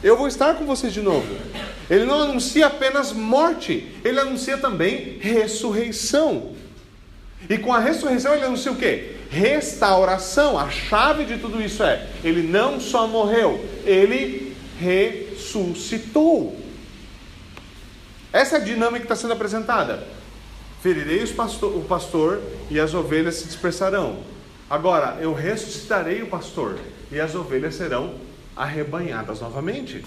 Eu 0.04 0.18
vou 0.18 0.28
estar 0.28 0.56
com 0.56 0.66
vocês 0.66 0.94
de 0.94 1.02
novo. 1.02 1.28
Ele 1.90 2.06
não 2.06 2.22
anuncia 2.22 2.68
apenas 2.68 3.12
morte, 3.12 3.88
ele 4.04 4.20
anuncia 4.20 4.58
também 4.58 5.18
ressurreição. 5.20 6.54
E 7.50 7.58
com 7.58 7.74
a 7.74 7.80
ressurreição 7.80 8.34
ele 8.34 8.46
anuncia 8.46 8.72
o 8.72 8.78
quê? 8.78 9.18
Restauração. 9.30 10.58
A 10.58 10.70
chave 10.70 11.26
de 11.26 11.38
tudo 11.38 11.62
isso 11.62 11.84
é: 11.84 12.08
ele 12.24 12.42
não 12.42 12.80
só 12.80 13.08
morreu, 13.08 13.64
ele 13.86 14.56
ressuscitou. 14.80 16.60
Essa 18.34 18.58
é 18.58 18.62
a 18.62 18.64
dinâmica 18.64 19.00
que 19.00 19.06
está 19.06 19.16
sendo 19.16 19.34
apresentada. 19.34 20.08
Ferirei 20.82 21.24
o 21.24 21.82
pastor 21.84 22.42
e 22.70 22.80
as 22.80 22.94
ovelhas 22.94 23.36
se 23.36 23.46
dispersarão. 23.46 24.20
Agora, 24.68 25.18
eu 25.22 25.34
ressuscitarei 25.34 26.24
o 26.24 26.28
pastor 26.28 26.80
e 27.12 27.20
as 27.20 27.36
ovelhas 27.36 27.76
serão 27.76 28.16
arrebanhadas 28.56 29.42
novamente. 29.42 30.04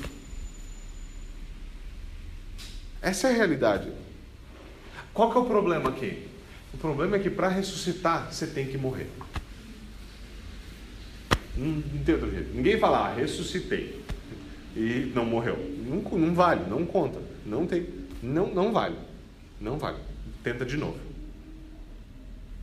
Essa 3.00 3.28
é 3.28 3.32
a 3.32 3.36
realidade. 3.36 3.92
Qual 5.12 5.30
que 5.30 5.38
é 5.38 5.40
o 5.40 5.44
problema 5.44 5.90
aqui? 5.90 6.26
O 6.72 6.76
problema 6.76 7.16
é 7.16 7.18
que 7.18 7.30
para 7.30 7.48
ressuscitar 7.48 8.32
você 8.32 8.46
tem 8.46 8.66
que 8.66 8.76
morrer. 8.76 9.08
Não, 11.56 11.82
tem 12.04 12.14
outro 12.14 12.30
jeito. 12.30 12.54
Ninguém 12.54 12.78
fala, 12.78 13.08
ah, 13.08 13.14
ressuscitei 13.14 14.02
e 14.74 15.12
não 15.14 15.24
morreu. 15.24 15.56
Não, 15.86 16.18
não 16.18 16.34
vale, 16.34 16.68
não 16.68 16.84
conta. 16.84 17.20
Não 17.46 17.66
tem, 17.66 17.86
não, 18.22 18.52
não 18.52 18.72
vale. 18.72 18.96
Não 19.60 19.78
vale. 19.78 19.98
Tenta 20.42 20.64
de 20.64 20.76
novo. 20.76 20.98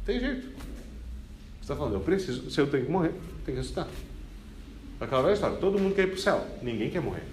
Tem 0.05 0.19
jeito. 0.19 0.41
Você 0.41 1.61
está 1.61 1.75
falando, 1.75 1.93
eu 1.93 1.99
preciso, 2.01 2.49
se 2.49 2.59
eu 2.59 2.67
tenho 2.67 2.85
que 2.85 2.91
morrer, 2.91 3.13
tem 3.45 3.53
que 3.53 3.61
ressuscitar. 3.61 3.87
Aquela 5.01 5.23
velha 5.23 5.33
história, 5.33 5.57
todo 5.57 5.79
mundo 5.79 5.95
quer 5.95 6.03
ir 6.03 6.07
para 6.07 6.15
o 6.15 6.21
céu. 6.21 6.45
Ninguém 6.61 6.91
quer 6.91 7.01
morrer. 7.01 7.23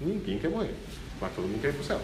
Ninguém 0.00 0.38
quer 0.38 0.50
morrer. 0.50 0.74
Mas 1.20 1.32
todo 1.34 1.46
mundo 1.46 1.60
quer 1.60 1.68
ir 1.68 1.74
para 1.74 1.82
o 1.82 1.84
céu. 1.84 2.00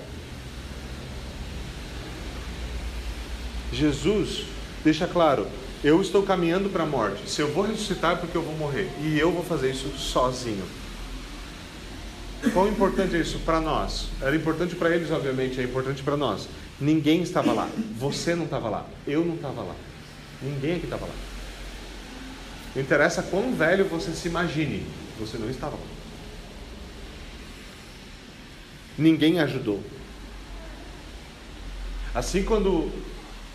Jesus 3.72 4.46
deixa 4.84 5.08
claro: 5.08 5.48
eu 5.82 6.00
estou 6.00 6.22
caminhando 6.22 6.70
para 6.70 6.84
a 6.84 6.86
morte. 6.86 7.28
Se 7.28 7.42
eu 7.42 7.52
vou 7.52 7.64
ressuscitar, 7.64 8.12
é 8.12 8.16
porque 8.16 8.36
eu 8.36 8.42
vou 8.42 8.54
morrer. 8.54 8.88
E 9.00 9.18
eu 9.18 9.32
vou 9.32 9.42
fazer 9.42 9.72
isso 9.72 9.88
sozinho. 9.98 10.64
Quão 12.52 12.68
importante 12.68 13.16
é 13.16 13.18
isso 13.18 13.40
para 13.40 13.60
nós? 13.60 14.08
Era 14.20 14.36
importante 14.36 14.76
para 14.76 14.94
eles, 14.94 15.10
obviamente, 15.10 15.60
é 15.60 15.64
importante 15.64 16.02
para 16.02 16.16
nós. 16.16 16.48
Ninguém 16.80 17.22
estava 17.22 17.52
lá. 17.52 17.68
Você 17.98 18.36
não 18.36 18.44
estava 18.44 18.68
lá. 18.68 18.86
Eu 19.06 19.24
não 19.24 19.34
estava 19.34 19.62
lá. 19.62 19.74
Ninguém 20.40 20.76
aqui 20.76 20.84
estava 20.84 21.06
lá. 21.06 21.31
Não 22.74 22.82
interessa 22.82 23.22
quão 23.22 23.54
velho 23.54 23.84
você 23.84 24.12
se 24.12 24.28
imagine, 24.28 24.86
você 25.18 25.36
não 25.38 25.50
estava. 25.50 25.76
Ninguém 28.96 29.40
ajudou. 29.40 29.82
Assim, 32.14 32.42
quando 32.42 32.90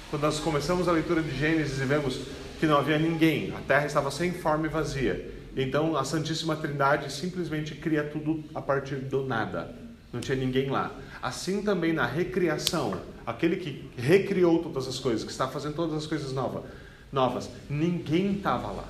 quando 0.09 0.21
nós 0.21 0.39
começamos 0.39 0.87
a 0.87 0.93
leitura 0.93 1.21
de 1.21 1.37
Gênesis 1.37 1.81
e 1.81 1.85
vemos 1.85 2.21
que 2.61 2.65
não 2.65 2.77
havia 2.77 2.97
ninguém, 2.97 3.53
a 3.53 3.59
terra 3.59 3.85
estava 3.85 4.09
sem 4.09 4.31
forma 4.31 4.65
e 4.65 4.69
vazia. 4.69 5.33
Então 5.53 5.97
a 5.97 6.05
Santíssima 6.05 6.55
Trindade 6.55 7.11
simplesmente 7.11 7.75
cria 7.75 8.05
tudo 8.05 8.41
a 8.55 8.61
partir 8.61 8.95
do 8.95 9.25
nada. 9.25 9.75
Não 10.13 10.21
tinha 10.21 10.37
ninguém 10.37 10.69
lá. 10.69 10.95
Assim 11.21 11.61
também 11.61 11.91
na 11.91 12.05
recriação, 12.05 13.01
aquele 13.25 13.57
que 13.57 13.89
recriou 13.97 14.63
todas 14.63 14.87
as 14.87 14.97
coisas, 14.97 15.25
que 15.25 15.31
está 15.31 15.49
fazendo 15.49 15.75
todas 15.75 15.97
as 15.97 16.07
coisas 16.07 16.31
novas, 16.31 16.63
novas 17.11 17.49
ninguém 17.69 18.37
estava 18.37 18.71
lá. 18.71 18.87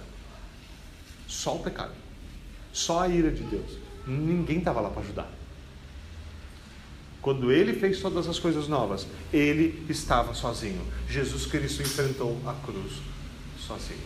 Só 1.28 1.56
o 1.56 1.60
pecado. 1.60 1.92
Só 2.72 3.02
a 3.02 3.08
ira 3.08 3.32
de 3.32 3.44
Deus. 3.44 3.78
Ninguém 4.06 4.60
estava 4.60 4.80
lá 4.80 4.90
para 4.90 5.02
ajudar. 5.02 5.30
Quando 7.22 7.52
ele 7.52 7.74
fez 7.74 8.00
todas 8.00 8.28
as 8.28 8.40
coisas 8.40 8.68
novas, 8.68 9.06
ele 9.34 9.84
estava 9.90 10.34
sozinho. 10.34 10.82
Jesus 11.10 11.46
Cristo 11.46 11.82
enfrentou 11.82 12.38
a 12.46 12.54
cruz 12.54 12.94
sozinho. 13.60 14.00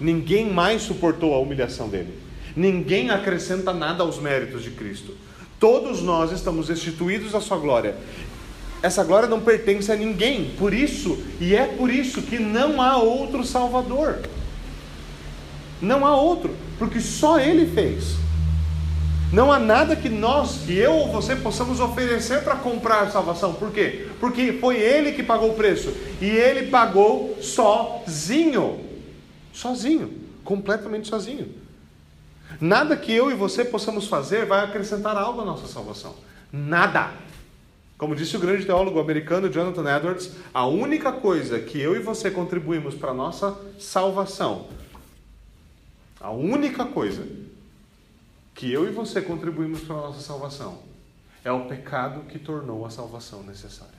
Ninguém 0.00 0.50
mais 0.50 0.80
suportou 0.80 1.34
a 1.34 1.38
humilhação 1.38 1.90
dele. 1.90 2.18
Ninguém 2.56 3.10
acrescenta 3.10 3.72
nada 3.72 4.02
aos 4.02 4.18
méritos 4.18 4.62
de 4.62 4.70
Cristo. 4.70 5.14
Todos 5.58 6.00
nós 6.00 6.32
estamos 6.32 6.70
restituídos 6.70 7.34
à 7.34 7.40
sua 7.40 7.58
glória. 7.58 7.96
Essa 8.82 9.04
glória 9.04 9.28
não 9.28 9.42
pertence 9.42 9.92
a 9.92 9.96
ninguém. 9.96 10.52
Por 10.58 10.72
isso, 10.72 11.22
e 11.38 11.54
é 11.54 11.66
por 11.66 11.90
isso 11.90 12.22
que 12.22 12.38
não 12.38 12.80
há 12.80 12.96
outro 12.96 13.44
Salvador. 13.44 14.22
Não 15.80 16.06
há 16.06 16.14
outro, 16.14 16.54
porque 16.78 17.00
só 17.00 17.38
ele 17.40 17.66
fez. 17.72 18.16
Não 19.32 19.52
há 19.52 19.60
nada 19.60 19.94
que 19.94 20.08
nós, 20.08 20.62
que 20.66 20.76
eu 20.76 20.92
ou 20.92 21.12
você 21.12 21.36
possamos 21.36 21.78
oferecer 21.78 22.42
para 22.42 22.56
comprar 22.56 23.10
salvação. 23.12 23.54
Por 23.54 23.70
quê? 23.70 24.08
Porque 24.18 24.54
foi 24.54 24.76
Ele 24.76 25.12
que 25.12 25.22
pagou 25.22 25.50
o 25.50 25.54
preço. 25.54 25.94
E 26.20 26.26
Ele 26.26 26.68
pagou 26.68 27.38
sozinho. 27.40 28.80
Sozinho. 29.52 30.12
Completamente 30.42 31.06
sozinho. 31.08 31.48
Nada 32.60 32.96
que 32.96 33.12
eu 33.12 33.30
e 33.30 33.34
você 33.34 33.64
possamos 33.64 34.08
fazer 34.08 34.46
vai 34.46 34.64
acrescentar 34.64 35.16
algo 35.16 35.42
à 35.42 35.44
nossa 35.44 35.68
salvação. 35.68 36.16
Nada. 36.52 37.10
Como 37.96 38.16
disse 38.16 38.36
o 38.36 38.40
grande 38.40 38.64
teólogo 38.64 38.98
americano 38.98 39.48
Jonathan 39.48 39.96
Edwards, 39.96 40.32
a 40.52 40.66
única 40.66 41.12
coisa 41.12 41.60
que 41.60 41.78
eu 41.78 41.94
e 41.94 42.00
você 42.00 42.30
contribuímos 42.30 42.94
para 42.94 43.10
a 43.10 43.14
nossa 43.14 43.56
salvação, 43.78 44.66
a 46.20 46.30
única 46.30 46.84
coisa 46.84 47.26
que 48.54 48.70
eu 48.70 48.86
e 48.86 48.92
você 48.92 49.22
contribuímos 49.22 49.80
para 49.80 49.96
a 49.96 50.00
nossa 50.00 50.20
salvação 50.20 50.82
é 51.42 51.50
o 51.50 51.66
pecado 51.66 52.24
que 52.28 52.38
tornou 52.38 52.84
a 52.84 52.90
salvação 52.90 53.42
necessária. 53.42 53.98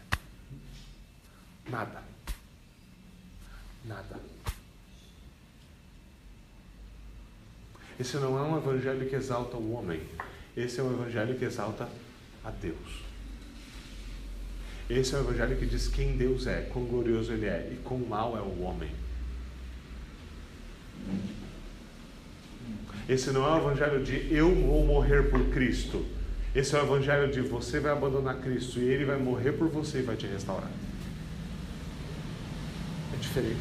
Nada. 1.67 2.03
Nada. 3.83 4.19
Esse 7.99 8.17
não 8.17 8.37
é 8.37 8.41
um 8.41 8.57
evangelho 8.57 9.09
que 9.09 9.15
exalta 9.15 9.57
o 9.57 9.73
homem. 9.73 10.01
Esse 10.55 10.79
é 10.79 10.83
um 10.83 10.93
evangelho 10.93 11.37
que 11.37 11.45
exalta 11.45 11.89
a 12.43 12.51
Deus. 12.51 13.01
Esse 14.89 15.15
é 15.15 15.17
o 15.17 15.21
evangelho 15.21 15.57
que 15.57 15.65
diz 15.65 15.87
quem 15.87 16.17
Deus 16.17 16.45
é, 16.45 16.61
quão 16.71 16.85
glorioso 16.85 17.31
Ele 17.31 17.45
é 17.45 17.71
e 17.71 17.77
quão 17.77 17.99
mau 17.99 18.37
é 18.37 18.41
o 18.41 18.61
homem. 18.61 18.91
Esse 23.11 23.29
não 23.31 23.45
é 23.45 23.51
o 23.51 23.57
evangelho 23.57 24.01
de 24.01 24.33
eu 24.33 24.55
vou 24.55 24.85
morrer 24.85 25.23
por 25.23 25.43
Cristo. 25.47 26.05
Esse 26.55 26.77
é 26.77 26.79
o 26.79 26.85
evangelho 26.85 27.29
de 27.29 27.41
você 27.41 27.77
vai 27.77 27.91
abandonar 27.91 28.37
Cristo 28.37 28.79
e 28.79 28.85
ele 28.85 29.03
vai 29.03 29.17
morrer 29.17 29.51
por 29.51 29.67
você 29.67 29.99
e 29.99 30.01
vai 30.01 30.15
te 30.15 30.25
restaurar. 30.27 30.71
É 33.13 33.17
diferente. 33.19 33.59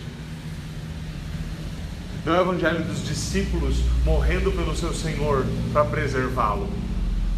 Não 2.25 2.33
é 2.33 2.39
o 2.39 2.43
evangelho 2.43 2.85
dos 2.85 3.05
discípulos 3.05 3.79
morrendo 4.05 4.53
pelo 4.53 4.77
seu 4.77 4.95
Senhor 4.95 5.45
para 5.73 5.85
preservá-lo. 5.85 6.71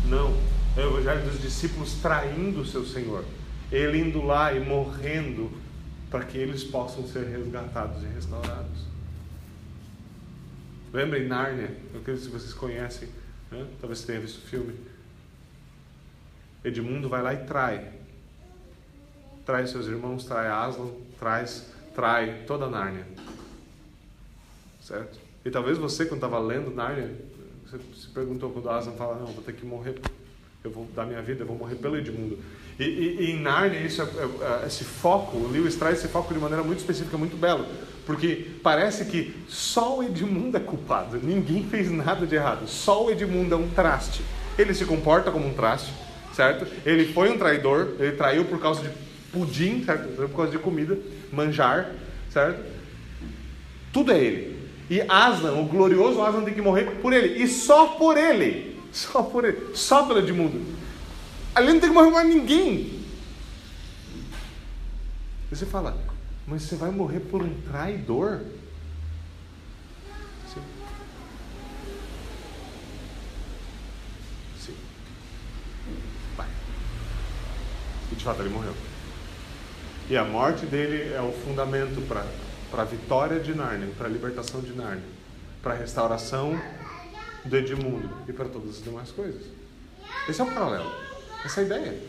Não. 0.07 0.37
É 0.77 0.85
o 0.85 0.91
evangelho 0.91 1.23
dos 1.31 1.41
discípulos 1.41 1.95
traindo 1.95 2.61
o 2.61 2.67
seu 2.67 2.85
Senhor. 2.85 3.25
Ele 3.71 3.99
indo 3.99 4.23
lá 4.23 4.53
e 4.53 4.61
morrendo 4.61 5.51
para 6.11 6.25
que 6.25 6.37
eles 6.37 6.63
possam 6.63 7.09
ser 7.09 7.25
resgatados 7.25 8.03
e 8.03 8.07
restaurados. 8.07 8.92
Lembra 10.93 11.19
em 11.19 11.27
Nárnia? 11.27 11.71
Eu 11.95 12.01
acredito 12.01 12.27
que 12.27 12.33
vocês 12.33 12.53
conhecem. 12.53 13.09
Né? 13.51 13.67
Talvez 13.81 14.01
você 14.01 14.07
tenha 14.07 14.21
visto 14.21 14.39
o 14.39 14.49
filme. 14.49 14.75
Edmundo 16.65 17.09
vai 17.09 17.23
lá 17.23 17.33
e 17.33 17.45
trai. 17.45 17.93
Trai 19.45 19.67
seus 19.67 19.87
irmãos, 19.87 20.25
trai 20.25 20.49
Aslan, 20.49 20.91
traz, 21.19 21.67
trai 21.95 22.45
toda 22.47 22.69
Nárnia. 22.69 23.07
Certo? 24.81 25.19
E 25.45 25.51
talvez 25.51 25.79
você, 25.79 26.05
quando 26.05 26.19
estava 26.19 26.39
lendo 26.39 26.71
Nárnia, 26.71 27.11
Você 27.67 27.79
se 27.97 28.09
perguntou 28.09 28.51
quando 28.51 28.71
Aslan 28.71 28.93
fala, 28.93 29.19
não, 29.19 29.27
vou 29.27 29.43
ter 29.43 29.55
que 29.55 29.65
morrer, 29.65 29.99
eu 30.63 30.71
vou 30.71 30.87
dar 30.95 31.07
minha 31.07 31.23
vida, 31.23 31.43
eu 31.43 31.47
vou 31.47 31.57
morrer 31.57 31.77
pelo 31.77 31.97
Edmundo. 31.97 32.39
E, 32.79 32.85
e, 32.85 33.21
e 33.21 33.31
em 33.33 33.41
Narnia, 33.41 33.81
isso, 33.81 34.03
é, 34.03 34.05
é, 34.05 34.63
é, 34.63 34.67
esse 34.67 34.85
foco, 34.85 35.37
o 35.37 35.51
Lewis 35.51 35.77
traz 35.77 35.99
esse 35.99 36.09
foco 36.09 36.33
de 36.33 36.39
maneira 36.39 36.63
muito 36.63 36.79
específica, 36.79 37.17
muito 37.19 37.37
belo. 37.37 37.67
Porque 38.05 38.47
parece 38.63 39.05
que 39.05 39.35
só 39.49 39.99
o 39.99 40.03
Edmundo 40.03 40.57
é 40.57 40.61
culpado, 40.61 41.21
ninguém 41.23 41.65
fez 41.65 41.91
nada 41.91 42.27
de 42.27 42.35
errado, 42.35 42.67
só 42.67 43.05
o 43.05 43.11
Edmundo 43.11 43.55
é 43.55 43.59
um 43.59 43.69
traste. 43.69 44.23
Ele 44.59 44.75
se 44.75 44.85
comporta 44.85 45.31
como 45.31 45.47
um 45.47 45.55
traste, 45.55 45.93
certo? 46.35 46.67
Ele 46.85 47.13
foi 47.13 47.31
um 47.31 47.39
traidor, 47.39 47.95
ele 47.99 48.17
traiu 48.17 48.45
por 48.45 48.61
causa 48.61 48.83
de 48.83 48.91
pudim, 49.33 49.85
certo? 49.85 50.09
Por 50.17 50.31
causa 50.31 50.51
de 50.51 50.59
comida, 50.59 50.99
manjar, 51.33 51.93
certo? 52.31 52.63
Tudo 53.93 54.13
é 54.13 54.19
ele. 54.19 54.63
E 54.91 55.01
Aslan, 55.03 55.55
o 55.55 55.65
glorioso 55.65 56.21
Aslan, 56.21 56.45
tem 56.45 56.55
que 56.55 56.61
morrer 56.61 56.85
por 57.01 57.13
ele. 57.13 57.43
E 57.43 57.49
só 57.49 57.87
por 57.89 58.17
ele. 58.17 58.79
Só 58.93 59.23
por 59.23 59.45
ele. 59.45 59.75
Só 59.75 60.07
pelo 60.07 60.19
Edmundo. 60.19 60.61
Ali 61.55 61.73
não 61.73 61.81
tem 61.81 61.89
que 61.89 61.95
morrer 61.95 62.11
mais 62.11 62.29
ninguém. 62.29 63.01
E 65.51 65.57
você 65.57 65.67
fala, 65.67 65.97
mas 66.47 66.63
você 66.63 66.77
vai 66.77 66.91
morrer 66.91 67.21
por 67.21 67.43
um 67.43 67.61
traidor? 67.63 68.41
Sim. 74.59 74.75
Vai. 76.37 76.49
E 78.11 78.15
de 78.15 78.25
fato 78.25 78.41
ele 78.41 78.51
morreu. 78.51 78.75
E 80.11 80.17
a 80.17 80.25
morte 80.25 80.67
dele 80.67 81.13
é 81.15 81.21
o 81.23 81.33
fundamento 81.33 82.07
para 82.09 82.83
a 82.83 82.85
vitória 82.85 83.41
de 83.41 83.55
Narnia, 83.55 83.89
para 83.97 84.07
a 84.07 84.11
libertação 84.11 84.61
de 84.61 84.73
Narnia, 84.73 85.05
para 85.63 85.75
a 85.75 85.77
restauração 85.77 86.61
do 87.45 87.57
Edmundo 87.57 88.11
e 88.29 88.33
para 88.33 88.49
todas 88.49 88.77
as 88.77 88.83
demais 88.83 89.11
coisas. 89.11 89.43
Esse 90.29 90.41
é 90.41 90.45
o 90.45 90.53
paralelo. 90.53 90.93
Essa 91.45 91.61
é 91.61 91.63
a 91.63 91.67
ideia. 91.67 92.01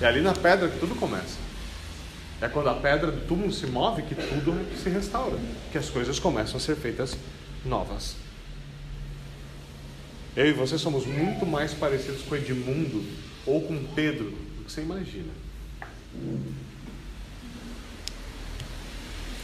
É 0.00 0.06
ali 0.06 0.20
na 0.20 0.32
pedra 0.32 0.68
que 0.68 0.78
tudo 0.78 0.94
começa. 0.94 1.47
É 2.40 2.48
quando 2.48 2.68
a 2.68 2.74
pedra 2.74 3.10
do 3.10 3.26
túmulo 3.26 3.52
se 3.52 3.66
move 3.66 4.02
que 4.02 4.14
tudo 4.14 4.54
se 4.80 4.88
restaura, 4.88 5.36
que 5.72 5.78
as 5.78 5.90
coisas 5.90 6.18
começam 6.18 6.56
a 6.56 6.60
ser 6.60 6.76
feitas 6.76 7.16
novas. 7.64 8.14
Eu 10.36 10.46
e 10.46 10.52
você 10.52 10.78
somos 10.78 11.04
muito 11.04 11.44
mais 11.44 11.74
parecidos 11.74 12.22
com 12.22 12.36
Edmundo 12.36 13.02
ou 13.44 13.60
com 13.62 13.82
Pedro 13.94 14.30
do 14.30 14.64
que 14.64 14.70
você 14.70 14.82
imagina. 14.82 15.32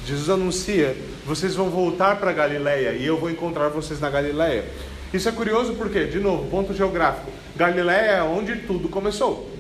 Jesus 0.07 0.29
anuncia: 0.29 0.97
vocês 1.27 1.55
vão 1.55 1.71
voltar 1.71 2.21
para 2.21 2.33
Galiléia 2.33 2.93
e 2.93 3.05
eu 3.05 3.19
vou 3.19 3.31
encontrar 3.31 3.71
vocês 3.71 3.99
na 3.99 4.09
Galiléia. 4.09 4.65
Isso 5.13 5.29
é 5.29 5.33
curioso 5.33 5.75
porque, 5.75 6.05
de 6.05 6.21
novo, 6.21 6.49
ponto 6.49 6.75
geográfico: 6.75 7.31
Galiléia 7.57 8.11
é 8.11 8.23
onde 8.23 8.57
tudo 8.61 8.89
começou. 8.89 9.54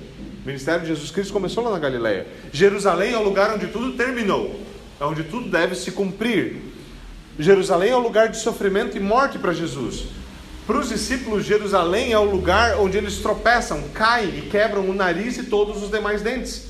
O 0.44 0.46
ministério 0.46 0.82
de 0.82 0.88
Jesus 0.88 1.10
Cristo 1.10 1.32
começou 1.32 1.64
lá 1.64 1.70
na 1.70 1.78
Galileia. 1.78 2.26
Jerusalém 2.52 3.14
é 3.14 3.18
o 3.18 3.22
lugar 3.22 3.54
onde 3.54 3.68
tudo 3.68 3.92
terminou, 3.92 4.60
é 5.00 5.04
onde 5.04 5.24
tudo 5.24 5.48
deve 5.48 5.74
se 5.74 5.90
cumprir. 5.90 6.56
Jerusalém 7.38 7.90
é 7.90 7.96
o 7.96 8.00
lugar 8.00 8.28
de 8.28 8.36
sofrimento 8.36 8.94
e 8.94 9.00
morte 9.00 9.38
para 9.38 9.54
Jesus. 9.54 10.04
Para 10.66 10.78
os 10.78 10.90
discípulos, 10.90 11.46
Jerusalém 11.46 12.12
é 12.12 12.18
o 12.18 12.24
lugar 12.24 12.78
onde 12.78 12.98
eles 12.98 13.20
tropeçam, 13.20 13.88
caem 13.94 14.38
e 14.38 14.42
quebram 14.42 14.86
o 14.86 14.92
nariz 14.92 15.38
e 15.38 15.44
todos 15.44 15.82
os 15.82 15.90
demais 15.90 16.20
dentes. 16.20 16.66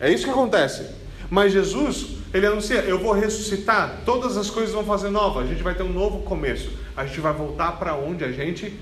É 0.00 0.12
isso 0.12 0.24
que 0.24 0.30
acontece. 0.30 0.84
Mas 1.30 1.52
Jesus, 1.52 2.18
ele 2.32 2.46
anuncia: 2.46 2.80
Eu 2.80 2.98
vou 2.98 3.12
ressuscitar, 3.12 4.00
todas 4.04 4.36
as 4.36 4.50
coisas 4.50 4.74
vão 4.74 4.84
fazer 4.84 5.10
nova, 5.10 5.42
a 5.42 5.46
gente 5.46 5.62
vai 5.62 5.76
ter 5.76 5.84
um 5.84 5.92
novo 5.92 6.22
começo, 6.22 6.70
a 6.96 7.06
gente 7.06 7.20
vai 7.20 7.32
voltar 7.32 7.78
para 7.78 7.94
onde 7.94 8.24
a 8.24 8.32
gente 8.32 8.76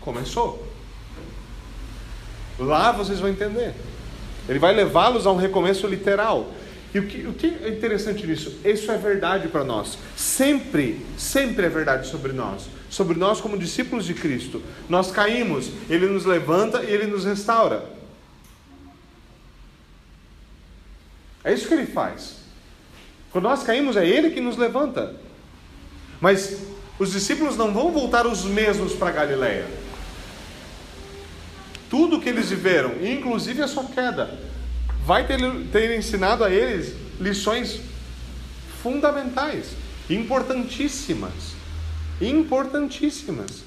começou. 0.00 0.75
Lá 2.58 2.92
vocês 2.92 3.20
vão 3.20 3.28
entender. 3.28 3.74
Ele 4.48 4.58
vai 4.58 4.74
levá-los 4.74 5.26
a 5.26 5.32
um 5.32 5.36
recomeço 5.36 5.86
literal. 5.86 6.52
E 6.94 6.98
o 6.98 7.06
que, 7.06 7.26
o 7.26 7.32
que 7.34 7.46
é 7.62 7.68
interessante 7.68 8.26
nisso? 8.26 8.58
Isso 8.64 8.90
é 8.90 8.96
verdade 8.96 9.48
para 9.48 9.64
nós. 9.64 9.98
Sempre, 10.16 11.04
sempre 11.18 11.66
é 11.66 11.68
verdade 11.68 12.08
sobre 12.08 12.32
nós. 12.32 12.68
Sobre 12.88 13.18
nós 13.18 13.40
como 13.40 13.58
discípulos 13.58 14.06
de 14.06 14.14
Cristo. 14.14 14.62
Nós 14.88 15.10
caímos, 15.10 15.70
Ele 15.90 16.06
nos 16.06 16.24
levanta 16.24 16.82
e 16.82 16.90
Ele 16.90 17.06
nos 17.06 17.24
restaura. 17.24 17.84
É 21.44 21.52
isso 21.52 21.68
que 21.68 21.74
Ele 21.74 21.86
faz. 21.86 22.36
Quando 23.30 23.44
nós 23.44 23.62
caímos, 23.62 23.96
é 23.96 24.06
Ele 24.06 24.30
que 24.30 24.40
nos 24.40 24.56
levanta. 24.56 25.14
Mas 26.20 26.62
os 26.98 27.12
discípulos 27.12 27.56
não 27.56 27.74
vão 27.74 27.92
voltar 27.92 28.26
os 28.26 28.44
mesmos 28.44 28.94
para 28.94 29.10
Galileia. 29.10 29.66
Tudo 31.88 32.20
que 32.20 32.28
eles 32.28 32.50
viveram, 32.50 32.92
inclusive 33.04 33.62
a 33.62 33.68
sua 33.68 33.84
queda, 33.84 34.38
vai 35.04 35.26
ter, 35.26 35.38
ter 35.70 35.96
ensinado 35.96 36.42
a 36.42 36.50
eles 36.50 36.94
lições 37.20 37.80
fundamentais, 38.82 39.70
importantíssimas. 40.10 41.54
Importantíssimas. 42.20 43.64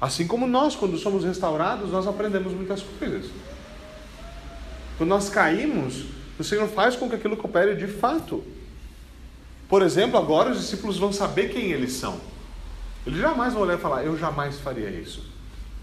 Assim 0.00 0.26
como 0.26 0.46
nós, 0.46 0.76
quando 0.76 0.96
somos 0.98 1.24
restaurados, 1.24 1.90
nós 1.90 2.06
aprendemos 2.06 2.52
muitas 2.52 2.82
coisas. 2.82 3.30
Quando 4.96 5.10
nós 5.10 5.28
caímos, 5.28 6.04
o 6.38 6.44
Senhor 6.44 6.68
faz 6.68 6.94
com 6.94 7.08
que 7.08 7.16
aquilo 7.16 7.36
coopere 7.36 7.74
de 7.74 7.86
fato. 7.86 8.44
Por 9.68 9.82
exemplo, 9.82 10.18
agora 10.18 10.50
os 10.50 10.60
discípulos 10.60 10.98
vão 10.98 11.12
saber 11.12 11.50
quem 11.50 11.72
eles 11.72 11.92
são. 11.92 12.20
Eles 13.06 13.18
jamais 13.18 13.54
vão 13.54 13.62
olhar 13.62 13.78
e 13.78 13.80
falar: 13.80 14.04
Eu 14.04 14.18
jamais 14.18 14.58
faria 14.58 14.88
isso. 14.88 15.24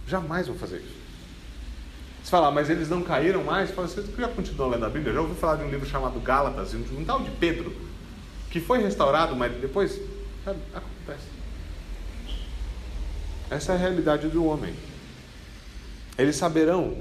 Jamais 0.07 0.47
vou 0.47 0.55
fazer 0.55 0.77
isso. 0.77 1.05
Você 2.23 2.31
fala, 2.31 2.49
mas 2.49 2.69
eles 2.69 2.89
não 2.89 3.03
caíram 3.03 3.43
mais? 3.43 3.69
Fala, 3.69 3.87
você 3.87 4.03
já 4.17 4.27
continuou 4.27 4.69
lendo 4.69 4.85
a 4.85 4.89
Bíblia? 4.89 5.13
Já 5.13 5.21
ouviu 5.21 5.35
falar 5.35 5.57
de 5.57 5.63
um 5.63 5.69
livro 5.69 5.87
chamado 5.87 6.19
Gálatas, 6.19 6.73
um 6.73 7.05
tal 7.05 7.21
de 7.21 7.29
Pedro, 7.31 7.71
que 8.49 8.59
foi 8.59 8.81
restaurado, 8.81 9.35
mas 9.35 9.53
depois, 9.61 9.99
sabe, 10.43 10.59
acontece. 10.73 11.27
Essa 13.49 13.73
é 13.73 13.75
a 13.75 13.77
realidade 13.77 14.27
do 14.27 14.43
homem. 14.45 14.73
Eles 16.17 16.35
saberão, 16.35 16.97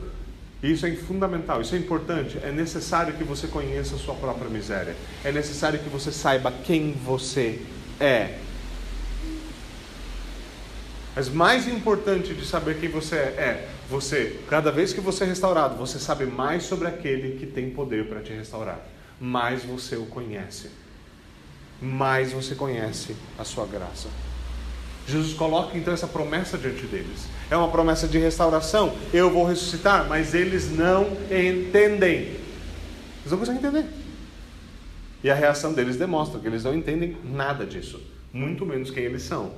e 0.63 0.73
isso 0.73 0.85
é 0.85 0.95
fundamental, 0.95 1.63
isso 1.63 1.75
é 1.75 1.79
importante, 1.79 2.39
é 2.43 2.51
necessário 2.51 3.15
que 3.15 3.25
você 3.25 3.47
conheça 3.47 3.95
a 3.95 3.99
sua 3.99 4.15
própria 4.15 4.51
miséria. 4.51 4.95
É 5.25 5.33
necessário 5.33 5.79
que 5.79 5.89
você 5.89 6.13
saiba 6.13 6.53
quem 6.53 6.93
você 6.93 7.63
é. 7.99 8.39
Mas 11.15 11.29
mais 11.29 11.69
importante 11.69 12.35
de 12.35 12.45
saber 12.45 12.81
quem 12.81 12.89
você 12.89 13.17
é, 13.17 13.19
é 13.19 13.69
você, 13.89 14.41
cada 14.49 14.73
vez 14.73 14.93
que 14.93 15.01
você 15.01 15.25
é 15.25 15.27
restaurado, 15.29 15.77
você 15.77 15.99
sabe 15.99 16.27
mais 16.27 16.65
sobre 16.65 16.89
aquele 16.89 17.39
que 17.39 17.47
tem 17.47 17.71
poder 17.71 18.09
para 18.09 18.21
te 18.21 18.33
restaurar. 18.33 18.81
Mais 19.21 19.63
você 19.65 19.97
o 19.97 20.07
conhece. 20.07 20.71
Mais 21.81 22.33
você 22.33 22.55
conhece 22.55 23.15
a 23.39 23.45
sua 23.45 23.67
graça. 23.67 24.09
Jesus 25.07 25.35
coloca 25.35 25.77
então 25.77 25.93
essa 25.93 26.07
promessa 26.07 26.57
diante 26.57 26.87
deles. 26.87 27.27
É 27.51 27.57
uma 27.57 27.69
promessa 27.69 28.09
de 28.09 28.19
restauração. 28.19 28.97
Eu 29.13 29.31
vou 29.31 29.45
ressuscitar, 29.45 30.09
mas 30.09 30.35
eles 30.35 30.71
não 30.71 31.07
entendem. 31.31 32.23
Eles 33.21 33.31
não 33.31 33.39
conseguem 33.39 33.61
entender. 33.61 33.87
E 35.23 35.31
a 35.31 35.35
reação 35.35 35.73
deles 35.73 35.97
demonstra 35.97 36.41
que 36.41 36.47
eles 36.47 36.65
não 36.65 36.75
entendem 36.75 37.17
nada 37.25 37.65
disso, 37.65 38.01
muito 38.33 38.67
menos 38.67 38.91
quem 38.91 39.05
eles 39.05 39.23
são. 39.23 39.53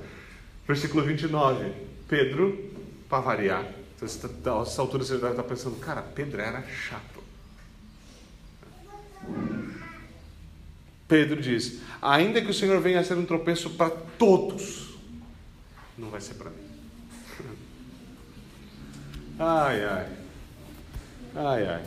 Versículo 0.67 1.03
29. 1.03 1.71
Pedro, 2.07 2.71
para 3.09 3.21
variar, 3.21 3.65
a 4.01 4.05
essa 4.05 4.81
altura 4.81 5.03
você 5.03 5.13
deve 5.13 5.29
estar 5.29 5.43
pensando, 5.43 5.77
cara, 5.79 6.01
Pedro 6.01 6.41
era 6.41 6.61
chato. 6.67 7.23
Pedro 11.07 11.41
diz: 11.41 11.79
ainda 12.01 12.41
que 12.41 12.51
o 12.51 12.53
Senhor 12.53 12.81
venha 12.81 12.99
a 12.99 13.03
ser 13.03 13.15
um 13.15 13.25
tropeço 13.25 13.71
para 13.71 13.89
todos, 13.89 14.97
não 15.97 16.09
vai 16.09 16.19
ser 16.19 16.33
para 16.33 16.49
mim. 16.49 16.67
Ai, 19.39 19.83
ai. 19.83 20.09
Ai, 21.35 21.67
ai. 21.67 21.83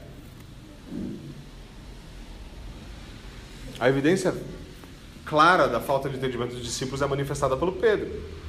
A 3.81 3.89
evidência 3.89 4.33
clara 5.25 5.67
da 5.67 5.81
falta 5.81 6.09
de 6.09 6.17
entendimento 6.17 6.55
dos 6.55 6.63
discípulos 6.65 7.03
é 7.03 7.07
manifestada 7.07 7.57
pelo 7.57 7.73
Pedro. 7.73 8.40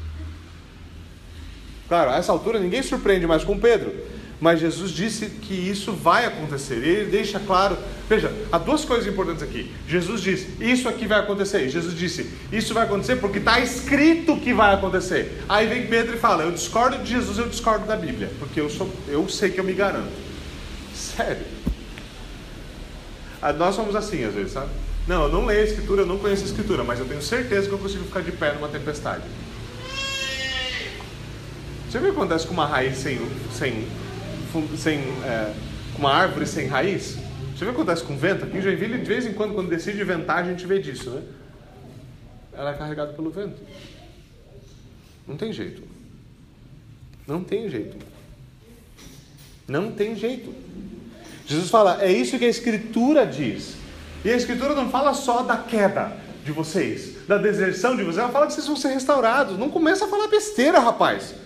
Claro, 1.91 2.11
a 2.11 2.15
essa 2.15 2.31
altura 2.31 2.57
ninguém 2.57 2.81
surpreende 2.81 3.27
mais 3.27 3.43
com 3.43 3.59
Pedro, 3.59 3.93
mas 4.39 4.61
Jesus 4.61 4.91
disse 4.91 5.25
que 5.25 5.53
isso 5.53 5.91
vai 5.91 6.25
acontecer. 6.25 6.75
Ele 6.75 7.11
deixa 7.11 7.37
claro, 7.37 7.77
veja, 8.07 8.31
há 8.49 8.57
duas 8.57 8.85
coisas 8.85 9.05
importantes 9.05 9.43
aqui. 9.43 9.69
Jesus 9.89 10.21
disse, 10.21 10.55
isso 10.61 10.87
aqui 10.87 11.05
vai 11.05 11.19
acontecer. 11.19 11.67
Jesus 11.67 11.93
disse, 11.93 12.31
isso 12.49 12.73
vai 12.73 12.85
acontecer 12.85 13.17
porque 13.17 13.39
está 13.39 13.59
escrito 13.59 14.37
que 14.37 14.53
vai 14.53 14.73
acontecer. 14.73 15.43
Aí 15.49 15.67
vem 15.67 15.85
Pedro 15.85 16.15
e 16.15 16.17
fala, 16.17 16.43
eu 16.43 16.53
discordo 16.53 16.97
de 16.99 17.11
Jesus, 17.11 17.37
eu 17.37 17.49
discordo 17.49 17.85
da 17.85 17.97
Bíblia, 17.97 18.31
porque 18.39 18.61
eu, 18.61 18.69
sou, 18.69 18.89
eu 19.09 19.27
sei 19.27 19.49
que 19.49 19.59
eu 19.59 19.63
me 19.65 19.73
garanto. 19.73 20.13
Sério. 20.95 21.43
Ah, 23.41 23.51
nós 23.51 23.75
somos 23.75 23.97
assim 23.97 24.23
às 24.23 24.33
vezes, 24.33 24.53
sabe? 24.53 24.69
Não, 25.05 25.23
eu 25.23 25.29
não 25.29 25.45
leio 25.45 25.59
a 25.59 25.65
escritura, 25.65 26.03
eu 26.03 26.07
não 26.07 26.19
conheço 26.19 26.43
a 26.43 26.45
escritura, 26.45 26.85
mas 26.85 26.99
eu 26.99 27.05
tenho 27.05 27.21
certeza 27.21 27.67
que 27.67 27.73
eu 27.73 27.79
consigo 27.79 28.05
ficar 28.05 28.21
de 28.21 28.31
pé 28.31 28.53
numa 28.53 28.69
tempestade. 28.69 29.23
Você 31.91 31.99
viu 31.99 32.11
o 32.11 32.13
que 32.13 32.19
acontece 32.19 32.47
com 32.47 32.53
uma 32.53 32.65
raiz 32.65 32.99
sem. 32.99 33.19
sem, 33.51 33.85
sem 34.77 34.99
é, 35.25 35.53
uma 35.99 36.09
árvore 36.09 36.47
sem 36.47 36.65
raiz? 36.65 37.17
Você 37.53 37.65
viu 37.65 37.71
o 37.71 37.75
que 37.75 37.81
acontece 37.81 38.01
com 38.01 38.15
vento? 38.15 38.45
Aqui 38.45 38.59
em 38.59 38.61
Joinville, 38.61 38.99
de 38.99 39.03
vez 39.03 39.25
em 39.25 39.33
quando, 39.33 39.53
quando 39.53 39.67
decide 39.67 40.01
ventar, 40.05 40.37
a 40.37 40.43
gente 40.45 40.65
vê 40.65 40.79
disso, 40.79 41.09
né? 41.09 41.21
Ela 42.53 42.71
é 42.71 42.73
carregada 42.75 43.11
pelo 43.11 43.29
vento. 43.29 43.61
Não 45.27 45.35
tem 45.35 45.51
jeito. 45.51 45.83
Não 47.27 47.43
tem 47.43 47.69
jeito. 47.69 47.97
Não 49.67 49.91
tem 49.91 50.15
jeito. 50.15 50.55
Jesus 51.45 51.69
fala, 51.69 52.01
é 52.01 52.09
isso 52.09 52.39
que 52.39 52.45
a 52.45 52.49
Escritura 52.49 53.27
diz. 53.27 53.75
E 54.23 54.29
a 54.29 54.37
Escritura 54.37 54.73
não 54.73 54.89
fala 54.89 55.13
só 55.13 55.43
da 55.43 55.57
queda 55.57 56.15
de 56.45 56.53
vocês, 56.53 57.27
da 57.27 57.37
deserção 57.37 57.97
de 57.97 58.03
vocês, 58.03 58.17
ela 58.17 58.29
fala 58.29 58.47
que 58.47 58.53
vocês 58.53 58.65
vão 58.65 58.77
ser 58.77 58.93
restaurados. 58.93 59.59
Não 59.59 59.69
começa 59.69 60.05
a 60.05 60.07
falar 60.07 60.29
besteira, 60.29 60.79
rapaz. 60.79 61.40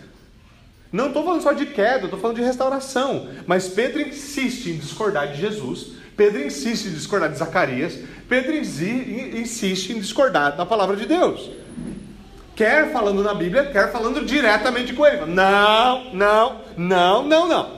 Não 0.95 1.07
estou 1.07 1.25
falando 1.25 1.41
só 1.43 1.51
de 1.51 1.65
queda, 1.65 2.05
estou 2.05 2.17
falando 2.17 2.37
de 2.37 2.41
restauração. 2.41 3.27
Mas 3.45 3.67
Pedro 3.67 3.99
insiste 3.99 4.67
em 4.67 4.77
discordar 4.77 5.27
de 5.27 5.41
Jesus, 5.41 5.87
Pedro 6.15 6.41
insiste 6.41 6.85
em 6.85 6.93
discordar 6.93 7.29
de 7.29 7.37
Zacarias, 7.37 7.99
Pedro 8.29 8.55
insiste 8.55 9.89
em 9.89 9.99
discordar 9.99 10.55
da 10.55 10.65
palavra 10.65 10.95
de 10.95 11.05
Deus. 11.05 11.51
Quer 12.55 12.93
falando 12.93 13.21
na 13.21 13.33
Bíblia, 13.33 13.65
quer 13.65 13.91
falando 13.91 14.25
diretamente 14.25 14.93
com 14.93 15.05
ele. 15.05 15.25
Não, 15.25 16.13
não, 16.13 16.61
não, 16.77 17.27
não, 17.27 17.45
não. 17.45 17.71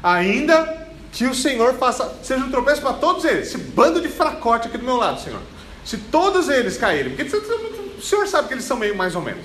Ainda 0.00 0.90
que 1.10 1.24
o 1.24 1.34
Senhor 1.34 1.74
faça, 1.74 2.08
seja 2.22 2.44
um 2.44 2.52
tropeço 2.52 2.82
para 2.82 2.92
todos 2.92 3.24
eles, 3.24 3.48
esse 3.48 3.58
bando 3.58 4.00
de 4.00 4.08
fracote 4.08 4.68
aqui 4.68 4.78
do 4.78 4.84
meu 4.84 4.96
lado, 4.96 5.20
Senhor. 5.20 5.40
Se 5.84 5.96
todos 5.98 6.48
eles 6.48 6.76
caírem, 6.76 7.16
porque 7.16 7.36
o 7.36 8.00
Senhor 8.00 8.28
sabe 8.28 8.46
que 8.46 8.54
eles 8.54 8.64
são 8.64 8.76
meio 8.76 8.96
mais 8.96 9.16
ou 9.16 9.22
menos. 9.22 9.44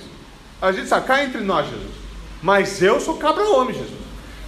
A 0.62 0.70
gente 0.70 0.86
sabe, 0.86 1.08
cai 1.08 1.24
entre 1.24 1.40
nós, 1.40 1.66
Jesus. 1.68 1.97
Mas 2.42 2.80
eu 2.82 3.00
sou 3.00 3.16
cabra-homem, 3.16 3.74
Jesus. 3.74 3.98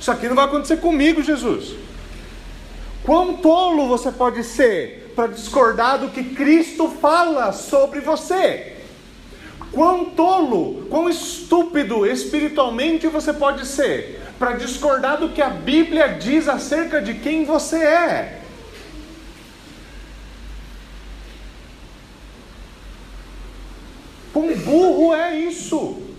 Isso 0.00 0.10
aqui 0.10 0.28
não 0.28 0.36
vai 0.36 0.44
acontecer 0.44 0.78
comigo, 0.78 1.22
Jesus. 1.22 1.74
Quão 3.02 3.34
tolo 3.34 3.88
você 3.88 4.12
pode 4.12 4.44
ser 4.44 5.12
para 5.16 5.26
discordar 5.26 5.98
do 5.98 6.08
que 6.08 6.22
Cristo 6.22 6.88
fala 6.88 7.52
sobre 7.52 8.00
você? 8.00 8.76
Quão 9.72 10.06
tolo, 10.06 10.86
quão 10.90 11.08
estúpido 11.08 12.06
espiritualmente 12.06 13.06
você 13.06 13.32
pode 13.32 13.66
ser 13.66 14.20
para 14.38 14.52
discordar 14.52 15.18
do 15.18 15.28
que 15.28 15.42
a 15.42 15.50
Bíblia 15.50 16.08
diz 16.08 16.48
acerca 16.48 17.00
de 17.00 17.14
quem 17.14 17.44
você 17.44 17.76
é? 17.76 18.40
Quão 24.32 24.54
burro 24.56 25.14
é 25.14 25.38
isso? 25.38 26.09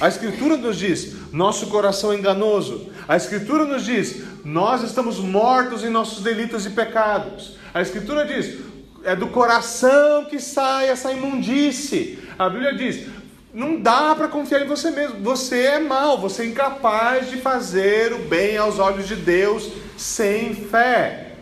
A 0.00 0.08
Escritura 0.08 0.56
nos 0.56 0.78
diz: 0.78 1.14
nosso 1.32 1.66
coração 1.66 2.12
é 2.12 2.16
enganoso. 2.16 2.90
A 3.06 3.16
Escritura 3.16 3.64
nos 3.64 3.84
diz: 3.84 4.22
nós 4.44 4.82
estamos 4.82 5.18
mortos 5.18 5.82
em 5.84 5.88
nossos 5.88 6.22
delitos 6.22 6.66
e 6.66 6.70
pecados. 6.70 7.56
A 7.74 7.82
Escritura 7.82 8.24
diz: 8.24 8.58
é 9.04 9.16
do 9.16 9.28
coração 9.28 10.24
que 10.24 10.38
sai 10.38 10.88
essa 10.88 11.12
imundície. 11.12 12.18
A 12.38 12.48
Bíblia 12.48 12.74
diz: 12.74 13.06
não 13.52 13.80
dá 13.80 14.14
para 14.14 14.28
confiar 14.28 14.62
em 14.62 14.68
você 14.68 14.90
mesmo. 14.90 15.20
Você 15.20 15.62
é 15.62 15.78
mau, 15.78 16.18
você 16.18 16.42
é 16.42 16.46
incapaz 16.46 17.30
de 17.30 17.38
fazer 17.38 18.12
o 18.12 18.18
bem 18.18 18.56
aos 18.56 18.78
olhos 18.78 19.08
de 19.08 19.16
Deus 19.16 19.68
sem 19.96 20.54
fé. 20.54 21.32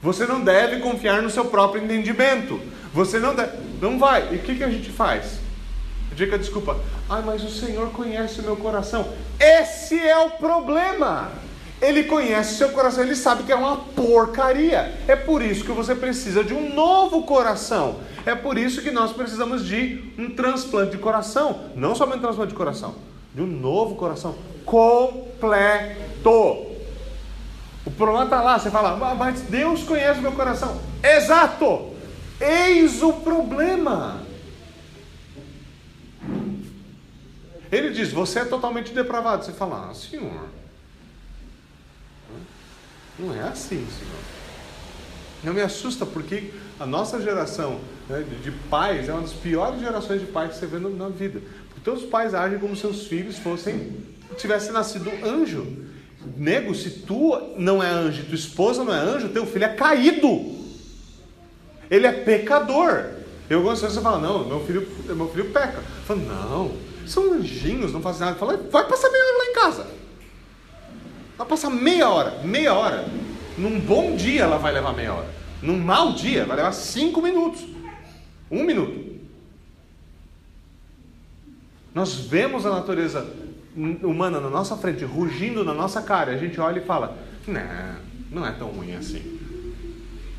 Você 0.00 0.26
não 0.26 0.40
deve 0.42 0.80
confiar 0.80 1.22
no 1.22 1.30
seu 1.30 1.46
próprio 1.46 1.82
entendimento. 1.82 2.60
Você 2.92 3.18
não 3.18 3.34
deve. 3.34 3.52
Não 3.80 3.98
vai. 3.98 4.32
E 4.32 4.36
o 4.36 4.38
que, 4.38 4.54
que 4.54 4.64
a 4.64 4.70
gente 4.70 4.90
faz? 4.90 5.45
Diga 6.16 6.38
desculpa. 6.38 6.80
Ah, 7.10 7.22
mas 7.24 7.44
o 7.44 7.50
Senhor 7.50 7.90
conhece 7.90 8.40
o 8.40 8.42
meu 8.42 8.56
coração. 8.56 9.06
Esse 9.38 10.00
é 10.00 10.16
o 10.16 10.30
problema. 10.30 11.30
Ele 11.80 12.04
conhece 12.04 12.54
o 12.54 12.56
seu 12.56 12.70
coração, 12.70 13.04
ele 13.04 13.14
sabe 13.14 13.42
que 13.42 13.52
é 13.52 13.54
uma 13.54 13.76
porcaria. 13.76 14.94
É 15.06 15.14
por 15.14 15.42
isso 15.42 15.62
que 15.62 15.72
você 15.72 15.94
precisa 15.94 16.42
de 16.42 16.54
um 16.54 16.74
novo 16.74 17.24
coração. 17.24 17.96
É 18.24 18.34
por 18.34 18.56
isso 18.56 18.80
que 18.80 18.90
nós 18.90 19.12
precisamos 19.12 19.62
de 19.66 20.10
um 20.18 20.30
transplante 20.30 20.92
de 20.92 20.98
coração. 20.98 21.60
Não 21.76 21.94
somente 21.94 22.20
um 22.20 22.22
transplante 22.22 22.52
de 22.52 22.56
coração, 22.56 22.94
de 23.34 23.42
um 23.42 23.46
novo 23.46 23.94
coração 23.94 24.34
completo. 24.64 26.30
O 27.84 27.90
problema 27.94 28.24
está 28.24 28.40
lá, 28.40 28.58
você 28.58 28.70
fala, 28.70 28.96
mas 29.14 29.42
Deus 29.42 29.82
conhece 29.84 30.18
o 30.18 30.22
meu 30.22 30.32
coração. 30.32 30.80
Exato! 31.04 31.94
Eis 32.40 33.02
o 33.02 33.12
problema. 33.12 34.25
Ele 37.70 37.90
diz: 37.90 38.12
Você 38.12 38.40
é 38.40 38.44
totalmente 38.44 38.92
depravado. 38.92 39.44
Você 39.44 39.52
fala: 39.52 39.88
Ah, 39.90 39.94
senhor. 39.94 40.48
Não 43.18 43.34
é 43.34 43.42
assim, 43.42 43.86
senhor. 43.98 44.20
Não 45.42 45.54
me 45.54 45.60
assusta 45.60 46.04
porque 46.04 46.52
a 46.78 46.86
nossa 46.86 47.20
geração 47.20 47.80
né, 48.08 48.24
de 48.42 48.50
pais 48.50 49.08
é 49.08 49.12
uma 49.12 49.22
das 49.22 49.32
piores 49.32 49.80
gerações 49.80 50.20
de 50.20 50.26
pais 50.26 50.52
que 50.52 50.58
você 50.58 50.66
vê 50.66 50.78
na 50.78 51.08
vida. 51.08 51.40
Porque 51.68 51.80
todos 51.82 52.04
os 52.04 52.08
pais 52.08 52.34
agem 52.34 52.58
como 52.58 52.74
se 52.74 52.82
seus 52.82 53.06
filhos 53.06 53.38
fossem 53.38 54.04
tivessem 54.36 54.72
nascido 54.72 55.10
anjo. 55.24 55.66
Nego, 56.36 56.74
se 56.74 56.90
tu 56.90 57.54
não 57.56 57.82
é 57.82 57.88
anjo, 57.88 58.24
tua 58.24 58.34
esposa 58.34 58.82
não 58.82 58.92
é 58.92 58.98
anjo, 58.98 59.28
teu 59.28 59.46
filho 59.46 59.64
é 59.64 59.68
caído. 59.68 60.56
Ele 61.90 62.06
é 62.06 62.12
pecador. 62.12 63.04
Eu 63.48 63.62
gosto 63.62 63.86
de 63.86 63.92
você 63.92 64.00
fala, 64.00 64.18
não, 64.18 64.44
meu 64.44 64.60
filho, 64.66 64.88
meu 65.06 65.28
filho 65.28 65.50
peca. 65.50 65.78
Eu 65.78 66.04
falo, 66.04 66.20
não, 66.20 66.72
são 67.06 67.32
anjinhos, 67.32 67.92
não 67.92 68.00
fazem 68.00 68.26
nada. 68.26 68.38
Fala, 68.38 68.56
vai 68.56 68.86
passar 68.86 69.10
meia 69.10 69.24
hora 69.24 69.38
lá 69.38 69.44
em 69.44 69.54
casa. 69.54 69.86
Vai 71.38 71.46
passar 71.46 71.70
meia 71.70 72.08
hora, 72.08 72.40
meia 72.42 72.74
hora. 72.74 73.08
Num 73.58 73.80
bom 73.80 74.16
dia 74.16 74.42
ela 74.42 74.58
vai 74.58 74.72
levar 74.72 74.92
meia 74.92 75.14
hora. 75.14 75.28
Num 75.62 75.78
mau 75.78 76.12
dia 76.12 76.44
vai 76.44 76.56
levar 76.56 76.72
cinco 76.72 77.22
minutos. 77.22 77.64
Um 78.50 78.64
minuto. 78.64 79.16
Nós 81.94 82.14
vemos 82.14 82.66
a 82.66 82.70
natureza 82.70 83.26
humana 84.02 84.40
na 84.40 84.50
nossa 84.50 84.76
frente, 84.76 85.04
rugindo 85.04 85.64
na 85.64 85.74
nossa 85.74 86.02
cara. 86.02 86.32
A 86.32 86.36
gente 86.36 86.60
olha 86.60 86.78
e 86.78 86.84
fala: 86.84 87.16
Não, 87.46 87.60
não 88.30 88.46
é 88.46 88.52
tão 88.52 88.68
ruim 88.68 88.94
assim. 88.94 89.38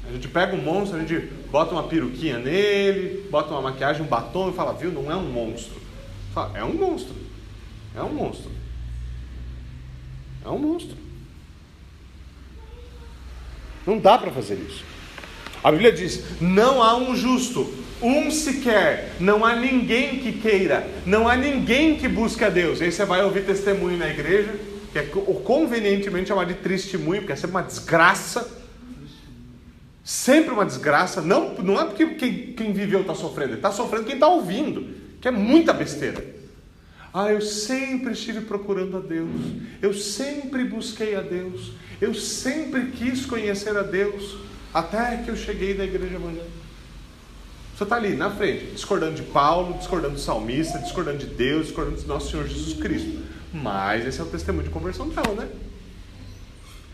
A 0.07 0.11
gente 0.11 0.27
pega 0.27 0.55
um 0.55 0.61
monstro, 0.61 0.97
a 0.97 1.01
gente 1.01 1.27
bota 1.51 1.73
uma 1.73 1.83
peruquinha 1.83 2.39
nele, 2.39 3.27
bota 3.29 3.51
uma 3.51 3.61
maquiagem, 3.61 4.03
um 4.03 4.07
batom 4.07 4.49
e 4.49 4.53
fala: 4.53 4.73
Viu, 4.73 4.91
não 4.91 5.11
é 5.11 5.15
um 5.15 5.29
monstro. 5.29 5.86
É 6.53 6.63
um 6.63 6.73
monstro. 6.73 7.15
É 7.95 8.01
um 8.01 8.13
monstro. 8.13 8.51
É 10.45 10.49
um 10.49 10.59
monstro. 10.59 10.97
Não 13.85 13.97
dá 13.97 14.17
para 14.17 14.31
fazer 14.31 14.55
isso. 14.55 14.83
A 15.63 15.71
Bíblia 15.71 15.91
diz: 15.91 16.23
não 16.39 16.83
há 16.83 16.95
um 16.95 17.15
justo, 17.15 17.73
um 18.01 18.29
sequer, 18.29 19.13
não 19.19 19.43
há 19.43 19.55
ninguém 19.55 20.19
que 20.19 20.33
queira, 20.33 20.87
não 21.05 21.27
há 21.27 21.35
ninguém 21.35 21.97
que 21.97 22.07
busque 22.07 22.43
a 22.43 22.49
Deus. 22.49 22.81
Aí 22.81 22.91
você 22.91 23.05
vai 23.05 23.23
ouvir 23.23 23.45
testemunho 23.45 23.97
na 23.97 24.09
igreja, 24.09 24.53
que 24.91 24.99
é 24.99 25.03
convenientemente 25.43 26.27
chamado 26.27 26.49
de 26.49 26.55
testemunho, 26.55 27.21
porque 27.21 27.33
é 27.33 27.35
sempre 27.35 27.55
uma 27.55 27.63
desgraça. 27.63 28.55
Sempre 30.03 30.53
uma 30.53 30.65
desgraça. 30.65 31.21
Não, 31.21 31.55
não 31.55 31.81
é 31.81 31.83
porque 31.83 32.05
quem, 32.15 32.53
quem 32.53 32.71
viveu 32.71 33.01
está 33.01 33.13
sofrendo, 33.13 33.55
está 33.55 33.71
sofrendo 33.71 34.05
quem 34.05 34.13
está 34.13 34.27
ouvindo 34.27 35.06
que 35.21 35.27
é 35.27 35.31
muita 35.31 35.73
besteira. 35.73 36.23
Ah, 37.13 37.31
eu 37.31 37.41
sempre 37.41 38.11
estive 38.11 38.41
procurando 38.41 38.97
a 38.97 38.99
Deus, 38.99 39.29
eu 39.81 39.93
sempre 39.93 40.63
busquei 40.65 41.15
a 41.15 41.21
Deus, 41.21 41.71
eu 41.99 42.13
sempre 42.13 42.91
quis 42.91 43.25
conhecer 43.25 43.75
a 43.75 43.81
Deus, 43.81 44.37
até 44.73 45.17
que 45.17 45.29
eu 45.29 45.35
cheguei 45.35 45.73
na 45.73 45.85
igreja 45.85 46.15
evangélica. 46.15 46.57
Você 47.75 47.83
está 47.83 47.95
ali 47.95 48.15
na 48.15 48.29
frente, 48.31 48.65
discordando 48.71 49.15
de 49.15 49.23
Paulo, 49.23 49.77
discordando 49.77 50.15
do 50.15 50.19
salmista, 50.19 50.79
discordando 50.79 51.19
de 51.19 51.27
Deus, 51.27 51.67
discordando 51.67 52.01
do 52.01 52.07
nosso 52.07 52.31
Senhor 52.31 52.47
Jesus 52.47 52.73
Cristo. 52.79 53.19
Mas 53.53 54.05
esse 54.05 54.19
é 54.19 54.23
o 54.23 54.27
testemunho 54.27 54.65
de 54.65 54.71
conversão 54.71 55.07
dela, 55.09 55.33
né? 55.33 55.47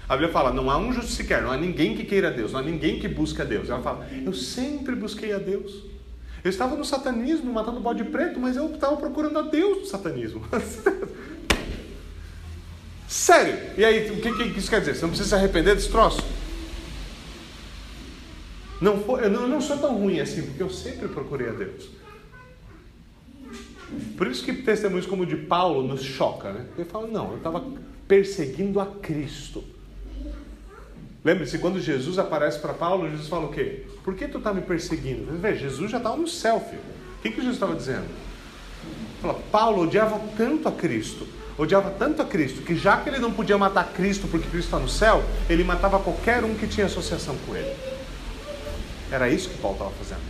A 0.07 0.15
Bíblia 0.15 0.31
fala: 0.31 0.51
não 0.51 0.69
há 0.69 0.77
um 0.77 0.91
justo 0.91 1.11
sequer, 1.11 1.41
não 1.41 1.51
há 1.51 1.57
ninguém 1.57 1.95
que 1.95 2.03
queira 2.03 2.27
a 2.27 2.31
Deus, 2.31 2.51
não 2.51 2.59
há 2.59 2.63
ninguém 2.63 2.99
que 2.99 3.07
busque 3.07 3.41
a 3.41 3.45
Deus. 3.45 3.69
Ela 3.69 3.81
fala: 3.81 4.07
eu 4.25 4.33
sempre 4.33 4.95
busquei 4.95 5.33
a 5.33 5.37
Deus. 5.37 5.92
Eu 6.43 6.49
estava 6.49 6.75
no 6.75 6.83
satanismo, 6.83 7.53
matando 7.53 7.79
bode 7.79 8.03
preto, 8.03 8.39
mas 8.39 8.57
eu 8.57 8.73
estava 8.73 8.97
procurando 8.97 9.39
a 9.39 9.43
Deus 9.43 9.79
no 9.79 9.85
satanismo. 9.85 10.41
Sério. 13.07 13.57
E 13.77 13.85
aí, 13.85 14.11
o 14.11 14.19
que, 14.19 14.33
que, 14.33 14.59
isso 14.59 14.69
quer 14.69 14.81
dizer? 14.81 14.95
Você 14.95 15.03
não 15.03 15.09
precisa 15.09 15.29
se 15.29 15.35
arrepender 15.35 15.75
desse 15.75 15.89
troço? 15.89 16.21
Não, 18.81 18.97
não, 18.97 19.19
eu 19.19 19.47
não 19.47 19.61
sou 19.61 19.77
tão 19.77 19.95
ruim 19.95 20.19
assim, 20.19 20.41
porque 20.41 20.61
eu 20.61 20.69
sempre 20.69 21.07
procurei 21.07 21.47
a 21.47 21.53
Deus. 21.53 21.87
Por 24.17 24.27
isso 24.27 24.43
que 24.43 24.51
testemunhos 24.51 25.05
como 25.05 25.23
o 25.23 25.25
de 25.25 25.37
Paulo 25.37 25.87
nos 25.87 26.03
choca, 26.03 26.51
né? 26.51 26.65
Ele 26.75 26.85
fala, 26.85 27.07
não, 27.07 27.31
eu 27.31 27.37
estava 27.37 27.63
perseguindo 28.07 28.81
a 28.81 28.85
Cristo. 28.85 29.63
Lembre-se, 31.23 31.57
quando 31.57 31.79
Jesus 31.79 32.19
aparece 32.19 32.59
para 32.59 32.73
Paulo, 32.73 33.09
Jesus 33.09 33.29
fala 33.29 33.45
o 33.45 33.51
quê? 33.51 33.83
Por 34.03 34.13
que 34.13 34.27
tu 34.27 34.39
está 34.39 34.53
me 34.53 34.61
perseguindo? 34.61 35.31
Vê, 35.37 35.55
Jesus 35.55 35.89
já 35.89 35.97
estava 35.97 36.17
no 36.17 36.27
céu, 36.27 36.59
filho. 36.59 36.81
O 37.17 37.21
que, 37.21 37.29
que 37.29 37.37
Jesus 37.37 37.55
estava 37.55 37.75
dizendo? 37.75 38.07
Fala, 39.21 39.35
Paulo 39.49 39.83
odiava 39.83 40.19
tanto 40.35 40.67
a 40.67 40.71
Cristo, 40.73 41.25
odiava 41.57 41.89
tanto 41.91 42.21
a 42.21 42.25
Cristo, 42.25 42.61
que 42.61 42.75
já 42.75 42.97
que 42.97 43.09
ele 43.09 43.19
não 43.19 43.31
podia 43.31 43.57
matar 43.57 43.93
Cristo 43.93 44.27
porque 44.27 44.49
Cristo 44.49 44.67
está 44.67 44.79
no 44.79 44.89
céu, 44.89 45.23
ele 45.49 45.63
matava 45.63 45.97
qualquer 45.97 46.43
um 46.43 46.55
que 46.55 46.67
tinha 46.67 46.87
associação 46.87 47.37
com 47.45 47.55
ele. 47.55 47.73
Era 49.09 49.29
isso 49.29 49.47
que 49.47 49.57
Paulo 49.59 49.77
estava 49.77 49.91
fazendo. 49.91 50.23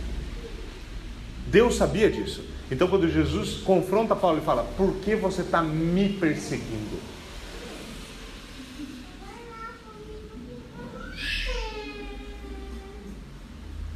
Deus 1.48 1.74
sabia 1.74 2.08
disso. 2.08 2.44
Então, 2.70 2.86
quando 2.86 3.10
Jesus 3.10 3.62
confronta 3.64 4.14
Paulo, 4.14 4.38
ele 4.38 4.46
fala: 4.46 4.62
Por 4.76 4.94
que 4.96 5.16
você 5.16 5.42
está 5.42 5.60
me 5.60 6.08
perseguindo? 6.10 7.13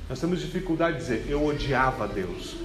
Nós 0.08 0.18
temos 0.18 0.40
dificuldade 0.40 0.96
de 0.96 1.02
dizer, 1.02 1.26
eu 1.28 1.44
odiava 1.44 2.08
Deus. 2.08 2.56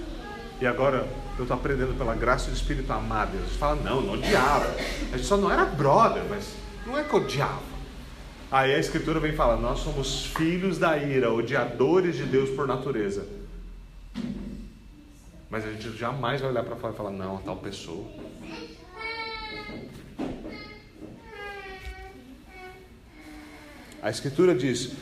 E 0.61 0.65
agora 0.65 1.05
eu 1.37 1.43
estou 1.43 1.57
aprendendo 1.57 1.97
pela 1.97 2.15
graça 2.15 2.49
do 2.49 2.55
Espírito 2.55 2.91
a 2.93 2.95
amar 2.95 3.27
Deus. 3.27 3.57
Fala, 3.57 3.75
não, 3.83 4.01
não 4.01 4.13
odiava. 4.13 4.73
A 5.11 5.17
gente 5.17 5.25
só 5.25 5.35
não 5.35 5.51
era 5.51 5.65
brother, 5.65 6.23
mas 6.29 6.53
não 6.85 6.97
é 6.97 7.03
que 7.03 7.13
odiava. 7.13 7.73
Aí 8.49 8.73
a 8.73 8.79
Escritura 8.79 9.19
vem 9.19 9.33
falar, 9.33 9.57
nós 9.57 9.79
somos 9.79 10.27
filhos 10.27 10.77
da 10.77 10.97
ira, 10.97 11.33
odiadores 11.33 12.15
de 12.15 12.23
Deus 12.23 12.49
por 12.51 12.65
natureza. 12.65 13.27
Mas 15.49 15.65
a 15.65 15.71
gente 15.71 15.97
jamais 15.97 16.39
vai 16.39 16.51
olhar 16.51 16.63
para 16.63 16.75
fora 16.75 16.93
e 16.93 16.95
falar, 16.95 17.11
não, 17.11 17.37
tal 17.39 17.57
pessoa. 17.57 18.07
A 24.01 24.09
Escritura 24.09 24.55
diz: 24.55 24.93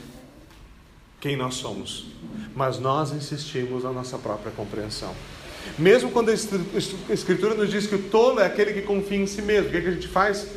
quem 1.22 1.38
nós 1.38 1.54
somos, 1.54 2.08
mas 2.56 2.80
nós 2.80 3.14
insistimos 3.14 3.84
na 3.84 3.92
nossa 3.92 4.18
própria 4.18 4.52
compreensão. 4.52 5.14
Mesmo 5.78 6.10
quando 6.12 6.30
a 6.30 6.34
Escritura 7.14 7.54
nos 7.54 7.70
diz 7.70 7.86
que 7.86 7.96
o 7.96 8.10
tolo 8.10 8.40
é 8.40 8.46
aquele 8.48 8.74
que 8.74 8.82
confia 8.82 9.20
em 9.20 9.28
si 9.28 9.42
mesmo, 9.42 9.68
o 9.68 9.72
que, 9.72 9.78
é 9.78 9.82
que 9.82 9.88
a 9.88 9.92
gente 9.92 10.08
faz? 10.08 10.48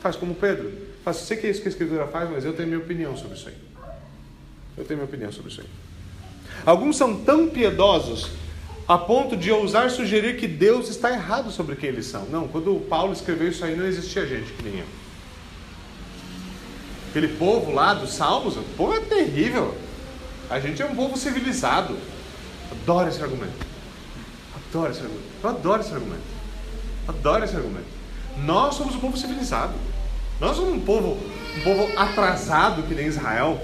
Faz 0.00 0.16
como 0.16 0.34
Pedro. 0.34 0.72
Faz, 1.04 1.18
sei 1.18 1.36
que 1.36 1.46
é 1.46 1.50
isso 1.50 1.60
que 1.60 1.68
a 1.68 1.70
Escritura 1.70 2.06
faz, 2.06 2.30
mas 2.30 2.44
eu 2.44 2.54
tenho 2.54 2.68
minha 2.68 2.80
opinião 2.80 3.14
sobre 3.14 3.36
isso 3.36 3.48
aí. 3.48 3.54
Eu 4.76 4.84
tenho 4.84 4.98
minha 4.98 5.08
opinião 5.08 5.30
sobre 5.30 5.52
isso 5.52 5.60
aí. 5.60 5.66
Alguns 6.64 6.96
são 6.96 7.22
tão 7.22 7.48
piedosos 7.48 8.30
a 8.88 8.96
ponto 8.96 9.36
de 9.36 9.50
ousar 9.50 9.90
sugerir 9.90 10.38
que 10.38 10.48
Deus 10.48 10.88
está 10.88 11.10
errado 11.10 11.50
sobre 11.50 11.76
quem 11.76 11.90
eles 11.90 12.06
são. 12.06 12.24
Não, 12.26 12.48
quando 12.48 12.80
Paulo 12.88 13.12
escreveu 13.12 13.48
isso 13.48 13.64
aí, 13.64 13.76
não 13.76 13.86
existia 13.86 14.26
gente 14.26 14.50
que 14.52 14.62
nem 14.62 14.78
eu. 14.78 14.86
Aquele 17.10 17.28
povo 17.28 17.72
lá 17.72 17.92
dos 17.94 18.14
Salmos, 18.14 18.56
o 18.56 18.62
povo 18.76 18.94
é 18.94 19.00
terrível. 19.00 19.74
A 20.50 20.60
gente 20.60 20.82
é 20.82 20.86
um 20.86 20.94
povo 20.94 21.16
civilizado. 21.16 21.96
Adoro 22.70 23.08
esse 23.08 23.22
argumento. 23.22 23.66
Adoro 24.54 24.90
esse 24.90 25.00
argumento. 25.00 25.28
Eu 25.42 25.50
adoro 25.50 25.80
esse 25.80 25.92
argumento. 25.92 26.22
Adoro 27.08 27.44
esse 27.44 27.56
argumento. 27.56 27.86
Nós 28.44 28.74
somos 28.74 28.94
um 28.96 29.00
povo 29.00 29.16
civilizado. 29.16 29.74
Nós 30.40 30.56
somos 30.56 30.74
um 30.74 30.80
povo, 30.80 31.18
um 31.56 31.60
povo 31.62 31.98
atrasado 31.98 32.82
que 32.82 32.94
nem 32.94 33.06
Israel, 33.06 33.60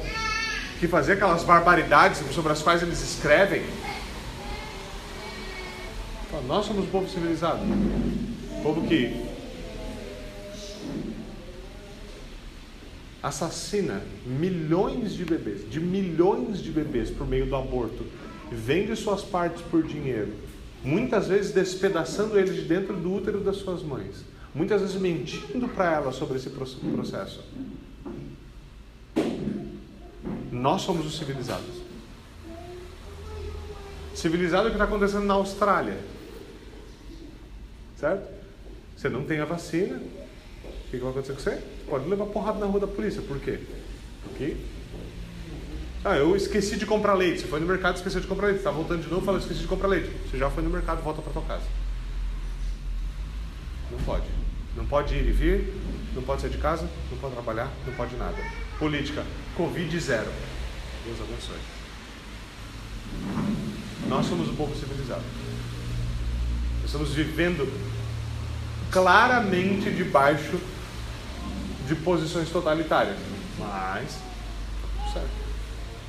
que 0.78 0.86
fazia 0.86 1.14
aquelas 1.14 1.42
barbaridades 1.42 2.22
sobre 2.32 2.52
as 2.52 2.62
quais 2.62 2.82
eles 2.82 3.02
escrevem. 3.02 3.64
Nós 6.46 6.66
somos 6.66 6.84
um 6.84 6.90
povo 6.90 7.08
civilizado. 7.08 7.60
Um 7.62 8.62
povo 8.62 8.86
que 8.86 9.29
assassina 13.22 14.02
milhões 14.24 15.12
de 15.12 15.24
bebês, 15.24 15.70
de 15.70 15.80
milhões 15.80 16.60
de 16.60 16.70
bebês 16.70 17.10
por 17.10 17.26
meio 17.26 17.46
do 17.46 17.56
aborto, 17.56 18.04
vende 18.50 18.94
suas 18.96 19.22
partes 19.22 19.62
por 19.62 19.82
dinheiro, 19.82 20.32
muitas 20.82 21.28
vezes 21.28 21.52
despedaçando 21.52 22.38
eles 22.38 22.54
de 22.54 22.62
dentro 22.62 22.96
do 22.96 23.14
útero 23.14 23.40
das 23.40 23.56
suas 23.56 23.82
mães, 23.82 24.24
muitas 24.54 24.80
vezes 24.80 24.96
mentindo 24.96 25.68
para 25.68 25.92
elas 25.92 26.16
sobre 26.16 26.38
esse 26.38 26.50
processo. 26.50 27.44
Nós 30.50 30.82
somos 30.82 31.06
os 31.06 31.16
civilizados. 31.16 31.80
Civilizado 34.14 34.64
é 34.64 34.66
o 34.66 34.70
que 34.70 34.76
está 34.76 34.84
acontecendo 34.84 35.24
na 35.24 35.34
Austrália. 35.34 35.98
Certo? 37.96 38.28
Você 38.96 39.08
não 39.08 39.24
tem 39.24 39.40
a 39.40 39.44
vacina, 39.44 39.96
o 39.96 40.90
que 40.90 40.96
vai 40.98 41.10
acontecer 41.10 41.32
com 41.34 41.40
você? 41.40 41.62
Pode 41.90 42.08
levar 42.08 42.26
porrada 42.26 42.60
na 42.60 42.66
rua 42.66 42.78
da 42.78 42.86
polícia. 42.86 43.20
Por 43.20 43.40
quê? 43.40 43.58
Porque. 44.22 44.56
Ah, 46.04 46.16
eu 46.16 46.36
esqueci 46.36 46.76
de 46.76 46.86
comprar 46.86 47.14
leite. 47.14 47.40
Você 47.40 47.48
foi 47.48 47.58
no 47.58 47.66
mercado 47.66 47.96
esqueceu 47.96 48.20
de 48.20 48.28
comprar 48.28 48.46
leite. 48.46 48.58
Está 48.58 48.70
voltando 48.70 49.02
de 49.02 49.10
novo 49.10 49.26
fala, 49.26 49.38
esqueci 49.38 49.60
de 49.60 49.66
comprar 49.66 49.88
leite. 49.88 50.08
Você 50.30 50.38
já 50.38 50.48
foi 50.48 50.62
no 50.62 50.70
mercado, 50.70 51.02
volta 51.02 51.20
para 51.20 51.32
tua 51.32 51.42
casa. 51.42 51.64
Não 53.90 53.98
pode. 53.98 54.24
Não 54.76 54.86
pode 54.86 55.14
ir 55.16 55.26
e 55.28 55.32
vir, 55.32 55.74
não 56.14 56.22
pode 56.22 56.42
sair 56.42 56.50
de 56.50 56.58
casa, 56.58 56.88
não 57.10 57.18
pode 57.18 57.34
trabalhar, 57.34 57.68
não 57.84 57.92
pode 57.94 58.14
nada. 58.16 58.36
Política, 58.78 59.24
Covid 59.56 59.98
zero. 59.98 60.30
Deus 61.04 61.18
abençoe. 61.20 61.58
Nós 64.08 64.26
somos 64.26 64.48
o 64.48 64.52
povo 64.54 64.74
civilizado. 64.76 65.24
Nós 66.82 66.84
estamos 66.84 67.12
vivendo 67.12 67.68
claramente 68.92 69.90
debaixo 69.90 70.58
de 71.90 71.96
posições 71.96 72.48
totalitárias. 72.50 73.16
Mas, 73.58 74.20
certo. 75.12 75.28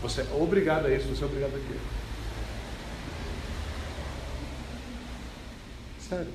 Você 0.03 0.21
é 0.21 0.27
obrigado 0.39 0.86
a 0.86 0.95
isso, 0.95 1.07
você 1.07 1.23
é 1.23 1.25
obrigado 1.25 1.53
a 1.53 1.57
aquilo. 1.57 1.79
Sério. 5.99 6.27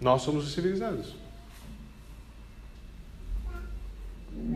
Nós 0.00 0.22
somos 0.22 0.46
os 0.46 0.54
civilizados. 0.54 1.14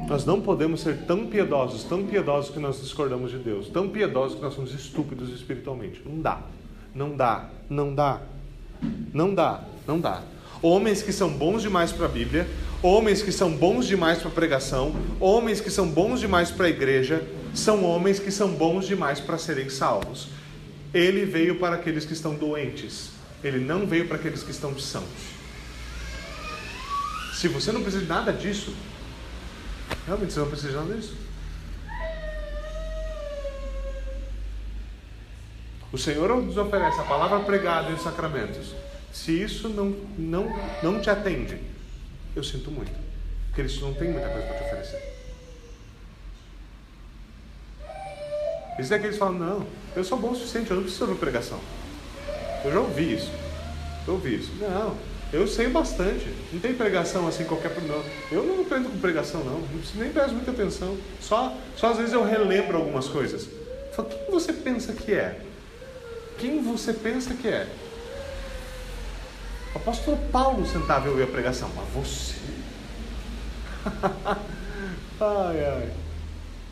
Nós 0.08 0.24
não 0.24 0.40
podemos 0.40 0.80
ser 0.80 1.04
tão 1.04 1.26
piedosos, 1.26 1.84
tão 1.84 2.06
piedosos 2.06 2.50
que 2.50 2.58
nós 2.58 2.80
discordamos 2.80 3.30
de 3.30 3.38
Deus, 3.38 3.68
tão 3.68 3.90
piedosos 3.90 4.36
que 4.36 4.42
nós 4.42 4.54
somos 4.54 4.72
estúpidos 4.72 5.28
espiritualmente. 5.28 6.00
Não 6.02 6.20
dá. 6.22 6.40
Não 6.94 7.14
dá. 7.14 7.50
Não 7.68 7.94
dá. 7.94 8.22
Não 9.12 9.34
dá. 9.34 9.64
Não 9.86 10.00
dá 10.00 10.22
homens 10.62 11.02
que 11.02 11.12
são 11.12 11.28
bons 11.30 11.62
demais 11.62 11.92
para 11.92 12.06
a 12.06 12.08
Bíblia, 12.08 12.46
homens 12.82 13.22
que 13.22 13.32
são 13.32 13.50
bons 13.50 13.86
demais 13.86 14.18
para 14.18 14.28
a 14.28 14.32
pregação, 14.32 14.94
homens 15.20 15.60
que 15.60 15.70
são 15.70 15.88
bons 15.88 16.20
demais 16.20 16.50
para 16.50 16.66
a 16.66 16.70
igreja, 16.70 17.26
são 17.54 17.84
homens 17.84 18.18
que 18.18 18.30
são 18.30 18.50
bons 18.50 18.86
demais 18.86 19.20
para 19.20 19.38
serem 19.38 19.68
salvos. 19.68 20.28
Ele 20.92 21.24
veio 21.24 21.58
para 21.58 21.76
aqueles 21.76 22.04
que 22.04 22.12
estão 22.12 22.34
doentes, 22.34 23.10
ele 23.42 23.58
não 23.58 23.86
veio 23.86 24.06
para 24.06 24.16
aqueles 24.16 24.42
que 24.42 24.50
estão 24.50 24.78
sãos. 24.78 25.04
Se 27.34 27.48
você 27.48 27.70
não 27.70 27.82
precisa 27.82 28.02
de 28.02 28.08
nada 28.08 28.32
disso, 28.32 28.74
realmente 30.06 30.32
você 30.32 30.40
não 30.40 30.48
precisa 30.48 30.70
de 30.70 30.76
nada 30.76 30.94
disso. 30.94 31.14
O 35.92 35.98
Senhor 35.98 36.28
nos 36.42 36.56
oferece 36.56 36.98
a 37.00 37.04
palavra 37.04 37.40
pregada 37.40 37.90
e 37.90 37.94
os 37.94 38.02
sacramentos 38.02 38.74
se 39.16 39.32
isso 39.32 39.70
não, 39.70 39.96
não, 40.18 40.46
não 40.82 41.00
te 41.00 41.08
atende, 41.08 41.58
eu 42.36 42.44
sinto 42.44 42.70
muito. 42.70 42.92
Cristo 43.54 43.86
não 43.86 43.94
tem 43.94 44.10
muita 44.10 44.28
coisa 44.28 44.46
para 44.46 44.56
te 44.58 44.64
oferecer. 44.64 45.02
Isso 48.78 48.92
é 48.92 48.98
que 48.98 49.06
eles 49.06 49.16
falam, 49.16 49.38
não, 49.38 49.66
eu 49.96 50.04
sou 50.04 50.18
bom 50.18 50.32
o 50.32 50.36
suficiente, 50.36 50.70
eu 50.70 50.76
não 50.76 50.82
preciso 50.82 51.06
ouvir 51.06 51.18
pregação. 51.18 51.58
Eu 52.62 52.72
já 52.72 52.78
ouvi 52.78 53.14
isso. 53.14 53.32
Eu 54.06 54.14
ouvi 54.14 54.36
isso. 54.36 54.52
Não, 54.60 54.96
eu 55.32 55.48
sei 55.48 55.68
bastante. 55.68 56.28
Não 56.52 56.60
tem 56.60 56.74
pregação 56.74 57.26
assim 57.26 57.44
qualquer. 57.44 57.70
Não. 57.82 58.04
Eu 58.30 58.44
não 58.44 58.60
aprendo 58.60 58.90
com 58.90 58.98
pregação, 58.98 59.42
não. 59.42 59.60
Não 59.60 59.78
preciso 59.78 59.98
nem 59.98 60.12
presto 60.12 60.34
muita 60.34 60.50
atenção. 60.50 60.96
Só, 61.20 61.56
só 61.74 61.90
às 61.90 61.96
vezes 61.96 62.12
eu 62.12 62.22
relembro 62.22 62.76
algumas 62.76 63.08
coisas. 63.08 63.48
Falo, 63.94 64.08
quem 64.08 64.30
você 64.30 64.52
pensa 64.52 64.92
que 64.92 65.14
é? 65.14 65.40
Quem 66.38 66.62
você 66.62 66.92
pensa 66.92 67.32
que 67.32 67.48
é? 67.48 67.66
O 69.76 69.78
apóstolo 69.78 70.16
Paulo 70.32 70.64
sentava 70.66 71.06
e 71.06 71.10
ouvia 71.10 71.26
a 71.26 71.28
pregação, 71.28 71.70
mas 71.76 71.86
você. 71.90 72.34
ai, 75.20 75.64
ai. 75.66 75.92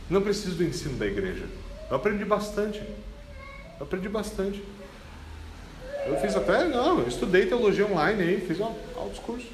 Não 0.09 0.23
preciso 0.23 0.57
do 0.57 0.65
ensino 0.65 0.97
da 0.97 1.07
igreja. 1.07 1.45
Eu 1.91 1.97
aprendi 1.97 2.25
bastante. 2.25 2.79
Eu 3.79 3.85
aprendi 3.85 4.09
bastante. 4.09 4.65
Eu 6.07 6.17
fiz 6.17 6.35
até, 6.35 6.65
não, 6.65 7.01
eu 7.01 7.07
estudei 7.07 7.45
teologia 7.45 7.87
online 7.87 8.23
aí, 8.23 8.41
fiz 8.41 8.59
um 8.59 8.73
altos 8.97 9.19
cursos. 9.19 9.51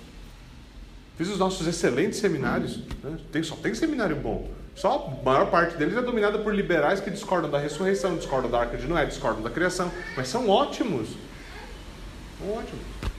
Fiz 1.18 1.28
os 1.28 1.38
nossos 1.38 1.66
excelentes 1.66 2.20
seminários. 2.20 2.78
Né? 3.02 3.18
Tem, 3.32 3.42
só 3.42 3.56
tem 3.56 3.74
seminário 3.74 4.14
bom. 4.14 4.48
Só 4.76 5.12
a 5.18 5.24
maior 5.24 5.50
parte 5.50 5.76
deles 5.76 5.96
é 5.96 6.02
dominada 6.02 6.38
por 6.38 6.54
liberais 6.54 7.00
que 7.00 7.10
discordam 7.10 7.50
da 7.50 7.58
ressurreição, 7.58 8.16
discordam 8.16 8.48
da 8.48 8.60
arca 8.60 8.76
de 8.76 8.86
Noé, 8.86 9.06
discordam 9.06 9.42
da 9.42 9.50
criação. 9.50 9.90
Mas 10.16 10.28
são 10.28 10.48
ótimos. 10.48 11.08
Ótimo. 12.40 13.09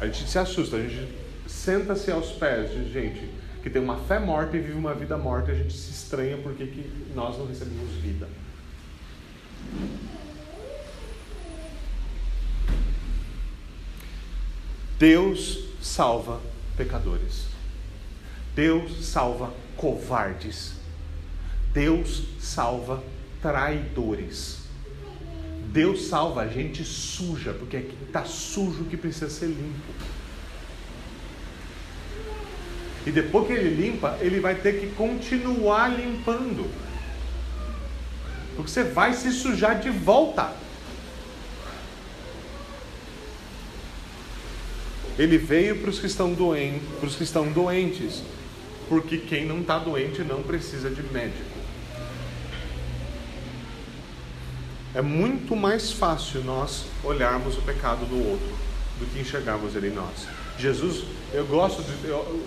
A 0.00 0.06
gente 0.06 0.28
se 0.28 0.38
assusta, 0.38 0.76
a 0.76 0.80
gente 0.80 1.12
senta-se 1.46 2.10
aos 2.10 2.30
pés 2.32 2.70
de 2.70 2.92
gente 2.92 3.28
que 3.62 3.70
tem 3.70 3.82
uma 3.82 3.96
fé 3.96 4.18
morta 4.18 4.56
e 4.56 4.60
vive 4.60 4.78
uma 4.78 4.94
vida 4.94 5.18
morta 5.18 5.50
e 5.50 5.54
a 5.54 5.58
gente 5.58 5.74
se 5.74 5.90
estranha 5.90 6.38
porque 6.38 6.66
que 6.66 7.12
nós 7.14 7.36
não 7.36 7.46
recebemos 7.46 7.90
vida. 7.94 8.28
Deus 14.98 15.64
salva 15.80 16.40
pecadores. 16.76 17.46
Deus 18.54 19.06
salva 19.06 19.52
covardes. 19.76 20.74
Deus 21.72 22.24
salva 22.40 23.02
traidores. 23.40 24.58
Deus 25.72 26.06
salva 26.06 26.48
gente 26.48 26.82
suja, 26.84 27.52
porque 27.52 27.76
é 27.76 27.82
está 28.08 28.24
sujo 28.24 28.84
que 28.84 28.96
precisa 28.96 29.30
ser 29.30 29.46
limpo. 29.46 29.92
E 33.06 33.10
depois 33.10 33.46
que 33.46 33.52
ele 33.52 33.80
limpa, 33.80 34.18
ele 34.20 34.40
vai 34.40 34.54
ter 34.54 34.80
que 34.80 34.88
continuar 34.94 35.88
limpando. 35.88 36.68
Porque 38.56 38.70
você 38.70 38.82
vai 38.82 39.14
se 39.14 39.30
sujar 39.30 39.80
de 39.80 39.90
volta. 39.90 40.52
Ele 45.18 45.38
veio 45.38 45.80
para 45.80 45.90
os 45.90 45.98
que 45.98 46.06
estão 46.06 46.32
doentes, 46.32 46.82
para 46.98 47.06
os 47.06 47.16
que 47.16 47.24
estão 47.24 47.50
doentes, 47.50 48.22
porque 48.88 49.18
quem 49.18 49.44
não 49.44 49.60
está 49.60 49.78
doente 49.78 50.22
não 50.22 50.42
precisa 50.42 50.90
de 50.90 51.02
médico. 51.02 51.57
É 54.98 55.00
muito 55.00 55.54
mais 55.54 55.92
fácil 55.92 56.42
nós 56.42 56.86
olharmos 57.04 57.56
o 57.56 57.62
pecado 57.62 58.04
do 58.04 58.16
outro 58.16 58.48
do 58.98 59.06
que 59.06 59.20
enxergarmos 59.20 59.76
ele 59.76 59.90
em 59.90 59.92
nós. 59.92 60.26
Jesus, 60.58 61.04
eu 61.32 61.46
gosto 61.46 61.84
de, 61.84 62.08
eu, 62.08 62.42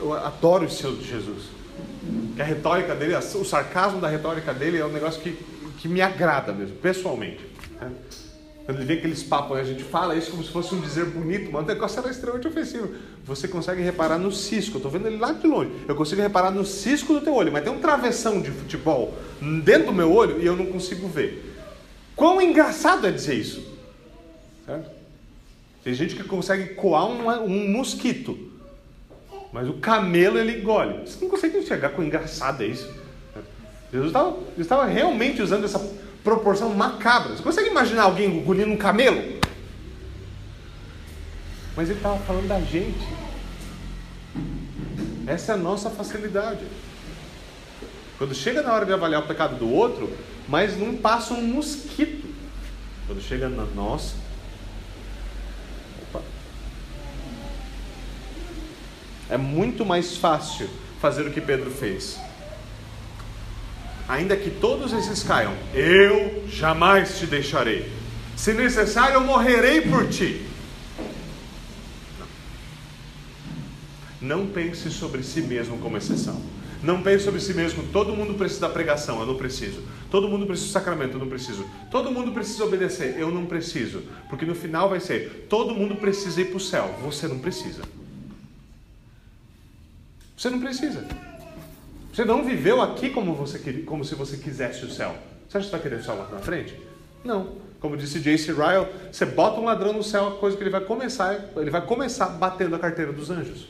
eu 0.00 0.12
adoro 0.12 0.64
o 0.64 0.66
estilo 0.66 0.96
de 0.96 1.08
Jesus. 1.08 1.44
Que 2.34 2.42
a 2.42 2.44
retórica 2.44 2.96
dele, 2.96 3.14
o 3.14 3.44
sarcasmo 3.44 4.00
da 4.00 4.08
retórica 4.08 4.52
dele 4.52 4.78
é 4.78 4.84
um 4.84 4.90
negócio 4.90 5.22
que, 5.22 5.38
que 5.78 5.86
me 5.86 6.00
agrada 6.00 6.52
mesmo, 6.52 6.74
pessoalmente. 6.78 7.46
Né? 7.80 7.92
Quando 8.66 8.78
ele 8.78 8.86
vê 8.86 8.94
aqueles 8.94 9.22
papos, 9.22 9.56
a 9.56 9.62
gente 9.62 9.84
fala 9.84 10.16
isso 10.16 10.32
como 10.32 10.42
se 10.42 10.50
fosse 10.50 10.74
um 10.74 10.80
dizer 10.80 11.04
bonito, 11.04 11.52
mas 11.52 11.62
o 11.62 11.66
negócio 11.66 12.00
era 12.00 12.10
extremamente 12.10 12.48
ofensivo. 12.48 12.92
Você 13.24 13.46
consegue 13.46 13.82
reparar 13.82 14.18
no 14.18 14.32
cisco, 14.32 14.74
eu 14.74 14.78
estou 14.78 14.90
vendo 14.90 15.06
ele 15.06 15.18
lá 15.18 15.30
de 15.30 15.46
longe. 15.46 15.70
Eu 15.86 15.94
consigo 15.94 16.20
reparar 16.20 16.50
no 16.50 16.64
cisco 16.64 17.14
do 17.14 17.20
teu 17.20 17.34
olho, 17.34 17.52
mas 17.52 17.62
tem 17.62 17.72
um 17.72 17.78
travessão 17.78 18.40
de 18.40 18.50
futebol 18.50 19.16
dentro 19.62 19.86
do 19.86 19.92
meu 19.92 20.12
olho 20.12 20.40
e 20.40 20.46
eu 20.46 20.56
não 20.56 20.66
consigo 20.66 21.06
ver. 21.06 21.53
Quão 22.16 22.40
engraçado 22.40 23.06
é 23.06 23.10
dizer 23.10 23.34
isso? 23.34 23.74
Certo? 24.64 24.90
Tem 25.82 25.92
gente 25.92 26.16
que 26.16 26.24
consegue 26.24 26.74
coar 26.74 27.06
um, 27.06 27.70
mosquito, 27.70 28.50
mas 29.52 29.68
o 29.68 29.74
camelo 29.74 30.38
ele 30.38 30.60
engole. 30.60 31.06
Você 31.06 31.22
não 31.22 31.30
consegue 31.30 31.58
enxergar 31.58 31.90
quão 31.90 32.06
engraçado 32.06 32.62
é 32.62 32.66
isso. 32.66 32.90
Jesus 33.92 34.08
estava, 34.08 34.38
estava 34.56 34.84
realmente 34.86 35.42
usando 35.42 35.64
essa 35.64 35.78
proporção 36.24 36.74
macabra. 36.74 37.36
Você 37.36 37.42
consegue 37.42 37.68
imaginar 37.68 38.04
alguém 38.04 38.26
engolindo 38.26 38.72
um 38.72 38.76
camelo? 38.76 39.40
Mas 41.76 41.90
ele 41.90 41.98
estava 41.98 42.18
falando 42.20 42.48
da 42.48 42.60
gente. 42.60 43.06
Essa 45.26 45.52
é 45.52 45.54
a 45.54 45.58
nossa 45.58 45.90
facilidade. 45.90 46.64
Quando 48.16 48.34
chega 48.34 48.62
na 48.62 48.72
hora 48.72 48.86
de 48.86 48.92
avaliar 48.92 49.22
o 49.22 49.26
pecado 49.26 49.56
do 49.56 49.70
outro, 49.70 50.10
mas 50.48 50.76
não 50.78 50.96
passa 50.96 51.34
um 51.34 51.42
mosquito. 51.42 52.32
Quando 53.06 53.22
chega 53.22 53.48
na 53.48 53.64
nossa. 53.64 54.14
Opa. 56.02 56.22
É 59.28 59.36
muito 59.36 59.84
mais 59.84 60.16
fácil 60.16 60.68
fazer 61.00 61.26
o 61.26 61.30
que 61.30 61.40
Pedro 61.40 61.70
fez 61.70 62.18
ainda 64.08 64.36
que 64.36 64.50
todos 64.50 64.92
esses 64.92 65.22
caiam, 65.22 65.54
eu 65.72 66.44
jamais 66.48 67.18
te 67.18 67.26
deixarei. 67.26 67.90
Se 68.36 68.52
necessário, 68.52 69.14
eu 69.14 69.20
morrerei 69.24 69.80
por 69.82 70.08
ti. 70.08 70.44
Não. 74.20 74.38
Não 74.38 74.46
pense 74.46 74.90
sobre 74.90 75.22
si 75.22 75.40
mesmo 75.42 75.78
como 75.78 75.96
exceção. 75.96 76.40
Não 76.82 77.02
pense 77.02 77.24
sobre 77.24 77.40
si 77.40 77.54
mesmo. 77.54 77.84
Todo 77.92 78.14
mundo 78.14 78.34
precisa 78.34 78.62
da 78.62 78.68
pregação, 78.68 79.20
eu 79.20 79.26
não 79.26 79.36
preciso. 79.36 79.82
Todo 80.10 80.28
mundo 80.28 80.46
precisa 80.46 80.68
do 80.68 80.72
sacramento, 80.72 81.14
eu 81.14 81.18
não 81.18 81.28
preciso. 81.28 81.64
Todo 81.90 82.10
mundo 82.10 82.32
precisa 82.32 82.64
obedecer, 82.64 83.16
eu 83.18 83.30
não 83.30 83.46
preciso. 83.46 84.02
Porque 84.28 84.44
no 84.44 84.54
final 84.54 84.88
vai 84.88 85.00
ser: 85.00 85.46
todo 85.48 85.74
mundo 85.74 85.96
precisa 85.96 86.40
ir 86.40 86.46
para 86.46 86.56
o 86.56 86.60
céu, 86.60 86.94
você 87.02 87.26
não 87.26 87.38
precisa. 87.38 87.82
Você 90.36 90.50
não 90.50 90.60
precisa. 90.60 91.04
Você 92.12 92.24
não 92.24 92.44
viveu 92.44 92.80
aqui 92.80 93.10
como, 93.10 93.34
você, 93.34 93.58
como 93.84 94.04
se 94.04 94.14
você 94.14 94.36
quisesse 94.36 94.84
o 94.84 94.90
céu. 94.90 95.16
Você 95.48 95.58
acha 95.58 95.66
que 95.66 95.72
vai 95.72 95.80
querer 95.80 95.96
o 95.96 96.04
céu 96.04 96.16
lá 96.16 96.28
na 96.30 96.38
frente? 96.38 96.78
Não. 97.24 97.64
Como 97.80 97.96
disse 97.96 98.18
J.C. 98.18 98.52
Ryle, 98.52 98.86
você 99.12 99.26
bota 99.26 99.60
um 99.60 99.64
ladrão 99.64 99.92
no 99.92 100.02
céu, 100.02 100.28
a 100.28 100.30
coisa 100.38 100.56
que 100.56 100.62
ele 100.62 100.70
vai 100.70 100.80
começar, 100.80 101.50
ele 101.56 101.70
vai 101.70 101.84
começar 101.84 102.26
batendo 102.30 102.74
a 102.76 102.78
carteira 102.78 103.12
dos 103.12 103.30
anjos. 103.30 103.66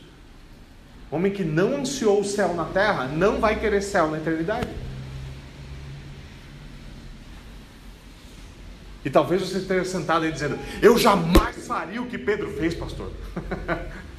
Homem 1.11 1.33
que 1.33 1.43
não 1.43 1.77
ansiou 1.77 2.21
o 2.21 2.25
céu 2.25 2.55
na 2.55 2.65
terra, 2.65 3.07
não 3.07 3.41
vai 3.41 3.59
querer 3.59 3.83
céu 3.83 4.11
na 4.11 4.19
eternidade. 4.19 4.69
E 9.05 9.11
talvez 9.11 9.43
você 9.43 9.59
esteja 9.59 9.85
sentado 9.85 10.25
aí 10.25 10.33
dizendo: 10.33 10.59
Eu 10.81 10.97
jamais 10.97 11.67
faria 11.67 12.01
o 12.01 12.07
que 12.07 12.17
Pedro 12.17 12.51
fez, 12.53 12.75
pastor. 12.75 13.11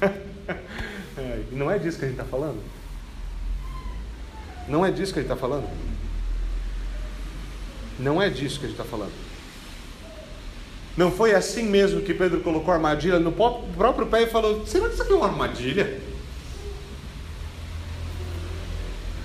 é, 1.18 1.42
não 1.50 1.70
é 1.70 1.78
disso 1.78 1.98
que 1.98 2.04
a 2.04 2.08
gente 2.08 2.20
está 2.20 2.30
falando? 2.30 2.60
Não 4.68 4.86
é 4.86 4.90
disso 4.90 5.12
que 5.12 5.18
ele 5.18 5.24
está 5.24 5.36
falando. 5.36 5.68
Não 7.98 8.22
é 8.22 8.30
disso 8.30 8.60
que 8.60 8.66
ele 8.66 8.72
está 8.72 8.84
falando. 8.84 9.12
Não 10.96 11.10
foi 11.10 11.34
assim 11.34 11.64
mesmo 11.64 12.00
que 12.00 12.14
Pedro 12.14 12.40
colocou 12.40 12.72
a 12.72 12.76
armadilha 12.76 13.18
no 13.18 13.32
próprio 13.32 14.06
pé 14.06 14.22
e 14.22 14.26
falou: 14.26 14.64
será 14.66 14.86
que 14.86 14.94
isso 14.94 15.02
aqui 15.02 15.12
é 15.12 15.16
uma 15.16 15.26
armadilha? 15.26 16.00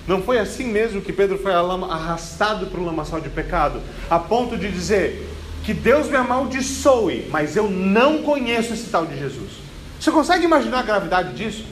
Não 0.07 0.23
foi 0.23 0.39
assim 0.39 0.65
mesmo 0.65 1.01
que 1.01 1.13
Pedro 1.13 1.37
foi 1.37 1.53
arrastado 1.53 2.65
para 2.65 2.79
o 2.79 2.85
lamaçal 2.85 3.21
de 3.21 3.29
pecado, 3.29 3.79
a 4.09 4.17
ponto 4.17 4.57
de 4.57 4.69
dizer 4.69 5.30
que 5.63 5.73
Deus 5.73 6.07
me 6.07 6.17
amaldiçoe, 6.17 7.27
mas 7.29 7.55
eu 7.55 7.69
não 7.69 8.23
conheço 8.23 8.73
esse 8.73 8.89
tal 8.89 9.05
de 9.05 9.17
Jesus. 9.17 9.51
Você 9.99 10.11
consegue 10.11 10.45
imaginar 10.45 10.79
a 10.79 10.83
gravidade 10.83 11.33
disso? 11.35 11.65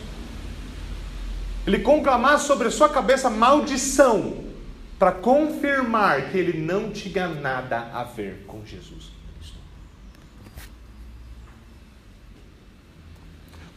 ele 1.70 1.80
conclamar 1.80 2.40
sobre 2.40 2.68
a 2.68 2.72
sua 2.72 2.90
cabeça 2.90 3.30
maldição, 3.30 4.44
para 4.98 5.12
confirmar 5.12 6.30
que 6.30 6.38
ele 6.38 6.60
não 6.60 6.92
tinha 6.92 7.28
nada 7.28 7.90
a 7.94 8.04
ver 8.04 8.44
com 8.48 8.66
Jesus 8.66 9.18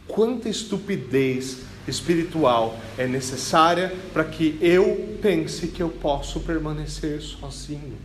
Quanta 0.05 0.49
estupidez 0.49 1.59
espiritual 1.87 2.77
é 2.97 3.07
necessária 3.07 3.95
para 4.11 4.23
que 4.23 4.59
eu 4.61 5.17
pense 5.21 5.69
que 5.69 5.81
eu 5.81 5.89
posso 5.89 6.41
permanecer 6.41 7.19
sozinho? 7.21 7.97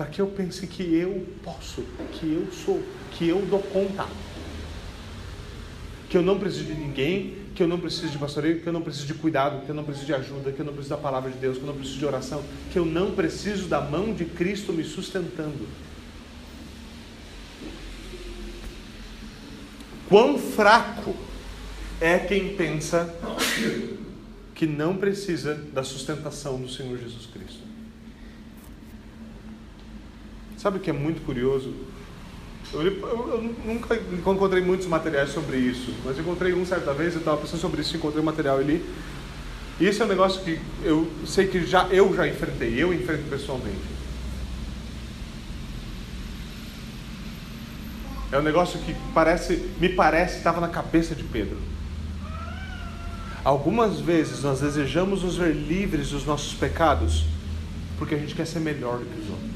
Para 0.00 0.08
que 0.08 0.18
eu 0.18 0.28
pense 0.28 0.66
que 0.66 0.94
eu 0.94 1.26
posso, 1.44 1.82
que 2.12 2.24
eu 2.24 2.50
sou, 2.50 2.82
que 3.10 3.28
eu 3.28 3.44
dou 3.44 3.60
conta, 3.60 4.06
que 6.08 6.16
eu 6.16 6.22
não 6.22 6.38
preciso 6.38 6.64
de 6.64 6.72
ninguém, 6.72 7.36
que 7.54 7.62
eu 7.62 7.68
não 7.68 7.78
preciso 7.78 8.08
de 8.08 8.16
pastoreio, 8.16 8.62
que 8.62 8.66
eu 8.66 8.72
não 8.72 8.80
preciso 8.80 9.06
de 9.06 9.12
cuidado, 9.12 9.62
que 9.62 9.68
eu 9.68 9.74
não 9.74 9.84
preciso 9.84 10.06
de 10.06 10.14
ajuda, 10.14 10.52
que 10.52 10.60
eu 10.60 10.64
não 10.64 10.72
preciso 10.72 10.96
da 10.96 11.02
palavra 11.02 11.30
de 11.30 11.36
Deus, 11.36 11.58
que 11.58 11.64
eu 11.64 11.66
não 11.66 11.74
preciso 11.74 11.98
de 11.98 12.06
oração, 12.06 12.42
que 12.72 12.78
eu 12.78 12.86
não 12.86 13.10
preciso 13.10 13.68
da 13.68 13.82
mão 13.82 14.14
de 14.14 14.24
Cristo 14.24 14.72
me 14.72 14.84
sustentando. 14.84 15.68
Quão 20.08 20.38
fraco 20.38 21.14
é 22.00 22.18
quem 22.18 22.56
pensa 22.56 23.14
que 24.54 24.64
não 24.66 24.96
precisa 24.96 25.54
da 25.54 25.84
sustentação 25.84 26.58
do 26.58 26.70
Senhor 26.70 26.96
Jesus 26.96 27.26
Cristo. 27.26 27.69
Sabe 30.60 30.76
o 30.76 30.80
que 30.80 30.90
é 30.90 30.92
muito 30.92 31.24
curioso? 31.24 31.72
Eu, 32.70 32.82
eu, 32.82 32.92
eu, 33.02 33.54
nunca 33.64 33.96
encontrei 33.96 34.62
muitos 34.62 34.86
materiais 34.86 35.30
sobre 35.30 35.56
isso, 35.56 35.94
mas 36.04 36.18
encontrei 36.18 36.52
um 36.52 36.66
certa 36.66 36.92
vez, 36.92 37.14
eu 37.14 37.20
estava 37.20 37.38
pensando 37.38 37.58
sobre 37.58 37.80
isso, 37.80 37.96
encontrei 37.96 38.20
um 38.20 38.26
material 38.26 38.58
ali. 38.58 38.84
E 39.80 39.86
esse 39.86 40.02
é 40.02 40.04
um 40.04 40.08
negócio 40.08 40.42
que 40.42 40.60
eu 40.84 41.10
sei 41.26 41.46
que 41.46 41.64
já 41.64 41.86
eu 41.86 42.14
já 42.14 42.28
enfrentei, 42.28 42.74
eu 42.76 42.92
enfrento 42.92 43.22
pessoalmente. 43.30 43.78
É 48.30 48.38
um 48.38 48.42
negócio 48.42 48.78
que 48.80 48.94
parece, 49.14 49.66
me 49.80 49.88
parece, 49.88 50.36
estava 50.36 50.60
na 50.60 50.68
cabeça 50.68 51.14
de 51.14 51.24
Pedro. 51.24 51.56
Algumas 53.42 53.98
vezes 53.98 54.42
nós 54.42 54.60
desejamos 54.60 55.22
nos 55.22 55.38
ver 55.38 55.54
livres 55.54 56.10
dos 56.10 56.26
nossos 56.26 56.52
pecados 56.52 57.24
porque 57.96 58.14
a 58.14 58.18
gente 58.18 58.34
quer 58.34 58.46
ser 58.46 58.60
melhor 58.60 58.98
do 58.98 59.06
que 59.06 59.20
os 59.22 59.30
outros. 59.30 59.50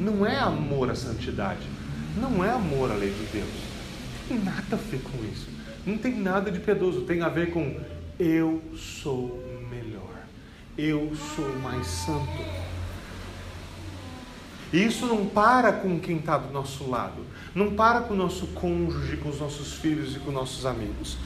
Não 0.00 0.26
é 0.26 0.38
amor 0.38 0.90
à 0.90 0.94
santidade, 0.94 1.60
não 2.16 2.42
é 2.42 2.50
amor 2.50 2.90
à 2.90 2.94
lei 2.94 3.10
de 3.10 3.26
Deus. 3.26 3.48
Não 4.30 4.36
tem 4.36 4.44
nada 4.44 4.64
a 4.72 4.76
ver 4.76 5.02
com 5.02 5.24
isso. 5.30 5.48
Não 5.86 5.98
tem 5.98 6.18
nada 6.18 6.50
de 6.50 6.58
piedoso, 6.58 7.02
tem 7.02 7.20
a 7.22 7.28
ver 7.28 7.50
com 7.50 7.76
eu 8.18 8.62
sou 8.76 9.42
melhor, 9.70 10.24
eu 10.76 11.12
sou 11.36 11.48
mais 11.58 11.86
santo. 11.86 12.44
E 14.72 14.84
isso 14.84 15.06
não 15.06 15.26
para 15.26 15.72
com 15.72 15.98
quem 15.98 16.18
está 16.18 16.38
do 16.38 16.52
nosso 16.52 16.88
lado, 16.88 17.22
não 17.54 17.74
para 17.74 18.00
com 18.02 18.14
o 18.14 18.16
nosso 18.16 18.46
cônjuge, 18.48 19.16
com 19.16 19.28
os 19.28 19.40
nossos 19.40 19.72
filhos 19.74 20.14
e 20.16 20.20
com 20.20 20.30
nossos 20.30 20.64
amigos. 20.64 21.16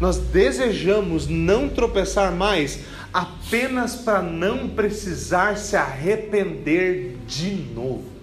Nós 0.00 0.16
desejamos 0.18 1.26
não 1.28 1.68
tropeçar 1.68 2.32
mais 2.32 2.84
apenas 3.12 3.94
para 3.94 4.22
não 4.22 4.68
precisar 4.70 5.56
se 5.56 5.76
arrepender 5.76 7.16
de 7.26 7.50
novo. 7.74 8.13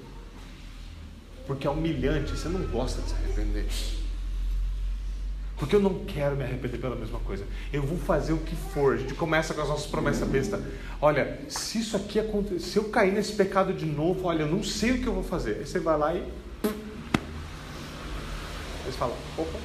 Porque 1.52 1.68
é 1.68 1.70
humilhante, 1.70 2.32
você 2.32 2.48
não 2.48 2.62
gosta 2.68 3.02
de 3.02 3.10
se 3.10 3.14
arrepender. 3.14 3.66
Porque 5.58 5.76
eu 5.76 5.82
não 5.82 6.06
quero 6.06 6.38
me 6.38 6.46
arrepender 6.46 6.78
pela 6.80 6.96
mesma 6.96 7.20
coisa. 7.20 7.46
Eu 7.74 7.84
vou 7.84 7.98
fazer 7.98 8.32
o 8.32 8.38
que 8.38 8.56
for. 8.56 8.94
A 8.94 8.98
gente 8.98 9.14
começa 9.16 9.54
com 9.54 9.62
as 9.62 9.68
nossas 9.68 9.86
promessas 9.86 10.26
besta. 10.30 10.64
Olha, 11.02 11.42
se 11.50 11.80
isso 11.80 11.98
aqui 11.98 12.22
acontecer, 12.22 12.60
se 12.60 12.78
eu 12.78 12.86
cair 12.86 13.12
nesse 13.12 13.34
pecado 13.34 13.74
de 13.74 13.86
novo, 13.86 14.28
olha, 14.30 14.44
eu 14.44 14.48
não 14.48 14.64
sei 14.64 14.92
o 14.92 15.02
que 15.02 15.08
eu 15.08 15.14
vou 15.14 15.24
fazer. 15.24 15.58
Aí 15.58 15.68
você 15.68 15.78
vai 15.78 15.98
lá 15.98 16.16
e. 16.16 16.20
Aí 16.20 16.32
você 18.86 18.98
fala, 18.98 19.14
opa. 19.38 19.60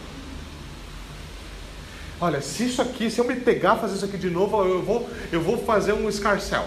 Olha, 2.21 2.41
se 2.41 2.67
isso 2.67 2.83
aqui, 2.83 3.09
se 3.09 3.21
eu 3.21 3.25
me 3.25 3.37
pegar 3.37 3.77
fazer 3.77 3.95
isso 3.95 4.07
aqui 4.07 4.19
de 4.19 4.29
novo, 4.29 4.61
eu 4.65 4.83
vou, 4.83 5.09
eu 5.31 5.41
vou 5.41 5.57
fazer 5.65 5.93
um 5.93 6.09
escarcel. 6.09 6.67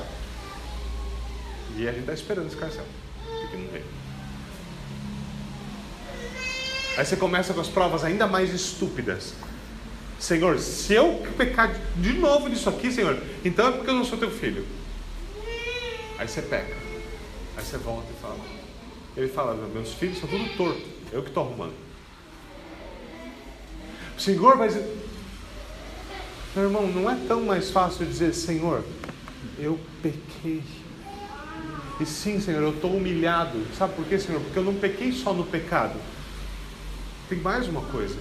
E 1.75 1.89
a 1.89 1.91
gente 1.91 2.01
está 2.01 2.13
esperando 2.13 2.45
o 2.45 2.47
escarcel. 2.47 2.85
Porque 3.41 3.57
não 3.57 3.67
vem. 3.67 3.83
Aí 6.99 7.05
você 7.05 7.15
começa 7.15 7.53
com 7.53 7.61
as 7.61 7.69
provas 7.69 8.03
ainda 8.03 8.27
mais 8.27 8.53
estúpidas. 8.53 9.33
Senhor, 10.19 10.59
se 10.59 10.93
eu 10.93 11.25
pecar 11.37 11.73
de 11.95 12.11
novo 12.11 12.49
nisso 12.49 12.67
aqui, 12.67 12.91
Senhor, 12.91 13.17
então 13.45 13.69
é 13.69 13.71
porque 13.71 13.89
eu 13.89 13.93
não 13.93 14.03
sou 14.03 14.17
teu 14.17 14.29
filho. 14.29 14.65
Aí 16.17 16.27
você 16.27 16.41
peca. 16.41 16.75
Aí 17.55 17.63
você 17.63 17.77
volta 17.77 18.07
e 18.11 18.21
fala. 18.21 18.39
Ele 19.15 19.29
fala, 19.29 19.55
meus 19.73 19.93
filhos 19.93 20.19
são 20.19 20.27
tudo 20.27 20.57
torto. 20.57 20.81
Eu 21.09 21.21
que 21.21 21.29
estou 21.29 21.43
arrumando. 21.45 21.73
Senhor, 24.17 24.57
mas. 24.57 24.75
Meu 26.53 26.65
irmão, 26.65 26.85
não 26.85 27.09
é 27.09 27.15
tão 27.29 27.43
mais 27.43 27.71
fácil 27.71 28.05
dizer, 28.05 28.33
Senhor, 28.33 28.83
eu 29.57 29.79
pequei. 30.01 30.61
E 32.01 32.05
sim, 32.05 32.41
Senhor, 32.41 32.61
eu 32.61 32.71
estou 32.71 32.91
humilhado. 32.91 33.65
Sabe 33.77 33.93
por 33.93 34.03
quê, 34.03 34.19
Senhor? 34.19 34.41
Porque 34.41 34.59
eu 34.59 34.65
não 34.65 34.75
pequei 34.75 35.13
só 35.13 35.33
no 35.33 35.45
pecado. 35.45 35.97
Tem 37.29 37.37
mais 37.39 37.67
uma 37.67 37.81
coisa. 37.83 38.17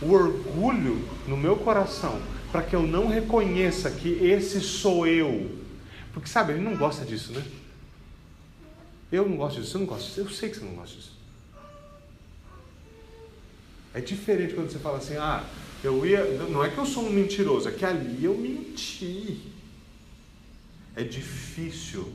O 0.00 0.10
orgulho 0.10 1.06
no 1.28 1.36
meu 1.36 1.54
coração 1.54 2.20
para 2.50 2.62
que 2.62 2.74
eu 2.74 2.82
não 2.82 3.06
reconheça 3.06 3.90
que 3.90 4.08
esse 4.08 4.60
sou 4.60 5.06
eu. 5.06 5.58
Porque 6.14 6.28
sabe, 6.28 6.54
ele 6.54 6.62
não 6.62 6.74
gosta 6.74 7.04
disso, 7.04 7.32
né? 7.32 7.44
Eu 9.12 9.28
não 9.28 9.36
gosto 9.36 9.60
disso, 9.60 9.72
você 9.72 9.78
não 9.78 9.86
gosta 9.86 10.04
disso. 10.08 10.20
Eu 10.20 10.30
sei 10.30 10.48
que 10.48 10.56
você 10.56 10.64
não 10.64 10.74
gosta 10.74 10.96
disso. 10.96 11.12
É 13.94 14.00
diferente 14.00 14.54
quando 14.54 14.70
você 14.70 14.78
fala 14.78 14.96
assim, 14.96 15.16
ah, 15.16 15.44
eu 15.84 16.04
ia. 16.06 16.24
Não 16.48 16.64
é 16.64 16.70
que 16.70 16.78
eu 16.78 16.86
sou 16.86 17.06
um 17.06 17.10
mentiroso, 17.10 17.68
é 17.68 17.72
que 17.72 17.84
ali 17.84 18.24
eu 18.24 18.34
menti. 18.34 19.52
É 20.96 21.04
difícil 21.04 22.10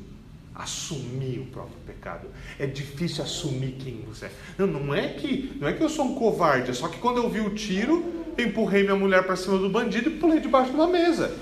assumir 0.58 1.40
o 1.40 1.46
próprio 1.46 1.78
pecado. 1.86 2.28
É 2.58 2.66
difícil 2.66 3.24
assumir 3.24 3.74
quem 3.74 4.02
você 4.08 4.26
é. 4.26 4.32
Não, 4.58 4.68
não 4.68 4.96
é 4.96 5.10
que 5.10 5.56
não 5.60 5.68
é 5.68 5.74
que 5.74 5.84
eu 5.84 5.90
sou 5.90 6.06
um 6.06 6.16
covarde, 6.16 6.72
é 6.72 6.74
só 6.74 6.88
que 6.88 6.98
quando 6.98 7.18
eu 7.18 7.30
vi 7.30 7.42
o 7.42 7.54
tiro, 7.54 8.26
eu 8.38 8.48
empurrei 8.48 8.84
minha 8.84 8.96
mulher 8.96 9.24
para 9.24 9.36
cima 9.36 9.58
do 9.58 9.70
bandido 9.70 10.10
e 10.10 10.18
pulei 10.18 10.40
debaixo 10.40 10.72
de 10.72 10.76
uma 10.76 10.88
mesa. 10.88 11.38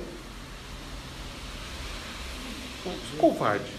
Covarde. 3.18 3.72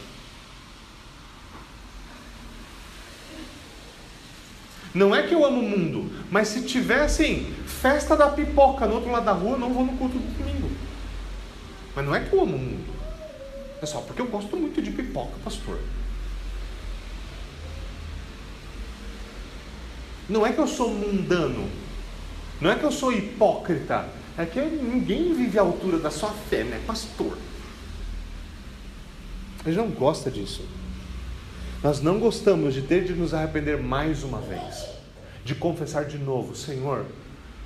Não 4.94 5.14
é 5.14 5.22
que 5.22 5.34
eu 5.34 5.44
amo 5.44 5.60
o 5.60 5.62
mundo, 5.62 6.10
mas 6.30 6.48
se 6.48 6.62
tiver 6.62 7.02
assim, 7.02 7.52
festa 7.66 8.16
da 8.16 8.30
pipoca 8.30 8.86
no 8.86 8.94
outro 8.94 9.10
lado 9.10 9.26
da 9.26 9.32
rua, 9.32 9.52
eu 9.52 9.58
não 9.58 9.72
vou 9.72 9.84
no 9.84 9.92
culto 9.98 10.18
do 10.18 10.38
domingo. 10.38 10.70
Mas 11.94 12.04
não 12.06 12.14
é 12.14 12.20
que 12.20 12.32
eu 12.32 12.40
amo 12.40 12.56
o 12.56 12.58
mundo. 12.58 12.95
Só 13.84 14.00
porque 14.00 14.20
eu 14.20 14.26
gosto 14.26 14.56
muito 14.56 14.80
de 14.82 14.90
pipoca, 14.90 15.36
pastor. 15.44 15.78
Não 20.28 20.44
é 20.44 20.52
que 20.52 20.58
eu 20.58 20.66
sou 20.66 20.90
mundano. 20.90 21.68
Não 22.60 22.70
é 22.70 22.76
que 22.76 22.84
eu 22.84 22.90
sou 22.90 23.12
hipócrita. 23.12 24.08
É 24.38 24.44
que 24.44 24.60
ninguém 24.60 25.32
vive 25.34 25.58
à 25.58 25.62
altura 25.62 25.98
da 25.98 26.10
sua 26.10 26.30
fé, 26.30 26.64
né, 26.64 26.82
pastor? 26.86 27.38
Gente 29.64 29.76
não 29.76 29.90
gosta 29.90 30.30
disso. 30.30 30.64
Nós 31.82 32.00
não 32.00 32.18
gostamos 32.18 32.74
de 32.74 32.82
ter 32.82 33.04
de 33.04 33.12
nos 33.14 33.32
arrepender 33.32 33.80
mais 33.80 34.22
uma 34.22 34.40
vez, 34.40 34.86
de 35.44 35.54
confessar 35.54 36.04
de 36.04 36.18
novo: 36.18 36.54
Senhor, 36.54 37.06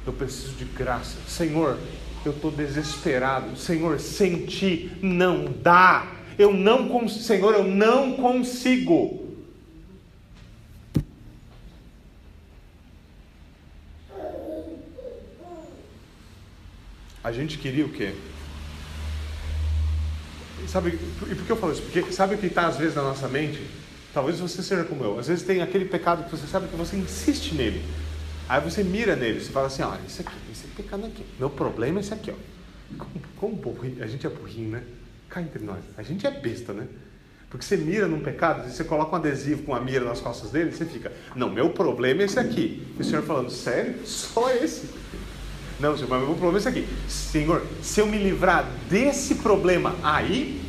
eu 0.07 0.13
preciso 0.13 0.53
de 0.53 0.65
graça. 0.65 1.17
Senhor, 1.27 1.79
eu 2.25 2.33
estou 2.33 2.51
desesperado. 2.51 3.57
Senhor, 3.57 3.99
sem 3.99 4.47
ti 4.47 4.91
não 5.03 5.45
dá. 5.45 6.13
Eu 6.39 6.53
não 6.53 6.89
consigo. 6.89 7.23
Senhor, 7.23 7.55
eu 7.55 7.65
não 7.65 8.15
consigo. 8.15 9.29
A 17.23 17.33
gente 17.33 17.59
queria 17.59 17.85
o 17.85 17.91
quê? 17.91 18.15
Sabe, 20.67 20.99
e 21.31 21.35
por 21.35 21.45
que 21.45 21.53
eu 21.53 21.57
falo 21.57 21.73
isso? 21.73 21.83
Porque 21.83 22.13
sabe 22.13 22.35
o 22.35 22.39
que 22.39 22.47
está 22.47 22.67
às 22.67 22.77
vezes 22.77 22.95
na 22.95 23.03
nossa 23.03 23.29
mente? 23.29 23.61
Talvez 24.13 24.41
você 24.41 24.63
seja 24.63 24.85
como 24.85 25.05
eu. 25.05 25.19
Às 25.19 25.29
vezes 25.29 25.45
tem 25.45 25.61
aquele 25.61 25.85
pecado 25.85 26.25
que 26.25 26.31
você 26.31 26.47
sabe 26.47 26.69
que 26.69 26.77
você 26.77 26.97
insiste 26.97 27.55
nele. 27.55 27.85
Aí 28.51 28.61
você 28.61 28.83
mira 28.83 29.15
nele, 29.15 29.41
você 29.41 29.53
fala 29.53 29.69
assim, 29.69 29.83
olha, 29.83 30.01
isso 30.05 30.23
aqui, 30.23 30.33
esse 30.51 30.67
pecado 30.67 31.07
aqui. 31.07 31.25
Meu 31.39 31.49
problema 31.49 31.99
é 31.99 32.01
esse 32.01 32.13
aqui, 32.13 32.33
ó. 32.33 32.35
Como, 33.37 33.57
como 33.63 33.77
a 34.03 34.07
gente 34.09 34.27
é 34.27 34.29
burrinho, 34.29 34.71
né? 34.71 34.83
Cá 35.29 35.41
entre 35.41 35.63
nós. 35.63 35.79
A 35.97 36.03
gente 36.03 36.27
é 36.27 36.33
besta, 36.33 36.73
né? 36.73 36.89
Porque 37.49 37.65
você 37.65 37.77
mira 37.77 38.09
num 38.09 38.19
pecado, 38.19 38.69
você 38.69 38.83
coloca 38.83 39.13
um 39.13 39.15
adesivo 39.15 39.63
com 39.63 39.73
a 39.73 39.81
mira 39.81 40.05
nas 40.05 40.21
costas 40.21 40.51
dele, 40.51 40.73
você 40.73 40.85
fica, 40.85 41.13
não, 41.37 41.49
meu 41.49 41.71
problema 41.71 42.23
é 42.23 42.25
esse 42.25 42.41
aqui. 42.41 42.85
E 42.99 43.03
o 43.03 43.05
Senhor 43.05 43.23
falando, 43.23 43.51
sério? 43.51 44.05
Só 44.05 44.51
esse? 44.51 44.91
Não, 45.79 45.95
Senhor, 45.95 46.11
mas 46.11 46.19
meu 46.19 46.31
problema 46.31 46.57
é 46.57 46.59
esse 46.59 46.69
aqui. 46.69 46.89
Senhor, 47.09 47.65
se 47.81 48.01
eu 48.01 48.07
me 48.09 48.19
livrar 48.19 48.69
desse 48.89 49.37
problema, 49.37 49.95
aí 50.03 50.61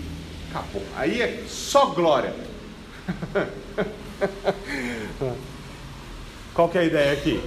acabou. 0.52 0.84
Aí 0.96 1.20
é 1.20 1.46
só 1.48 1.88
glória. 1.88 2.32
Qual 6.54 6.70
que 6.70 6.78
é 6.78 6.82
a 6.82 6.86
ideia 6.86 7.14
aqui? 7.14 7.42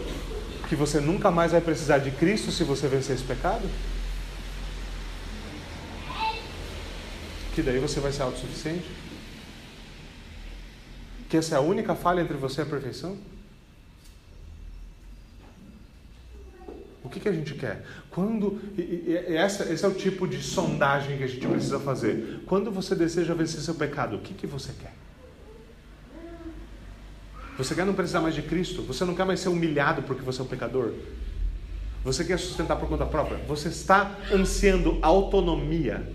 Que 0.69 0.77
você 0.77 1.01
nunca 1.01 1.31
mais 1.31 1.53
vai 1.53 1.61
precisar 1.61 1.99
de 1.99 2.11
Cristo 2.11 2.51
se 2.51 2.65
você 2.65 2.89
vencer 2.89 3.17
esse 3.17 3.25
pecado? 3.25 3.69
Que 7.55 7.63
daí 7.63 7.79
você 7.79 8.01
vai 8.01 8.13
ser 8.13 8.23
autossuficiente? 8.23 8.91
Que 11.29 11.37
essa 11.37 11.55
é 11.55 11.59
a 11.59 11.61
única 11.61 11.95
falha 11.95 12.21
entre 12.21 12.37
você 12.37 12.61
e 12.61 12.65
a 12.65 12.67
perfeição? 12.67 13.17
O 17.05 17.09
que, 17.09 17.21
que 17.21 17.29
a 17.29 17.33
gente 17.33 17.55
quer? 17.55 17.85
Quando 18.11 18.61
e, 18.79 19.05
e, 19.07 19.37
essa, 19.37 19.71
esse 19.71 19.85
é 19.85 19.89
o 19.89 19.95
tipo 19.95 20.27
de 20.27 20.43
sondagem 20.43 21.19
que 21.19 21.25
a 21.25 21.27
gente 21.27 21.47
precisa 21.47 21.79
fazer. 21.79 22.41
Quando 22.47 22.71
você 22.71 22.95
deseja 22.95 23.35
vencer 23.35 23.61
seu 23.61 23.75
pecado, 23.75 24.17
o 24.17 24.21
que, 24.21 24.33
que 24.33 24.47
você 24.47 24.73
quer? 24.73 25.04
Você 27.57 27.75
quer 27.75 27.87
não 27.87 27.95
precisar 27.95 28.21
mais 28.21 28.35
de 28.35 28.43
Cristo? 28.43 28.83
Você 28.83 29.05
não 29.05 29.15
quer 29.15 29.25
mais 29.25 29.41
ser 29.41 29.49
humilhado 29.49 30.03
porque 30.03 30.23
você 30.23 30.41
é 30.41 30.45
um 30.45 30.49
pecador? 30.49 30.93
Você 32.03 32.25
quer 32.25 32.39
sustentar 32.39 32.77
por 32.77 32.89
conta 32.89 33.07
própria? 33.07 33.39
Você 33.47 33.69
está 33.69 34.19
ansiando 34.33 34.99
autonomia? 35.01 36.07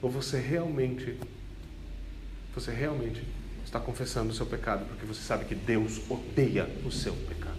Ou 0.00 0.08
você 0.10 0.38
realmente 0.38 1.18
você 2.54 2.72
realmente 2.72 3.22
está 3.64 3.78
confessando 3.78 4.30
o 4.30 4.34
seu 4.34 4.46
pecado 4.46 4.84
porque 4.86 5.04
você 5.04 5.20
sabe 5.20 5.44
que 5.44 5.54
Deus 5.54 6.00
odeia 6.08 6.68
o 6.84 6.90
seu 6.90 7.12
pecado? 7.12 7.58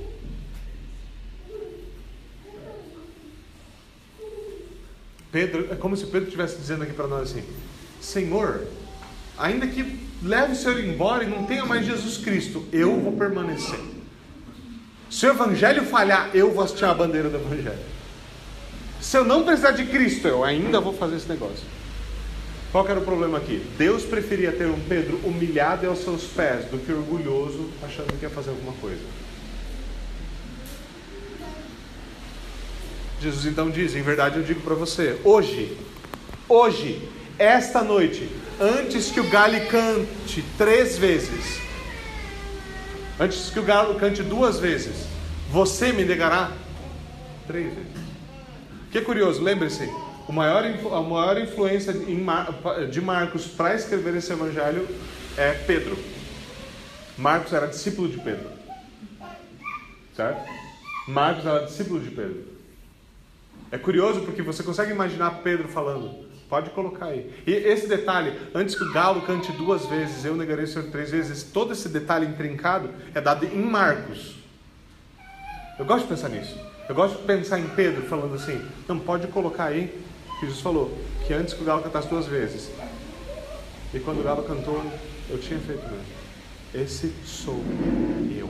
Pedro, 5.31 5.71
é 5.71 5.75
como 5.75 5.95
se 5.95 6.05
Pedro 6.05 6.23
estivesse 6.23 6.57
dizendo 6.57 6.83
aqui 6.83 6.93
para 6.93 7.07
nós 7.07 7.29
assim: 7.29 7.43
Senhor, 8.01 8.65
ainda 9.37 9.67
que 9.67 10.08
leve 10.23 10.53
o 10.53 10.55
Senhor 10.55 10.79
embora 10.83 11.23
e 11.23 11.27
não 11.27 11.45
tenha 11.45 11.65
mais 11.65 11.85
Jesus 11.85 12.17
Cristo, 12.17 12.65
eu 12.71 12.99
vou 12.99 13.13
permanecer. 13.13 13.79
Se 15.09 15.25
o 15.25 15.29
Evangelho 15.29 15.83
falhar, 15.85 16.29
eu 16.33 16.51
vou 16.53 16.63
hastear 16.63 16.91
a 16.91 16.93
bandeira 16.93 17.29
do 17.29 17.37
Evangelho. 17.37 17.79
Se 19.01 19.17
eu 19.17 19.25
não 19.25 19.43
precisar 19.43 19.71
de 19.71 19.85
Cristo, 19.85 20.27
eu 20.27 20.43
ainda 20.43 20.79
vou 20.79 20.93
fazer 20.93 21.15
esse 21.15 21.27
negócio. 21.27 21.65
Qual 22.71 22.87
era 22.87 22.99
o 22.99 23.03
problema 23.03 23.39
aqui? 23.39 23.65
Deus 23.77 24.03
preferia 24.03 24.51
ter 24.51 24.67
um 24.67 24.79
Pedro 24.81 25.19
humilhado 25.23 25.87
aos 25.87 25.99
seus 25.99 26.23
pés 26.25 26.65
do 26.65 26.77
que 26.77 26.91
orgulhoso, 26.91 27.69
achando 27.81 28.13
que 28.19 28.23
ia 28.23 28.29
fazer 28.29 28.51
alguma 28.51 28.73
coisa. 28.73 29.01
Jesus 33.19 33.45
então 33.45 33.71
diz: 33.71 33.95
Em 33.95 34.03
verdade 34.03 34.37
eu 34.37 34.43
digo 34.43 34.61
para 34.61 34.75
você, 34.75 35.19
hoje, 35.23 35.75
hoje, 36.47 37.01
esta 37.39 37.81
noite, 37.81 38.29
antes 38.59 39.11
que 39.11 39.19
o 39.19 39.29
galo 39.29 39.55
cante 39.67 40.43
três 40.57 40.97
vezes, 40.97 41.59
antes 43.19 43.49
que 43.49 43.59
o 43.59 43.63
galo 43.63 43.95
cante 43.95 44.21
duas 44.21 44.59
vezes, 44.59 45.07
você 45.49 45.91
me 45.91 46.03
negará 46.03 46.51
três 47.47 47.73
vezes. 47.73 47.91
Que 48.91 49.01
curioso, 49.01 49.41
lembre-se, 49.41 49.89
a 50.27 50.31
maior, 50.31 50.63
a 50.65 51.01
maior 51.01 51.39
influência 51.39 51.93
de 51.93 53.01
Marcos 53.01 53.47
para 53.47 53.75
escrever 53.75 54.15
esse 54.15 54.31
evangelho 54.31 54.87
é 55.37 55.53
Pedro. 55.53 55.97
Marcos 57.17 57.53
era 57.53 57.67
discípulo 57.67 58.09
de 58.09 58.17
Pedro. 58.19 58.49
Certo? 60.15 60.49
Marcos 61.07 61.45
era 61.45 61.65
discípulo 61.65 61.99
de 61.99 62.11
Pedro. 62.11 62.45
É 63.71 63.77
curioso 63.77 64.21
porque 64.21 64.41
você 64.41 64.63
consegue 64.63 64.91
imaginar 64.91 65.41
Pedro 65.43 65.67
falando. 65.67 66.28
Pode 66.49 66.71
colocar 66.71 67.05
aí. 67.05 67.31
E 67.45 67.51
esse 67.51 67.87
detalhe, 67.87 68.33
antes 68.55 68.73
que 68.73 68.83
o 68.83 68.91
galo 68.91 69.21
cante 69.21 69.51
duas 69.51 69.85
vezes, 69.85 70.25
eu 70.25 70.35
negarei 70.35 70.65
o 70.65 70.67
Senhor 70.67 70.89
três 70.89 71.11
vezes, 71.11 71.43
todo 71.43 71.73
esse 71.73 71.87
detalhe 71.87 72.25
intrincado 72.25 72.89
é 73.13 73.21
dado 73.21 73.45
em 73.45 73.61
Marcos. 73.61 74.35
Eu 75.77 75.85
gosto 75.85 76.03
de 76.03 76.09
pensar 76.09 76.29
nisso. 76.29 76.57
Eu 76.89 76.95
gosto 76.95 77.19
de 77.19 77.23
pensar 77.23 77.59
em 77.59 77.67
Pedro 77.67 78.01
falando 78.07 78.33
assim, 78.33 78.59
não 78.87 78.99
pode 78.99 79.27
colocar 79.27 79.65
aí, 79.65 80.03
que 80.39 80.47
Jesus 80.47 80.59
falou, 80.59 80.91
que 81.27 81.33
antes 81.33 81.53
que 81.53 81.61
o 81.61 81.65
galo 81.65 81.83
cantasse 81.83 82.07
duas 82.07 82.25
vezes. 82.25 82.71
E 83.93 83.99
quando 83.99 84.21
o 84.21 84.23
galo 84.23 84.41
cantou, 84.43 84.83
eu 85.29 85.37
tinha 85.37 85.59
feito 85.59 85.83
mesmo. 85.83 86.19
Esse 86.73 87.13
sou 87.25 87.63
eu. 88.35 88.49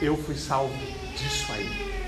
Eu 0.00 0.16
fui 0.16 0.34
salvo 0.34 0.74
disso 1.14 1.52
aí. 1.52 1.99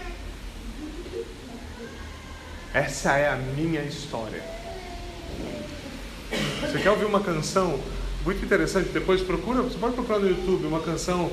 Essa 2.75 3.17
é 3.17 3.29
a 3.29 3.37
minha 3.37 3.83
história. 3.83 4.43
Você 6.61 6.79
quer 6.79 6.91
ouvir 6.91 7.05
uma 7.05 7.21
canção 7.21 7.79
muito 8.25 8.43
interessante? 8.45 8.89
Depois 8.89 9.21
procura, 9.21 9.61
você 9.61 9.77
pode 9.77 9.95
procurar 9.95 10.19
no 10.19 10.29
YouTube 10.29 10.67
uma 10.67 10.81
canção 10.81 11.31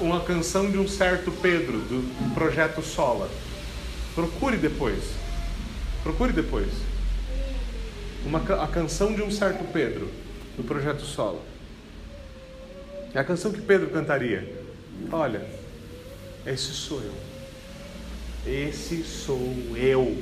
uma 0.00 0.20
canção 0.20 0.70
de 0.70 0.78
um 0.78 0.88
certo 0.88 1.30
Pedro, 1.30 1.78
do 1.78 2.34
projeto 2.34 2.82
Sola. 2.82 3.30
Procure 4.14 4.56
depois. 4.56 5.04
Procure 6.02 6.32
depois. 6.32 6.68
Uma, 8.24 8.38
a 8.62 8.66
canção 8.66 9.14
de 9.14 9.22
um 9.22 9.30
certo 9.30 9.62
Pedro, 9.72 10.08
do 10.56 10.64
projeto 10.64 11.02
Sola. 11.02 11.40
É 13.14 13.18
a 13.18 13.24
canção 13.24 13.52
que 13.52 13.60
Pedro 13.60 13.90
cantaria. 13.90 14.52
Olha, 15.12 15.46
esse 16.46 16.72
sou 16.72 17.02
eu. 17.02 17.14
Esse 18.46 19.04
sou 19.04 19.54
eu. 19.76 20.16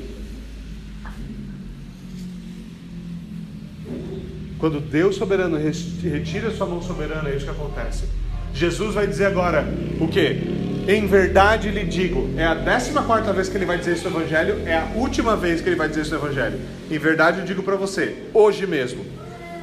Quando 4.59 4.81
Deus 4.81 5.17
soberano 5.17 5.57
retira 5.57 6.51
sua 6.51 6.67
mão 6.67 6.83
soberana, 6.83 7.29
é 7.29 7.37
isso 7.37 7.45
que 7.45 7.51
acontece. 7.51 8.05
Jesus 8.53 8.95
vai 8.95 9.07
dizer 9.07 9.27
agora 9.27 9.65
o 10.01 10.09
que? 10.09 10.69
Em 10.89 11.07
verdade 11.07 11.71
lhe 11.71 11.85
digo, 11.85 12.31
é 12.37 12.45
a 12.45 12.55
décima 12.55 13.03
quarta 13.03 13.33
vez 13.33 13.49
que 13.49 13.57
ele 13.57 13.67
vai 13.67 13.79
dizer 13.79 13.93
isso 13.93 14.09
no 14.09 14.19
Evangelho, 14.19 14.63
é 14.67 14.75
a 14.75 14.91
última 14.97 15.37
vez 15.37 15.61
que 15.61 15.69
ele 15.69 15.77
vai 15.77 15.89
dizer 15.89 16.01
isso 16.01 16.11
no 16.13 16.17
Evangelho. 16.17 16.59
Em 16.91 16.99
verdade 16.99 17.41
eu 17.41 17.45
digo 17.45 17.63
para 17.63 17.77
você, 17.77 18.17
hoje 18.33 18.67
mesmo, 18.67 19.05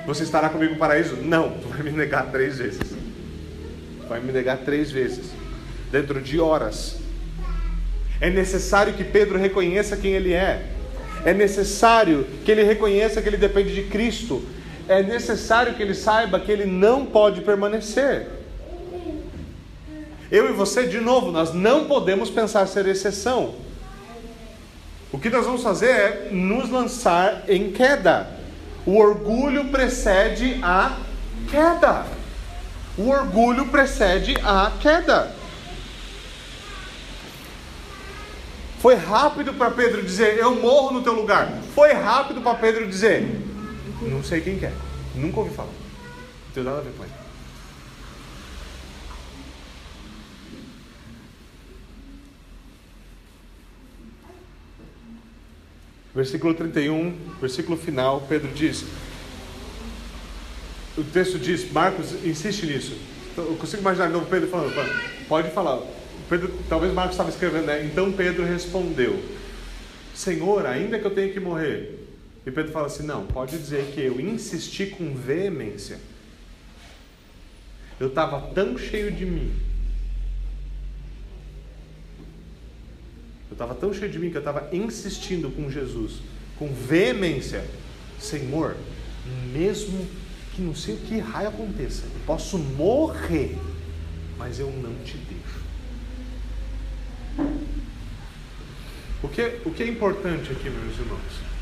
você 0.05 0.23
estará 0.23 0.49
comigo 0.49 0.73
no 0.73 0.79
paraíso? 0.79 1.15
Não, 1.15 1.49
tu 1.49 1.67
vai 1.67 1.81
me 1.81 1.91
negar 1.91 2.27
três 2.31 2.59
vezes. 2.59 2.95
Vai 4.07 4.19
me 4.19 4.31
negar 4.31 4.57
três 4.59 4.91
vezes, 4.91 5.31
dentro 5.91 6.21
de 6.21 6.39
horas. 6.39 6.97
É 8.21 8.29
necessário 8.29 8.93
que 8.93 9.03
Pedro 9.03 9.39
reconheça 9.39 9.97
quem 9.97 10.11
ele 10.11 10.31
é. 10.31 10.67
É 11.25 11.33
necessário 11.33 12.25
que 12.45 12.51
ele 12.51 12.63
reconheça 12.63 13.19
que 13.19 13.27
ele 13.27 13.37
depende 13.37 13.73
de 13.73 13.81
Cristo. 13.83 14.43
É 14.87 15.01
necessário 15.01 15.73
que 15.73 15.81
ele 15.81 15.95
saiba 15.95 16.39
que 16.39 16.51
ele 16.51 16.65
não 16.65 17.05
pode 17.05 17.41
permanecer. 17.41 18.27
Eu 20.31 20.49
e 20.49 20.53
você, 20.53 20.87
de 20.87 20.99
novo, 20.99 21.31
nós 21.31 21.53
não 21.53 21.85
podemos 21.85 22.29
pensar 22.29 22.67
ser 22.67 22.87
exceção. 22.87 23.55
O 25.11 25.19
que 25.19 25.29
nós 25.29 25.45
vamos 25.45 25.63
fazer 25.63 25.89
é 25.89 26.29
nos 26.31 26.69
lançar 26.69 27.43
em 27.47 27.71
queda. 27.71 28.27
O 28.85 28.97
orgulho 28.97 29.65
precede 29.65 30.59
a 30.61 30.97
queda. 31.49 32.05
O 32.97 33.09
orgulho 33.09 33.67
precede 33.67 34.35
a 34.43 34.71
queda. 34.81 35.31
Foi 38.79 38.95
rápido 38.95 39.53
para 39.53 39.71
Pedro 39.71 40.03
dizer: 40.03 40.37
Eu 40.37 40.55
morro 40.55 40.91
no 40.91 41.01
teu 41.01 41.13
lugar. 41.13 41.51
Foi 41.73 41.93
rápido 41.93 42.41
para 42.41 42.55
Pedro 42.55 42.87
dizer: 42.87 43.44
Não 44.09 44.23
sei 44.23 44.41
quem 44.41 44.57
quer. 44.57 44.71
É. 44.71 45.19
Nunca 45.19 45.39
ouvi 45.39 45.53
falar. 45.53 45.69
Não 45.69 46.53
tem 46.53 46.63
nada 46.63 46.77
a 46.77 46.81
ver 46.81 46.91
com 46.93 47.03
ele. 47.03 47.13
Versículo 56.13 56.53
31, 56.53 57.13
versículo 57.41 57.77
final, 57.77 58.25
Pedro 58.29 58.49
diz. 58.53 58.85
O 60.97 61.03
texto 61.03 61.37
diz, 61.37 61.69
Marcos 61.71 62.13
insiste 62.23 62.65
nisso. 62.65 62.97
Então, 63.33 63.43
eu 63.43 63.55
consigo 63.57 63.81
imaginar 63.81 64.09
não 64.09 64.23
Pedro 64.23 64.47
falando, 64.47 64.73
pode 65.27 65.51
falar. 65.51 65.81
Pedro, 66.29 66.57
talvez 66.69 66.93
Marcos 66.93 67.15
estava 67.15 67.29
escrevendo, 67.29 67.65
né? 67.65 67.83
Então 67.83 68.13
Pedro 68.13 68.45
respondeu: 68.45 69.21
Senhor, 70.13 70.65
ainda 70.65 70.97
que 70.97 71.05
eu 71.05 71.11
tenha 71.11 71.33
que 71.33 71.39
morrer. 71.39 72.04
E 72.45 72.51
Pedro 72.51 72.71
fala 72.71 72.87
assim: 72.87 73.03
Não, 73.03 73.25
pode 73.25 73.57
dizer 73.57 73.91
que 73.93 74.01
eu 74.01 74.19
insisti 74.19 74.87
com 74.87 75.15
veemência. 75.15 75.99
Eu 77.99 78.07
estava 78.07 78.53
tão 78.53 78.77
cheio 78.77 79.11
de 79.11 79.25
mim 79.25 79.51
Eu 83.55 83.63
estava 83.63 83.73
tão 83.73 83.93
cheio 83.93 84.11
de 84.11 84.19
mim 84.19 84.29
que 84.29 84.35
eu 84.35 84.39
estava 84.41 84.67
insistindo 84.75 85.49
com 85.49 85.71
Jesus, 85.71 86.19
com 86.57 86.73
veemência: 86.73 87.63
Senhor, 88.19 88.75
mesmo 89.53 90.05
que 90.53 90.61
não 90.61 90.75
sei 90.75 90.95
o 90.95 90.97
que 90.97 91.19
raio 91.19 91.47
aconteça, 91.47 92.03
eu 92.03 92.21
posso 92.25 92.57
morrer, 92.57 93.57
mas 94.37 94.59
eu 94.59 94.69
não 94.71 94.93
te 95.05 95.17
deixo. 95.17 95.65
O 99.23 99.29
que, 99.29 99.41
o 99.65 99.71
que 99.71 99.83
é 99.83 99.87
importante 99.87 100.51
aqui, 100.51 100.69
meus 100.69 100.99
irmãos? 100.99 101.54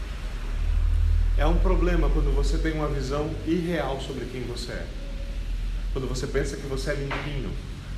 É 1.36 1.46
um 1.48 1.58
problema 1.58 2.10
quando 2.10 2.34
você 2.34 2.58
tem 2.60 2.74
uma 2.74 2.88
visão 2.88 3.30
irreal 3.48 4.00
sobre 4.00 4.26
quem 4.26 4.44
você 4.44 4.72
é. 4.72 4.86
Quando 5.92 6.08
você 6.08 6.28
pensa 6.28 6.56
que 6.56 6.68
você 6.68 6.92
é 6.92 6.94
limpinho, 6.94 7.52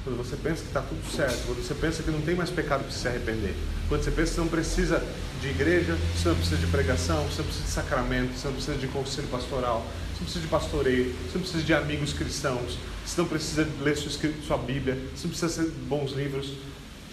quando 0.06 0.18
você 0.18 0.38
pensa 0.38 0.62
que 0.62 0.68
está 0.68 0.82
tudo 0.82 1.06
certo, 1.12 1.46
quando 1.46 1.66
você 1.66 1.74
pensa 1.74 2.02
que 2.02 2.12
não 2.12 2.22
tem 2.22 2.34
mais 2.34 2.50
pecado 2.50 2.84
para 2.84 2.92
se 2.92 3.08
arrepender, 3.08 3.54
quando 3.90 4.04
você 4.04 4.12
pensa 4.12 4.36
que 4.36 4.40
não 4.40 4.48
precisa 4.48 5.04
de 5.42 5.50
igreja, 5.50 5.98
você 6.16 6.30
não 6.30 6.36
precisa 6.36 6.58
de 6.58 6.68
pregação, 6.68 7.26
você 7.26 7.40
não 7.40 7.46
precisa 7.46 7.66
de 7.66 7.72
sacramento, 7.72 8.38
você 8.38 8.48
não 8.48 8.54
precisa 8.54 8.78
de 8.78 8.88
conselho 8.88 9.28
pastoral, 9.28 9.82
você 9.82 10.20
não 10.20 10.24
precisa 10.24 10.40
de 10.42 10.48
pastoreio, 10.48 11.14
você 11.14 11.34
não 11.34 11.42
precisa 11.42 11.64
de 11.64 11.74
amigos 11.74 12.14
cristãos, 12.14 12.78
você 13.06 13.20
não 13.22 13.28
precisa 13.28 13.68
ler 13.82 13.98
sua, 13.98 14.12
sua 14.48 14.58
Bíblia, 14.58 14.96
você 15.14 15.24
não 15.24 15.30
precisa 15.32 15.50
ser 15.50 15.70
bons 15.88 16.14
livros, 16.14 16.54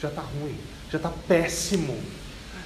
já 0.01 0.09
está 0.09 0.23
ruim, 0.23 0.57
já 0.91 0.99
está 0.99 1.09
péssimo. 1.09 1.99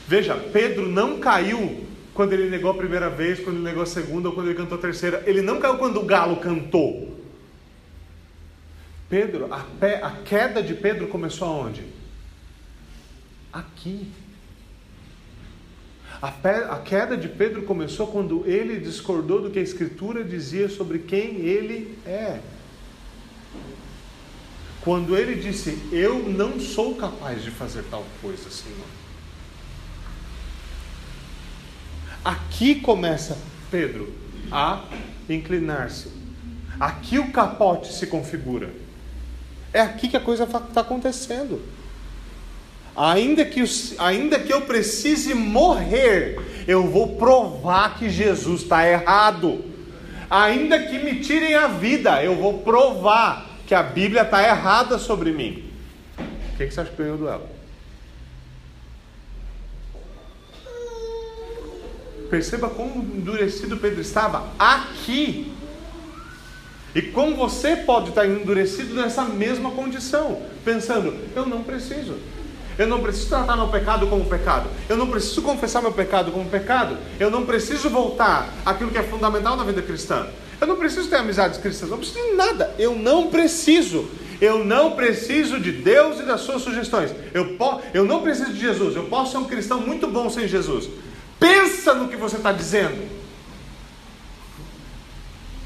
Veja, 0.07 0.35
Pedro 0.35 0.89
não 0.89 1.21
caiu 1.21 1.86
quando 2.17 2.33
ele 2.33 2.49
negou 2.49 2.71
a 2.71 2.75
primeira 2.75 3.11
vez, 3.11 3.39
quando 3.39 3.57
ele 3.57 3.65
negou 3.65 3.83
a 3.83 3.87
segunda 3.87 4.31
ou 4.31 4.35
quando 4.35 4.47
ele 4.49 4.57
cantou 4.57 4.79
a 4.79 4.81
terceira. 4.81 5.23
Ele 5.27 5.43
não 5.43 5.61
caiu 5.61 5.77
quando 5.77 6.01
o 6.01 6.05
galo 6.05 6.39
cantou. 6.39 7.21
Pedro, 9.09 9.53
a, 9.53 9.61
pé, 9.79 10.03
a 10.03 10.11
queda 10.11 10.63
de 10.63 10.75
Pedro 10.75 11.09
começou 11.09 11.47
aonde? 11.47 11.85
Aqui. 13.53 14.11
A, 16.21 16.33
pé, 16.33 16.65
a 16.65 16.79
queda 16.79 17.19
de 17.19 17.29
Pedro 17.29 17.63
começou 17.63 18.07
quando 18.07 18.45
ele 18.47 18.81
discordou 18.81 19.43
do 19.43 19.51
que 19.51 19.59
a 19.59 19.63
Escritura 19.63 20.25
dizia 20.25 20.71
sobre 20.71 21.01
quem 21.01 21.41
ele 21.41 21.99
é. 22.07 22.41
Quando 24.81 25.15
ele 25.15 25.35
disse: 25.35 25.79
Eu 25.93 26.19
não 26.19 26.59
sou 26.59 26.95
capaz 26.95 27.45
de 27.45 27.51
fazer 27.51 27.85
tal 27.91 28.07
coisa, 28.23 28.51
Senhor. 28.51 28.96
Aqui 32.27 32.75
começa 32.75 33.39
Pedro 33.71 34.13
a 34.51 34.83
inclinar-se. 35.29 36.11
Aqui 36.81 37.21
o 37.21 37.31
capote 37.31 37.93
se 37.93 38.09
configura. 38.09 38.69
É 39.73 39.81
aqui 39.81 40.09
que 40.09 40.17
a 40.17 40.21
coisa 40.21 40.43
está 40.43 40.81
acontecendo. 40.81 41.63
Ainda 42.97 43.45
que, 43.45 43.63
ainda 43.99 44.41
que 44.41 44.53
eu 44.53 44.63
precise 44.63 45.35
morrer, 45.35 46.65
eu 46.67 46.91
vou 46.91 47.15
provar 47.15 47.97
que 47.97 48.11
Jesus 48.11 48.63
está 48.63 48.85
errado. 48.85 49.65
Ainda 50.29 50.83
que 50.83 50.99
me 50.99 51.21
tirem 51.21 51.55
a 51.55 51.69
vida, 51.69 52.25
eu 52.25 52.35
vou 52.35 52.59
provar 52.59 53.47
que 53.69 53.75
a 53.75 53.85
Bíblia 53.85 54.23
está 54.23 54.43
errada 54.43 54.99
sobre 54.99 55.31
mim. 55.31 55.71
O 56.19 56.57
que, 56.57 56.67
que 56.67 56.75
você 56.75 56.81
acha 56.81 56.91
que 56.91 56.97
ganhou 56.97 57.15
o 57.15 57.19
duelo? 57.19 57.56
Perceba 62.31 62.69
como 62.69 63.03
endurecido 63.03 63.77
Pedro 63.77 64.01
estava 64.01 64.49
aqui. 64.59 65.53
E 66.95 67.03
como 67.03 67.37
você 67.37 67.77
pode 67.77 68.09
estar 68.09 68.27
endurecido 68.27 68.95
nessa 68.95 69.23
mesma 69.25 69.71
condição, 69.71 70.41
pensando, 70.65 71.15
eu 71.35 71.45
não 71.45 71.63
preciso. 71.63 72.15
Eu 72.79 72.87
não 72.87 73.01
preciso 73.01 73.29
tratar 73.29 73.57
meu 73.57 73.69
pecado 73.69 74.07
como 74.07 74.25
pecado. 74.27 74.69
Eu 74.89 74.97
não 74.97 75.07
preciso 75.07 75.43
confessar 75.43 75.81
meu 75.81 75.93
pecado 75.93 76.31
como 76.31 76.49
pecado. 76.49 76.97
Eu 77.19 77.31
não 77.31 77.47
preciso 77.47 77.89
voltar 77.89 78.53
àquilo 78.65 78.91
que 78.91 78.99
é 78.99 79.03
fundamental 79.03 79.57
na 79.57 79.65
vida 79.65 79.81
cristã. 79.81 80.27
Eu 80.61 80.67
não 80.67 80.77
preciso 80.77 81.09
ter 81.09 81.17
amizades 81.17 81.59
cristãs. 81.59 81.91
Não 81.91 81.99
preciso 81.99 82.23
de 82.23 82.33
nada. 82.35 82.75
Eu 82.79 82.95
não 82.95 83.29
preciso. 83.29 84.09
Eu 84.41 84.65
não 84.65 84.93
preciso 84.93 85.59
de 85.59 85.73
Deus 85.73 86.21
e 86.21 86.25
das 86.25 86.43
suas 86.43 86.61
sugestões. 86.63 87.15
Eu, 87.33 87.57
po 87.57 87.81
eu 87.95 88.05
não 88.05 88.21
preciso 88.21 88.53
de 88.53 88.61
Jesus. 88.61 88.95
Eu 88.95 89.05
posso 89.05 89.33
ser 89.33 89.39
um 89.39 89.45
cristão 89.45 89.81
muito 89.81 90.07
bom 90.07 90.29
sem 90.29 90.47
Jesus. 90.47 90.89
Pensa 91.39 91.95
no 91.95 92.09
que 92.09 92.17
você 92.17 92.37
está 92.37 92.53
dizendo. 92.53 93.09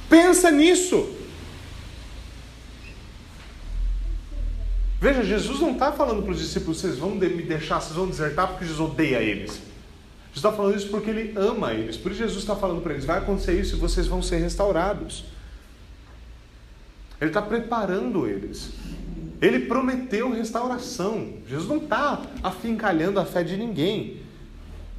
Pensa 0.09 0.51
nisso. 0.51 1.17
Veja, 5.01 5.25
Jesus 5.25 5.61
não 5.61 5.73
está 5.73 5.93
falando 5.93 6.23
para 6.23 6.33
os 6.33 6.39
discípulos, 6.39 6.79
vocês 6.79 6.99
vão 6.99 7.13
me 7.13 7.43
deixar, 7.43 7.81
vocês 7.81 7.95
vão 7.95 8.09
desertar 8.09 8.49
porque 8.49 8.67
Jesus 8.67 8.81
odeia 8.81 9.23
eles. 9.23 9.53
Jesus 9.53 10.37
está 10.37 10.53
falando 10.53 10.77
isso 10.77 10.89
porque 10.89 11.09
ele 11.09 11.33
ama 11.37 11.73
eles. 11.73 11.97
Por 11.97 12.13
isso 12.13 12.21
Jesus 12.21 12.41
está 12.43 12.55
falando 12.55 12.83
para 12.83 12.93
eles, 12.93 13.05
vai 13.05 13.19
acontecer 13.19 13.59
isso 13.59 13.77
e 13.77 13.79
vocês 13.79 14.07
vão 14.07 14.23
ser 14.23 14.39
restaurados. 14.39 15.25
Ele 17.21 17.31
está 17.31 17.41
preparando 17.41 18.27
eles. 18.27 18.73
Ele 19.41 19.61
prometeu 19.61 20.31
restauração. 20.31 21.35
Jesus 21.49 21.69
não 21.69 21.79
está 21.79 22.23
afincalhando 22.43 23.19
a 23.19 23.25
fé 23.25 23.43
de 23.43 23.57
ninguém. 23.57 24.20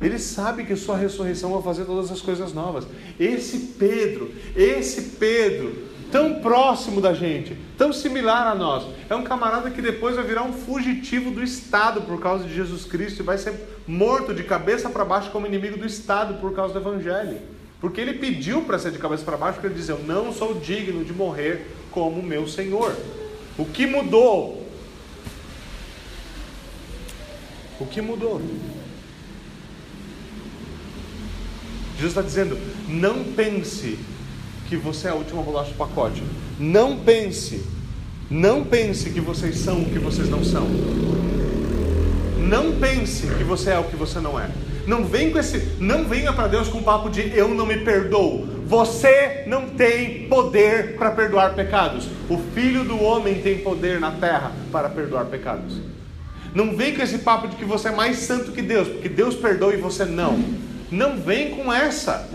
Ele 0.02 0.18
sabe 0.18 0.65
que 0.65 0.76
sua 0.76 0.98
ressurreição 0.98 1.52
vai 1.52 1.61
fazer 1.61 1.86
todas 1.86 2.11
as 2.11 2.22
coisas 2.22 2.53
novas. 2.53 2.86
Esse 3.19 3.57
Pedro, 3.78 4.32
esse 4.56 5.02
Pedro, 5.19 5.91
tão 6.11 6.41
próximo 6.41 6.99
da 6.99 7.14
gente, 7.14 7.56
tão 7.78 7.94
similar 7.94 8.48
a 8.48 8.56
nós, 8.56 8.86
é 9.10 9.15
um 9.15 9.23
camarada 9.23 9.69
que 9.69 9.82
depois 9.82 10.15
vai 10.15 10.26
virar 10.26 10.44
um 10.44 10.53
fugitivo 10.53 11.30
do 11.30 11.44
Estado 11.44 12.02
por 12.02 12.19
causa 12.19 12.45
de 12.45 12.53
Jesus 12.53 12.84
Cristo 12.84 13.22
e 13.22 13.23
vai 13.23 13.38
ser 13.38 13.53
morto 13.88 14.34
de 14.34 14.44
cabeça 14.44 14.90
para 14.90 15.06
baixo 15.06 15.30
como 15.30 15.45
inimigo 15.45 15.78
do 15.78 15.86
Estado 15.86 16.41
por 16.41 16.53
causa 16.53 16.73
do 16.73 16.80
Evangelho. 16.80 17.40
Porque 17.80 18.02
ele 18.02 18.14
pediu 18.14 18.61
para 18.61 18.80
ser 18.80 18.91
de 18.91 18.99
cabeça 18.99 19.23
para 19.23 19.38
baixo, 19.38 19.56
porque 19.56 19.68
ele 19.68 19.76
dizia: 19.76 19.95
Eu 19.95 20.03
não 20.03 20.32
sou 20.32 20.56
digno 20.56 21.03
de 21.03 21.14
morrer 21.14 21.76
como 21.90 22.22
meu 22.22 22.48
Senhor. 22.48 22.95
O 23.57 23.65
que 23.65 23.88
mudou? 23.88 24.68
O 27.80 27.86
que 27.86 28.02
mudou? 28.02 28.40
Jesus 32.02 32.18
está 32.18 32.22
dizendo: 32.23 32.57
não 32.90 33.23
pense 33.23 33.99
que 34.68 34.76
você 34.76 35.07
é 35.07 35.11
a 35.11 35.15
última 35.15 35.44
bolacha 35.44 35.69
do 35.69 35.78
pacote. 35.78 36.23
Não 36.60 36.98
pense, 36.98 37.64
não 38.30 38.64
pense 38.64 39.11
que 39.11 39.22
vocês 39.22 39.57
são 39.60 39.82
o 39.82 39.86
que 39.86 39.99
vocês 39.99 40.28
não 40.28 40.44
são. 40.44 40.68
Não 42.40 42.73
pense 42.80 43.28
que 43.28 43.44
você 43.44 43.69
é 43.69 43.78
o 43.78 43.84
que 43.84 43.95
você 43.95 44.19
não 44.19 44.40
é. 44.40 44.49
Não 44.88 45.06
vem 45.06 45.30
com 45.30 45.38
esse, 45.38 45.76
não 45.80 46.06
venha 46.06 46.34
para 46.34 46.48
Deus 46.48 46.68
com 46.68 46.82
papo 46.82 47.07
de 47.07 47.38
eu 47.38 47.49
não 47.49 47.68
me 47.68 47.78
perdoo. 47.78 48.48
Você 48.65 49.44
não 49.45 49.69
tem 49.69 50.28
poder 50.28 50.95
para 50.95 51.11
perdoar 51.11 51.53
pecados. 51.53 52.07
O 52.28 52.40
Filho 52.56 52.84
do 52.84 53.02
homem 53.02 53.41
tem 53.41 53.60
poder 53.60 53.99
na 53.99 54.11
terra 54.11 54.52
para 54.72 54.90
perdoar 54.90 55.26
pecados. 55.26 55.76
Não 56.56 56.76
vem 56.76 56.95
com 56.95 57.03
esse 57.03 57.19
papo 57.19 57.48
de 57.48 57.56
que 57.56 57.64
você 57.64 57.90
é 57.90 57.91
mais 57.91 58.18
santo 58.18 58.52
que 58.52 58.61
Deus, 58.61 58.88
porque 58.88 59.07
Deus 59.07 59.36
perdoa 59.36 59.73
e 59.73 59.78
você 59.78 60.03
não. 60.03 60.70
Não 60.91 61.18
vem 61.18 61.55
com 61.55 61.72
essa. 61.72 62.30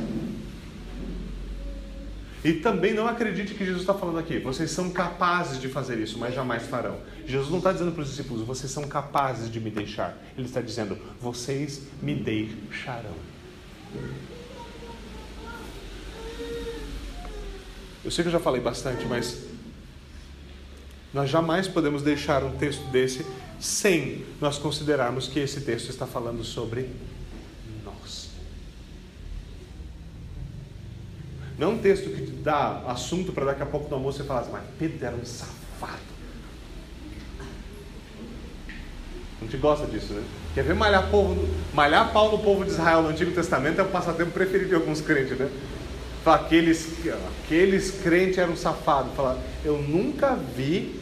E 2.42 2.54
também 2.54 2.94
não 2.94 3.08
acredite 3.08 3.54
que 3.54 3.64
Jesus 3.64 3.82
está 3.82 3.92
falando 3.92 4.18
aqui. 4.18 4.38
Vocês 4.38 4.70
são 4.70 4.90
capazes 4.90 5.60
de 5.60 5.68
fazer 5.68 5.98
isso, 5.98 6.16
mas 6.16 6.34
jamais 6.34 6.62
farão. 6.62 6.96
Jesus 7.26 7.50
não 7.50 7.58
está 7.58 7.72
dizendo 7.72 7.92
para 7.92 8.02
os 8.02 8.08
discípulos, 8.08 8.46
vocês 8.46 8.70
são 8.70 8.84
capazes 8.84 9.50
de 9.50 9.60
me 9.60 9.68
deixar. 9.68 10.16
Ele 10.38 10.46
está 10.46 10.60
dizendo, 10.60 10.96
vocês 11.20 11.82
me 12.00 12.14
deixarão. 12.14 13.14
Eu 18.04 18.10
sei 18.12 18.22
que 18.22 18.28
eu 18.28 18.32
já 18.32 18.38
falei 18.38 18.60
bastante, 18.60 19.04
mas 19.06 19.44
nós 21.12 21.28
jamais 21.28 21.66
podemos 21.66 22.02
deixar 22.02 22.44
um 22.44 22.52
texto 22.56 22.84
desse 22.92 23.26
sem 23.58 24.24
nós 24.40 24.56
considerarmos 24.56 25.26
que 25.26 25.40
esse 25.40 25.62
texto 25.62 25.90
está 25.90 26.06
falando 26.06 26.44
sobre 26.44 26.90
Não 31.58 31.72
um 31.72 31.78
texto 31.78 32.10
que 32.10 32.26
te 32.26 32.32
dá 32.32 32.82
assunto 32.86 33.32
para 33.32 33.46
daqui 33.46 33.62
a 33.62 33.66
pouco 33.66 33.88
no 33.88 33.96
almoço 33.96 34.18
você 34.18 34.24
falar 34.24 34.40
assim, 34.40 34.52
mas 34.52 34.62
Pedro 34.78 35.06
era 35.06 35.16
um 35.16 35.24
safado. 35.24 36.16
A 39.40 39.44
gente 39.44 39.56
gosta 39.56 39.86
disso, 39.86 40.12
né? 40.12 40.22
Quer 40.54 40.64
ver 40.64 40.74
malhar, 40.74 41.10
povo, 41.10 41.48
malhar 41.72 42.12
pau 42.12 42.30
no 42.32 42.38
povo 42.38 42.64
de 42.64 42.70
Israel 42.70 43.02
no 43.02 43.08
Antigo 43.08 43.30
Testamento 43.32 43.80
é 43.80 43.84
o 43.84 43.88
passatempo 43.88 44.32
preferido 44.32 44.68
de 44.68 44.74
alguns 44.74 45.00
crentes, 45.00 45.38
né? 45.38 45.50
Aqueles, 46.24 46.88
aqueles 47.44 48.02
crentes 48.02 48.38
eram 48.38 48.56
safados. 48.56 49.14
Fala, 49.14 49.38
eu 49.64 49.78
nunca 49.78 50.34
vi, 50.34 51.00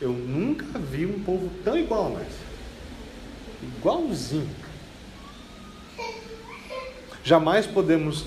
eu 0.00 0.10
nunca 0.10 0.78
vi 0.78 1.06
um 1.06 1.20
povo 1.20 1.48
tão 1.62 1.78
igual 1.78 2.06
a 2.06 2.08
nós. 2.10 2.32
Igualzinho. 3.62 4.50
Jamais 7.22 7.66
podemos 7.66 8.26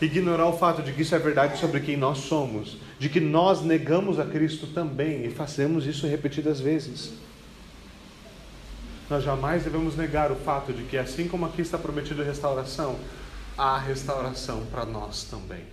ignorar 0.00 0.46
o 0.46 0.56
fato 0.56 0.82
de 0.82 0.92
que 0.92 1.02
isso 1.02 1.14
é 1.14 1.18
verdade 1.18 1.58
sobre 1.58 1.80
quem 1.80 1.96
nós 1.96 2.18
somos, 2.18 2.76
de 2.98 3.08
que 3.08 3.20
nós 3.20 3.62
negamos 3.62 4.18
a 4.18 4.24
Cristo 4.24 4.66
também 4.66 5.24
e 5.24 5.30
fazemos 5.30 5.86
isso 5.86 6.06
repetidas 6.06 6.60
vezes. 6.60 7.12
Nós 9.08 9.22
jamais 9.22 9.64
devemos 9.64 9.96
negar 9.96 10.32
o 10.32 10.36
fato 10.36 10.72
de 10.72 10.82
que, 10.84 10.96
assim 10.96 11.28
como 11.28 11.44
aqui 11.46 11.60
está 11.60 11.76
prometido 11.76 12.22
restauração, 12.22 12.98
há 13.56 13.78
restauração 13.78 14.64
para 14.66 14.84
nós 14.84 15.24
também. 15.24 15.64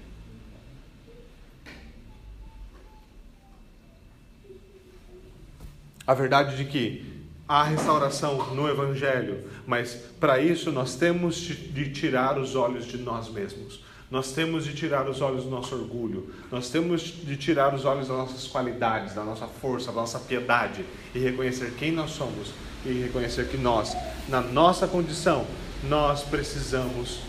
A 6.06 6.14
verdade 6.14 6.57
de 6.57 6.65
que 6.65 7.22
há 7.48 7.64
restauração 7.64 8.53
no 8.53 8.68
Evangelho, 8.68 9.43
mas 9.65 9.93
para 10.19 10.39
isso 10.39 10.72
nós 10.72 10.95
temos 10.95 11.35
de 11.35 11.91
tirar 11.91 12.38
os 12.38 12.56
olhos 12.56 12.85
de 12.85 12.98
nós 12.98 13.30
mesmos. 13.30 13.81
Nós 14.11 14.33
temos 14.33 14.65
de 14.65 14.73
tirar 14.73 15.09
os 15.09 15.21
olhos 15.21 15.45
do 15.45 15.49
nosso 15.49 15.73
orgulho, 15.73 16.33
nós 16.51 16.69
temos 16.69 17.01
de 17.01 17.38
tirar 17.38 17.73
os 17.73 17.85
olhos 17.85 18.09
das 18.09 18.17
nossas 18.17 18.45
qualidades, 18.45 19.15
da 19.15 19.23
nossa 19.23 19.47
força, 19.47 19.85
da 19.88 20.01
nossa 20.01 20.19
piedade 20.19 20.85
e 21.15 21.19
reconhecer 21.19 21.73
quem 21.79 21.93
nós 21.93 22.11
somos 22.11 22.51
e 22.85 22.91
reconhecer 22.91 23.47
que 23.47 23.55
nós, 23.55 23.95
na 24.27 24.41
nossa 24.41 24.85
condição, 24.85 25.47
nós 25.88 26.23
precisamos 26.23 27.21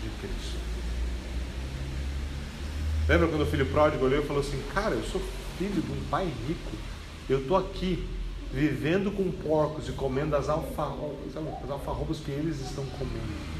de 0.00 0.08
Cristo. 0.20 0.60
Lembra 3.08 3.26
quando 3.26 3.42
o 3.42 3.46
filho 3.46 3.66
pródigo 3.66 4.04
olhou 4.04 4.22
e 4.22 4.26
falou 4.26 4.42
assim: 4.42 4.62
Cara, 4.72 4.94
eu 4.94 5.02
sou 5.02 5.20
filho 5.58 5.82
de 5.82 5.92
um 5.92 6.04
pai 6.08 6.32
rico, 6.46 6.70
eu 7.28 7.40
estou 7.40 7.56
aqui 7.56 8.06
vivendo 8.52 9.10
com 9.10 9.28
porcos 9.32 9.88
e 9.88 9.92
comendo 9.92 10.36
as 10.36 10.48
alfarrobas, 10.48 11.36
as 11.64 11.70
alfarrobas 11.70 12.18
que 12.20 12.30
eles 12.30 12.60
estão 12.60 12.86
comendo. 12.86 13.59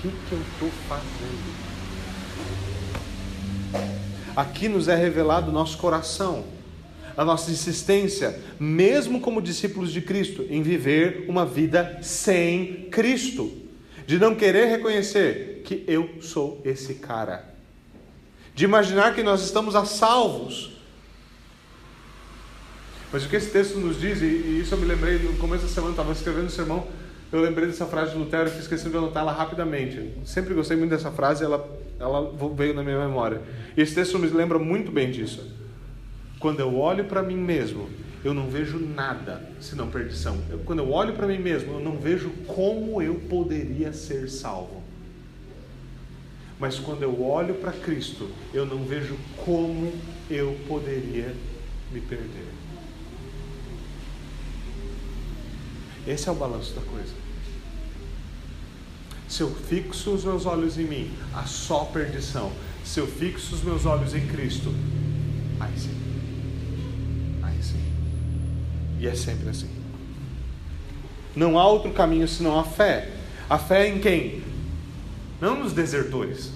Que, 0.00 0.08
que 0.08 0.32
eu 0.32 0.40
estou 0.40 0.70
fazendo? 0.88 1.70
Aqui 4.34 4.66
nos 4.66 4.88
é 4.88 4.94
revelado 4.94 5.50
o 5.50 5.52
nosso 5.52 5.76
coração, 5.76 6.44
a 7.14 7.22
nossa 7.22 7.50
insistência, 7.50 8.40
mesmo 8.58 9.20
como 9.20 9.42
discípulos 9.42 9.92
de 9.92 10.00
Cristo, 10.00 10.46
em 10.48 10.62
viver 10.62 11.26
uma 11.28 11.44
vida 11.44 11.98
sem 12.00 12.88
Cristo, 12.90 13.52
de 14.06 14.18
não 14.18 14.34
querer 14.34 14.66
reconhecer 14.68 15.62
que 15.66 15.84
eu 15.86 16.22
sou 16.22 16.62
esse 16.64 16.94
cara, 16.94 17.54
de 18.54 18.64
imaginar 18.64 19.14
que 19.14 19.22
nós 19.22 19.42
estamos 19.42 19.76
a 19.76 19.84
salvos. 19.84 20.70
Mas 23.12 23.26
o 23.26 23.28
que 23.28 23.36
esse 23.36 23.50
texto 23.50 23.78
nos 23.78 24.00
diz, 24.00 24.22
e 24.22 24.60
isso 24.60 24.74
eu 24.74 24.78
me 24.78 24.86
lembrei 24.86 25.18
no 25.18 25.36
começo 25.36 25.64
da 25.64 25.68
semana, 25.68 25.92
estava 25.92 26.12
escrevendo 26.12 26.46
o 26.46 26.50
sermão, 26.50 26.88
eu 27.32 27.40
lembrei 27.40 27.68
dessa 27.68 27.86
frase 27.86 28.12
de 28.12 28.18
Lutero 28.18 28.48
e 28.48 28.68
questão 28.68 28.90
de 28.90 28.96
anotá-la 28.96 29.32
rapidamente. 29.32 30.14
Sempre 30.24 30.52
gostei 30.52 30.76
muito 30.76 30.90
dessa 30.90 31.12
frase, 31.12 31.44
ela, 31.44 31.64
ela 31.98 32.32
veio 32.56 32.74
na 32.74 32.82
minha 32.82 32.98
memória. 32.98 33.40
E 33.76 33.80
esse 33.80 33.94
texto 33.94 34.18
me 34.18 34.26
lembra 34.26 34.58
muito 34.58 34.90
bem 34.90 35.10
disso. 35.10 35.48
Quando 36.40 36.58
eu 36.58 36.76
olho 36.76 37.04
para 37.04 37.22
mim 37.22 37.36
mesmo, 37.36 37.88
eu 38.24 38.34
não 38.34 38.48
vejo 38.48 38.78
nada 38.78 39.48
senão 39.60 39.88
perdição. 39.88 40.38
Eu, 40.50 40.58
quando 40.60 40.80
eu 40.80 40.90
olho 40.90 41.14
para 41.14 41.26
mim 41.26 41.38
mesmo, 41.38 41.74
eu 41.74 41.80
não 41.80 41.98
vejo 41.98 42.30
como 42.48 43.00
eu 43.00 43.14
poderia 43.14 43.92
ser 43.92 44.28
salvo. 44.28 44.82
Mas 46.58 46.78
quando 46.78 47.02
eu 47.02 47.22
olho 47.22 47.54
para 47.54 47.72
Cristo, 47.72 48.28
eu 48.52 48.66
não 48.66 48.84
vejo 48.84 49.16
como 49.44 49.92
eu 50.28 50.58
poderia 50.66 51.34
me 51.92 52.00
perder. 52.00 52.48
Esse 56.06 56.28
é 56.28 56.32
o 56.32 56.34
balanço 56.34 56.74
da 56.74 56.82
coisa. 56.82 57.19
Se 59.30 59.44
eu 59.44 59.48
fixo 59.48 60.10
os 60.10 60.24
meus 60.24 60.44
olhos 60.44 60.76
em 60.76 60.82
mim, 60.82 61.08
há 61.32 61.44
só 61.44 61.84
perdição. 61.84 62.50
Se 62.84 62.98
eu 62.98 63.06
fixo 63.06 63.54
os 63.54 63.62
meus 63.62 63.86
olhos 63.86 64.12
em 64.12 64.26
Cristo, 64.26 64.74
aí 65.60 65.70
sim. 65.78 65.96
Aí 67.40 67.62
sim. 67.62 67.80
E 68.98 69.06
é 69.06 69.14
sempre 69.14 69.48
assim. 69.48 69.70
Não 71.36 71.56
há 71.56 71.64
outro 71.64 71.92
caminho 71.92 72.26
senão 72.26 72.58
a 72.58 72.64
fé. 72.64 73.08
A 73.48 73.56
fé 73.56 73.86
em 73.86 74.00
quem? 74.00 74.42
Não 75.40 75.60
nos 75.60 75.72
desertores. 75.72 76.50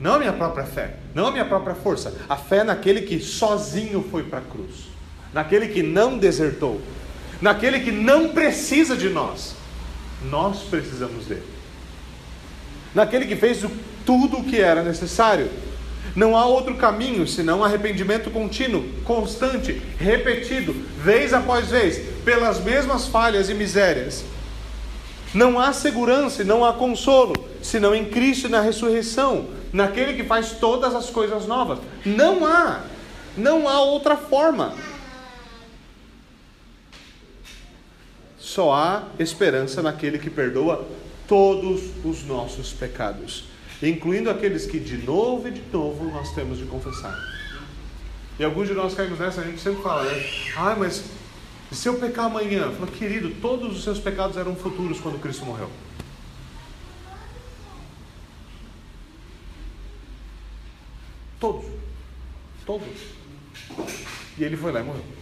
Não 0.00 0.14
a 0.14 0.18
minha 0.18 0.32
própria 0.32 0.66
fé. 0.66 0.96
Não 1.14 1.28
a 1.28 1.30
minha 1.30 1.44
própria 1.44 1.76
força. 1.76 2.12
A 2.28 2.36
fé 2.36 2.64
naquele 2.64 3.02
que 3.02 3.20
sozinho 3.20 4.04
foi 4.10 4.24
para 4.24 4.40
a 4.40 4.42
cruz. 4.42 4.88
Naquele 5.32 5.68
que 5.68 5.80
não 5.80 6.18
desertou. 6.18 6.80
Naquele 7.40 7.78
que 7.78 7.92
não 7.92 8.30
precisa 8.30 8.96
de 8.96 9.08
nós. 9.08 9.54
Nós 10.28 10.64
precisamos 10.64 11.26
dele 11.26 11.59
naquele 12.94 13.26
que 13.26 13.36
fez 13.36 13.64
tudo 14.04 14.38
o 14.38 14.44
que 14.44 14.60
era 14.60 14.82
necessário. 14.82 15.50
Não 16.14 16.36
há 16.36 16.44
outro 16.44 16.74
caminho 16.74 17.26
senão 17.26 17.62
arrependimento 17.62 18.30
contínuo, 18.30 18.84
constante, 19.04 19.80
repetido, 19.98 20.72
vez 20.98 21.32
após 21.32 21.68
vez, 21.68 22.00
pelas 22.24 22.60
mesmas 22.60 23.06
falhas 23.06 23.48
e 23.48 23.54
misérias. 23.54 24.24
Não 25.32 25.60
há 25.60 25.72
segurança 25.72 26.42
e 26.42 26.44
não 26.44 26.64
há 26.64 26.72
consolo, 26.72 27.34
senão 27.62 27.94
em 27.94 28.06
Cristo 28.06 28.48
e 28.48 28.50
na 28.50 28.60
ressurreição, 28.60 29.46
naquele 29.72 30.14
que 30.14 30.24
faz 30.24 30.52
todas 30.52 30.94
as 30.94 31.08
coisas 31.08 31.46
novas. 31.46 31.78
Não 32.04 32.44
há, 32.44 32.80
não 33.36 33.68
há 33.68 33.80
outra 33.80 34.16
forma. 34.16 34.74
Só 38.36 38.72
há 38.72 39.04
esperança 39.20 39.80
naquele 39.80 40.18
que 40.18 40.28
perdoa 40.28 40.84
todos 41.30 41.82
os 42.04 42.24
nossos 42.24 42.72
pecados, 42.72 43.44
incluindo 43.80 44.28
aqueles 44.28 44.66
que 44.66 44.80
de 44.80 44.96
novo 44.96 45.46
e 45.46 45.52
de 45.52 45.62
novo 45.72 46.10
nós 46.10 46.34
temos 46.34 46.58
de 46.58 46.64
confessar. 46.64 47.16
E 48.36 48.42
alguns 48.42 48.66
de 48.66 48.74
nós 48.74 48.94
caímos 48.94 49.20
nessa, 49.20 49.40
a 49.40 49.44
gente 49.44 49.60
sempre 49.60 49.80
fala, 49.80 50.02
né? 50.02 50.24
Ah, 50.56 50.74
mas 50.76 51.04
se 51.70 51.88
eu 51.88 52.00
pecar 52.00 52.24
amanhã? 52.24 52.72
Fala, 52.72 52.90
querido, 52.90 53.30
todos 53.40 53.76
os 53.76 53.84
seus 53.84 54.00
pecados 54.00 54.36
eram 54.36 54.56
futuros 54.56 54.98
quando 54.98 55.20
Cristo 55.20 55.44
morreu. 55.44 55.70
Todos. 61.38 61.64
Todos. 62.66 62.88
E 64.36 64.42
ele 64.42 64.56
foi 64.56 64.72
lá 64.72 64.80
e 64.80 64.82
morreu. 64.82 65.19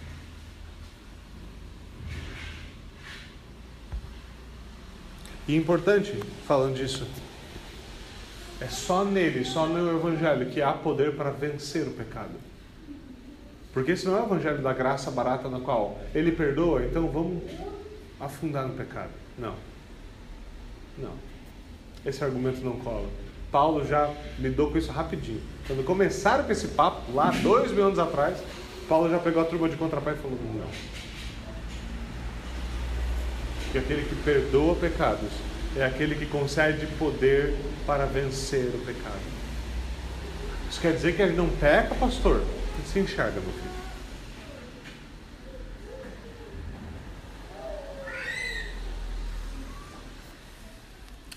E 5.48 5.56
importante, 5.56 6.12
falando 6.46 6.76
disso, 6.76 7.06
é 8.60 8.66
só 8.66 9.02
nele, 9.02 9.46
só 9.46 9.66
no 9.66 9.96
Evangelho, 9.96 10.50
que 10.50 10.60
há 10.60 10.72
poder 10.72 11.16
para 11.16 11.30
vencer 11.30 11.88
o 11.88 11.92
pecado. 11.92 12.34
Porque 13.72 13.92
esse 13.92 14.06
não 14.06 14.18
é 14.18 14.20
o 14.20 14.26
Evangelho 14.26 14.60
da 14.60 14.74
graça 14.74 15.10
barata 15.10 15.48
na 15.48 15.58
qual 15.58 15.98
ele 16.14 16.32
perdoa, 16.32 16.84
então 16.84 17.08
vamos 17.08 17.42
afundar 18.20 18.68
no 18.68 18.74
pecado. 18.74 19.10
Não. 19.38 19.54
Não. 20.98 21.14
Esse 22.04 22.22
argumento 22.22 22.60
não 22.60 22.78
cola. 22.80 23.08
Paulo 23.50 23.86
já 23.86 24.12
lidou 24.38 24.70
com 24.70 24.76
isso 24.76 24.92
rapidinho. 24.92 25.40
Quando 25.66 25.82
começaram 25.82 26.44
com 26.44 26.52
esse 26.52 26.68
papo, 26.68 27.10
lá 27.14 27.30
dois 27.42 27.72
mil 27.72 27.86
anos 27.86 27.98
atrás, 27.98 28.36
Paulo 28.86 29.08
já 29.08 29.18
pegou 29.18 29.40
a 29.40 29.46
turma 29.46 29.68
de 29.68 29.76
contrapé 29.76 30.12
e 30.12 30.16
falou: 30.16 30.38
não 30.54 31.07
que 33.72 33.78
aquele 33.78 34.02
que 34.02 34.14
perdoa 34.16 34.74
pecados 34.74 35.30
é 35.76 35.84
aquele 35.84 36.14
que 36.14 36.26
concede 36.26 36.86
poder 36.98 37.54
para 37.86 38.06
vencer 38.06 38.66
o 38.74 38.78
pecado. 38.84 39.20
Isso 40.70 40.80
quer 40.80 40.92
dizer 40.92 41.14
que 41.16 41.22
ele 41.22 41.36
não 41.36 41.48
peca, 41.48 41.94
pastor? 41.94 42.42
Se 42.86 42.98
enxerga, 42.98 43.40
meu 43.40 43.52
filho. 43.52 43.78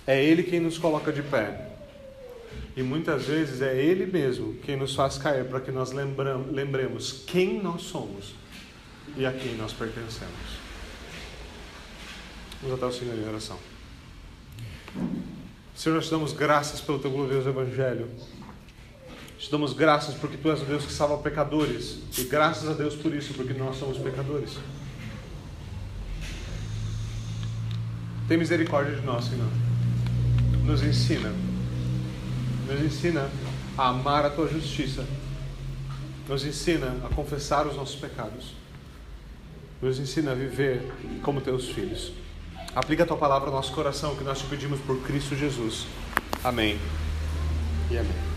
É 0.08 0.24
Ele 0.24 0.44
quem 0.44 0.60
nos 0.60 0.78
coloca 0.78 1.12
de 1.12 1.22
pé. 1.22 1.70
E 2.76 2.84
muitas 2.84 3.26
vezes 3.26 3.62
é 3.62 3.76
Ele 3.76 4.06
mesmo 4.06 4.56
quem 4.64 4.76
nos 4.76 4.96
faz 4.96 5.18
cair 5.18 5.46
para 5.46 5.60
que 5.60 5.72
nós 5.72 5.92
lembremos 5.92 7.24
quem 7.28 7.62
nós 7.62 7.84
somos 7.84 8.34
e 9.16 9.26
a 9.26 9.32
quem 9.32 9.56
nós 9.56 9.74
pertencemos. 9.74 10.61
Vamos 12.62 12.78
até 12.78 12.86
o 12.86 12.92
Senhor 12.92 13.18
em 13.18 13.28
oração. 13.28 13.58
Senhor, 15.76 15.96
nós 15.96 16.06
te 16.06 16.12
damos 16.12 16.32
graças 16.32 16.80
pelo 16.80 17.00
teu 17.00 17.10
glorioso 17.10 17.50
Evangelho. 17.50 18.08
Te 19.40 19.50
damos 19.50 19.74
graças 19.74 20.14
porque 20.14 20.38
tu 20.38 20.52
és 20.52 20.62
o 20.62 20.66
Deus 20.66 20.86
que 20.86 20.92
salva 20.94 21.18
pecadores. 21.18 21.98
E 22.16 22.24
graças 22.26 22.70
a 22.70 22.74
Deus 22.74 22.96
por 22.96 23.16
isso, 23.16 23.34
porque 23.34 23.54
nós 23.54 23.78
somos 23.78 23.98
pecadores. 23.98 24.60
Tem 28.28 28.38
misericórdia 28.38 28.96
de 28.96 29.02
nós, 29.02 29.26
Senhor. 29.26 29.50
Nos 30.64 30.84
ensina. 30.84 31.34
Nos 32.68 32.80
ensina 32.80 33.28
a 33.76 33.88
amar 33.88 34.24
a 34.24 34.30
tua 34.30 34.48
justiça. 34.48 35.04
Nos 36.30 36.46
ensina 36.46 36.96
a 37.04 37.10
confessar 37.16 37.66
os 37.66 37.76
nossos 37.76 37.96
pecados. 37.96 38.54
Nos 39.82 39.98
ensina 39.98 40.34
a 40.34 40.36
viver 40.36 40.94
como 41.24 41.42
teus 41.42 41.70
filhos. 41.70 42.21
Aplica 42.74 43.04
a 43.04 43.06
tua 43.06 43.18
palavra 43.18 43.50
ao 43.50 43.56
nosso 43.56 43.74
coração, 43.74 44.16
que 44.16 44.24
nós 44.24 44.40
te 44.40 44.46
pedimos 44.46 44.80
por 44.80 44.98
Cristo 45.02 45.36
Jesus. 45.36 45.86
Amém. 46.44 46.80
E 47.90 47.98
amém. 47.98 48.31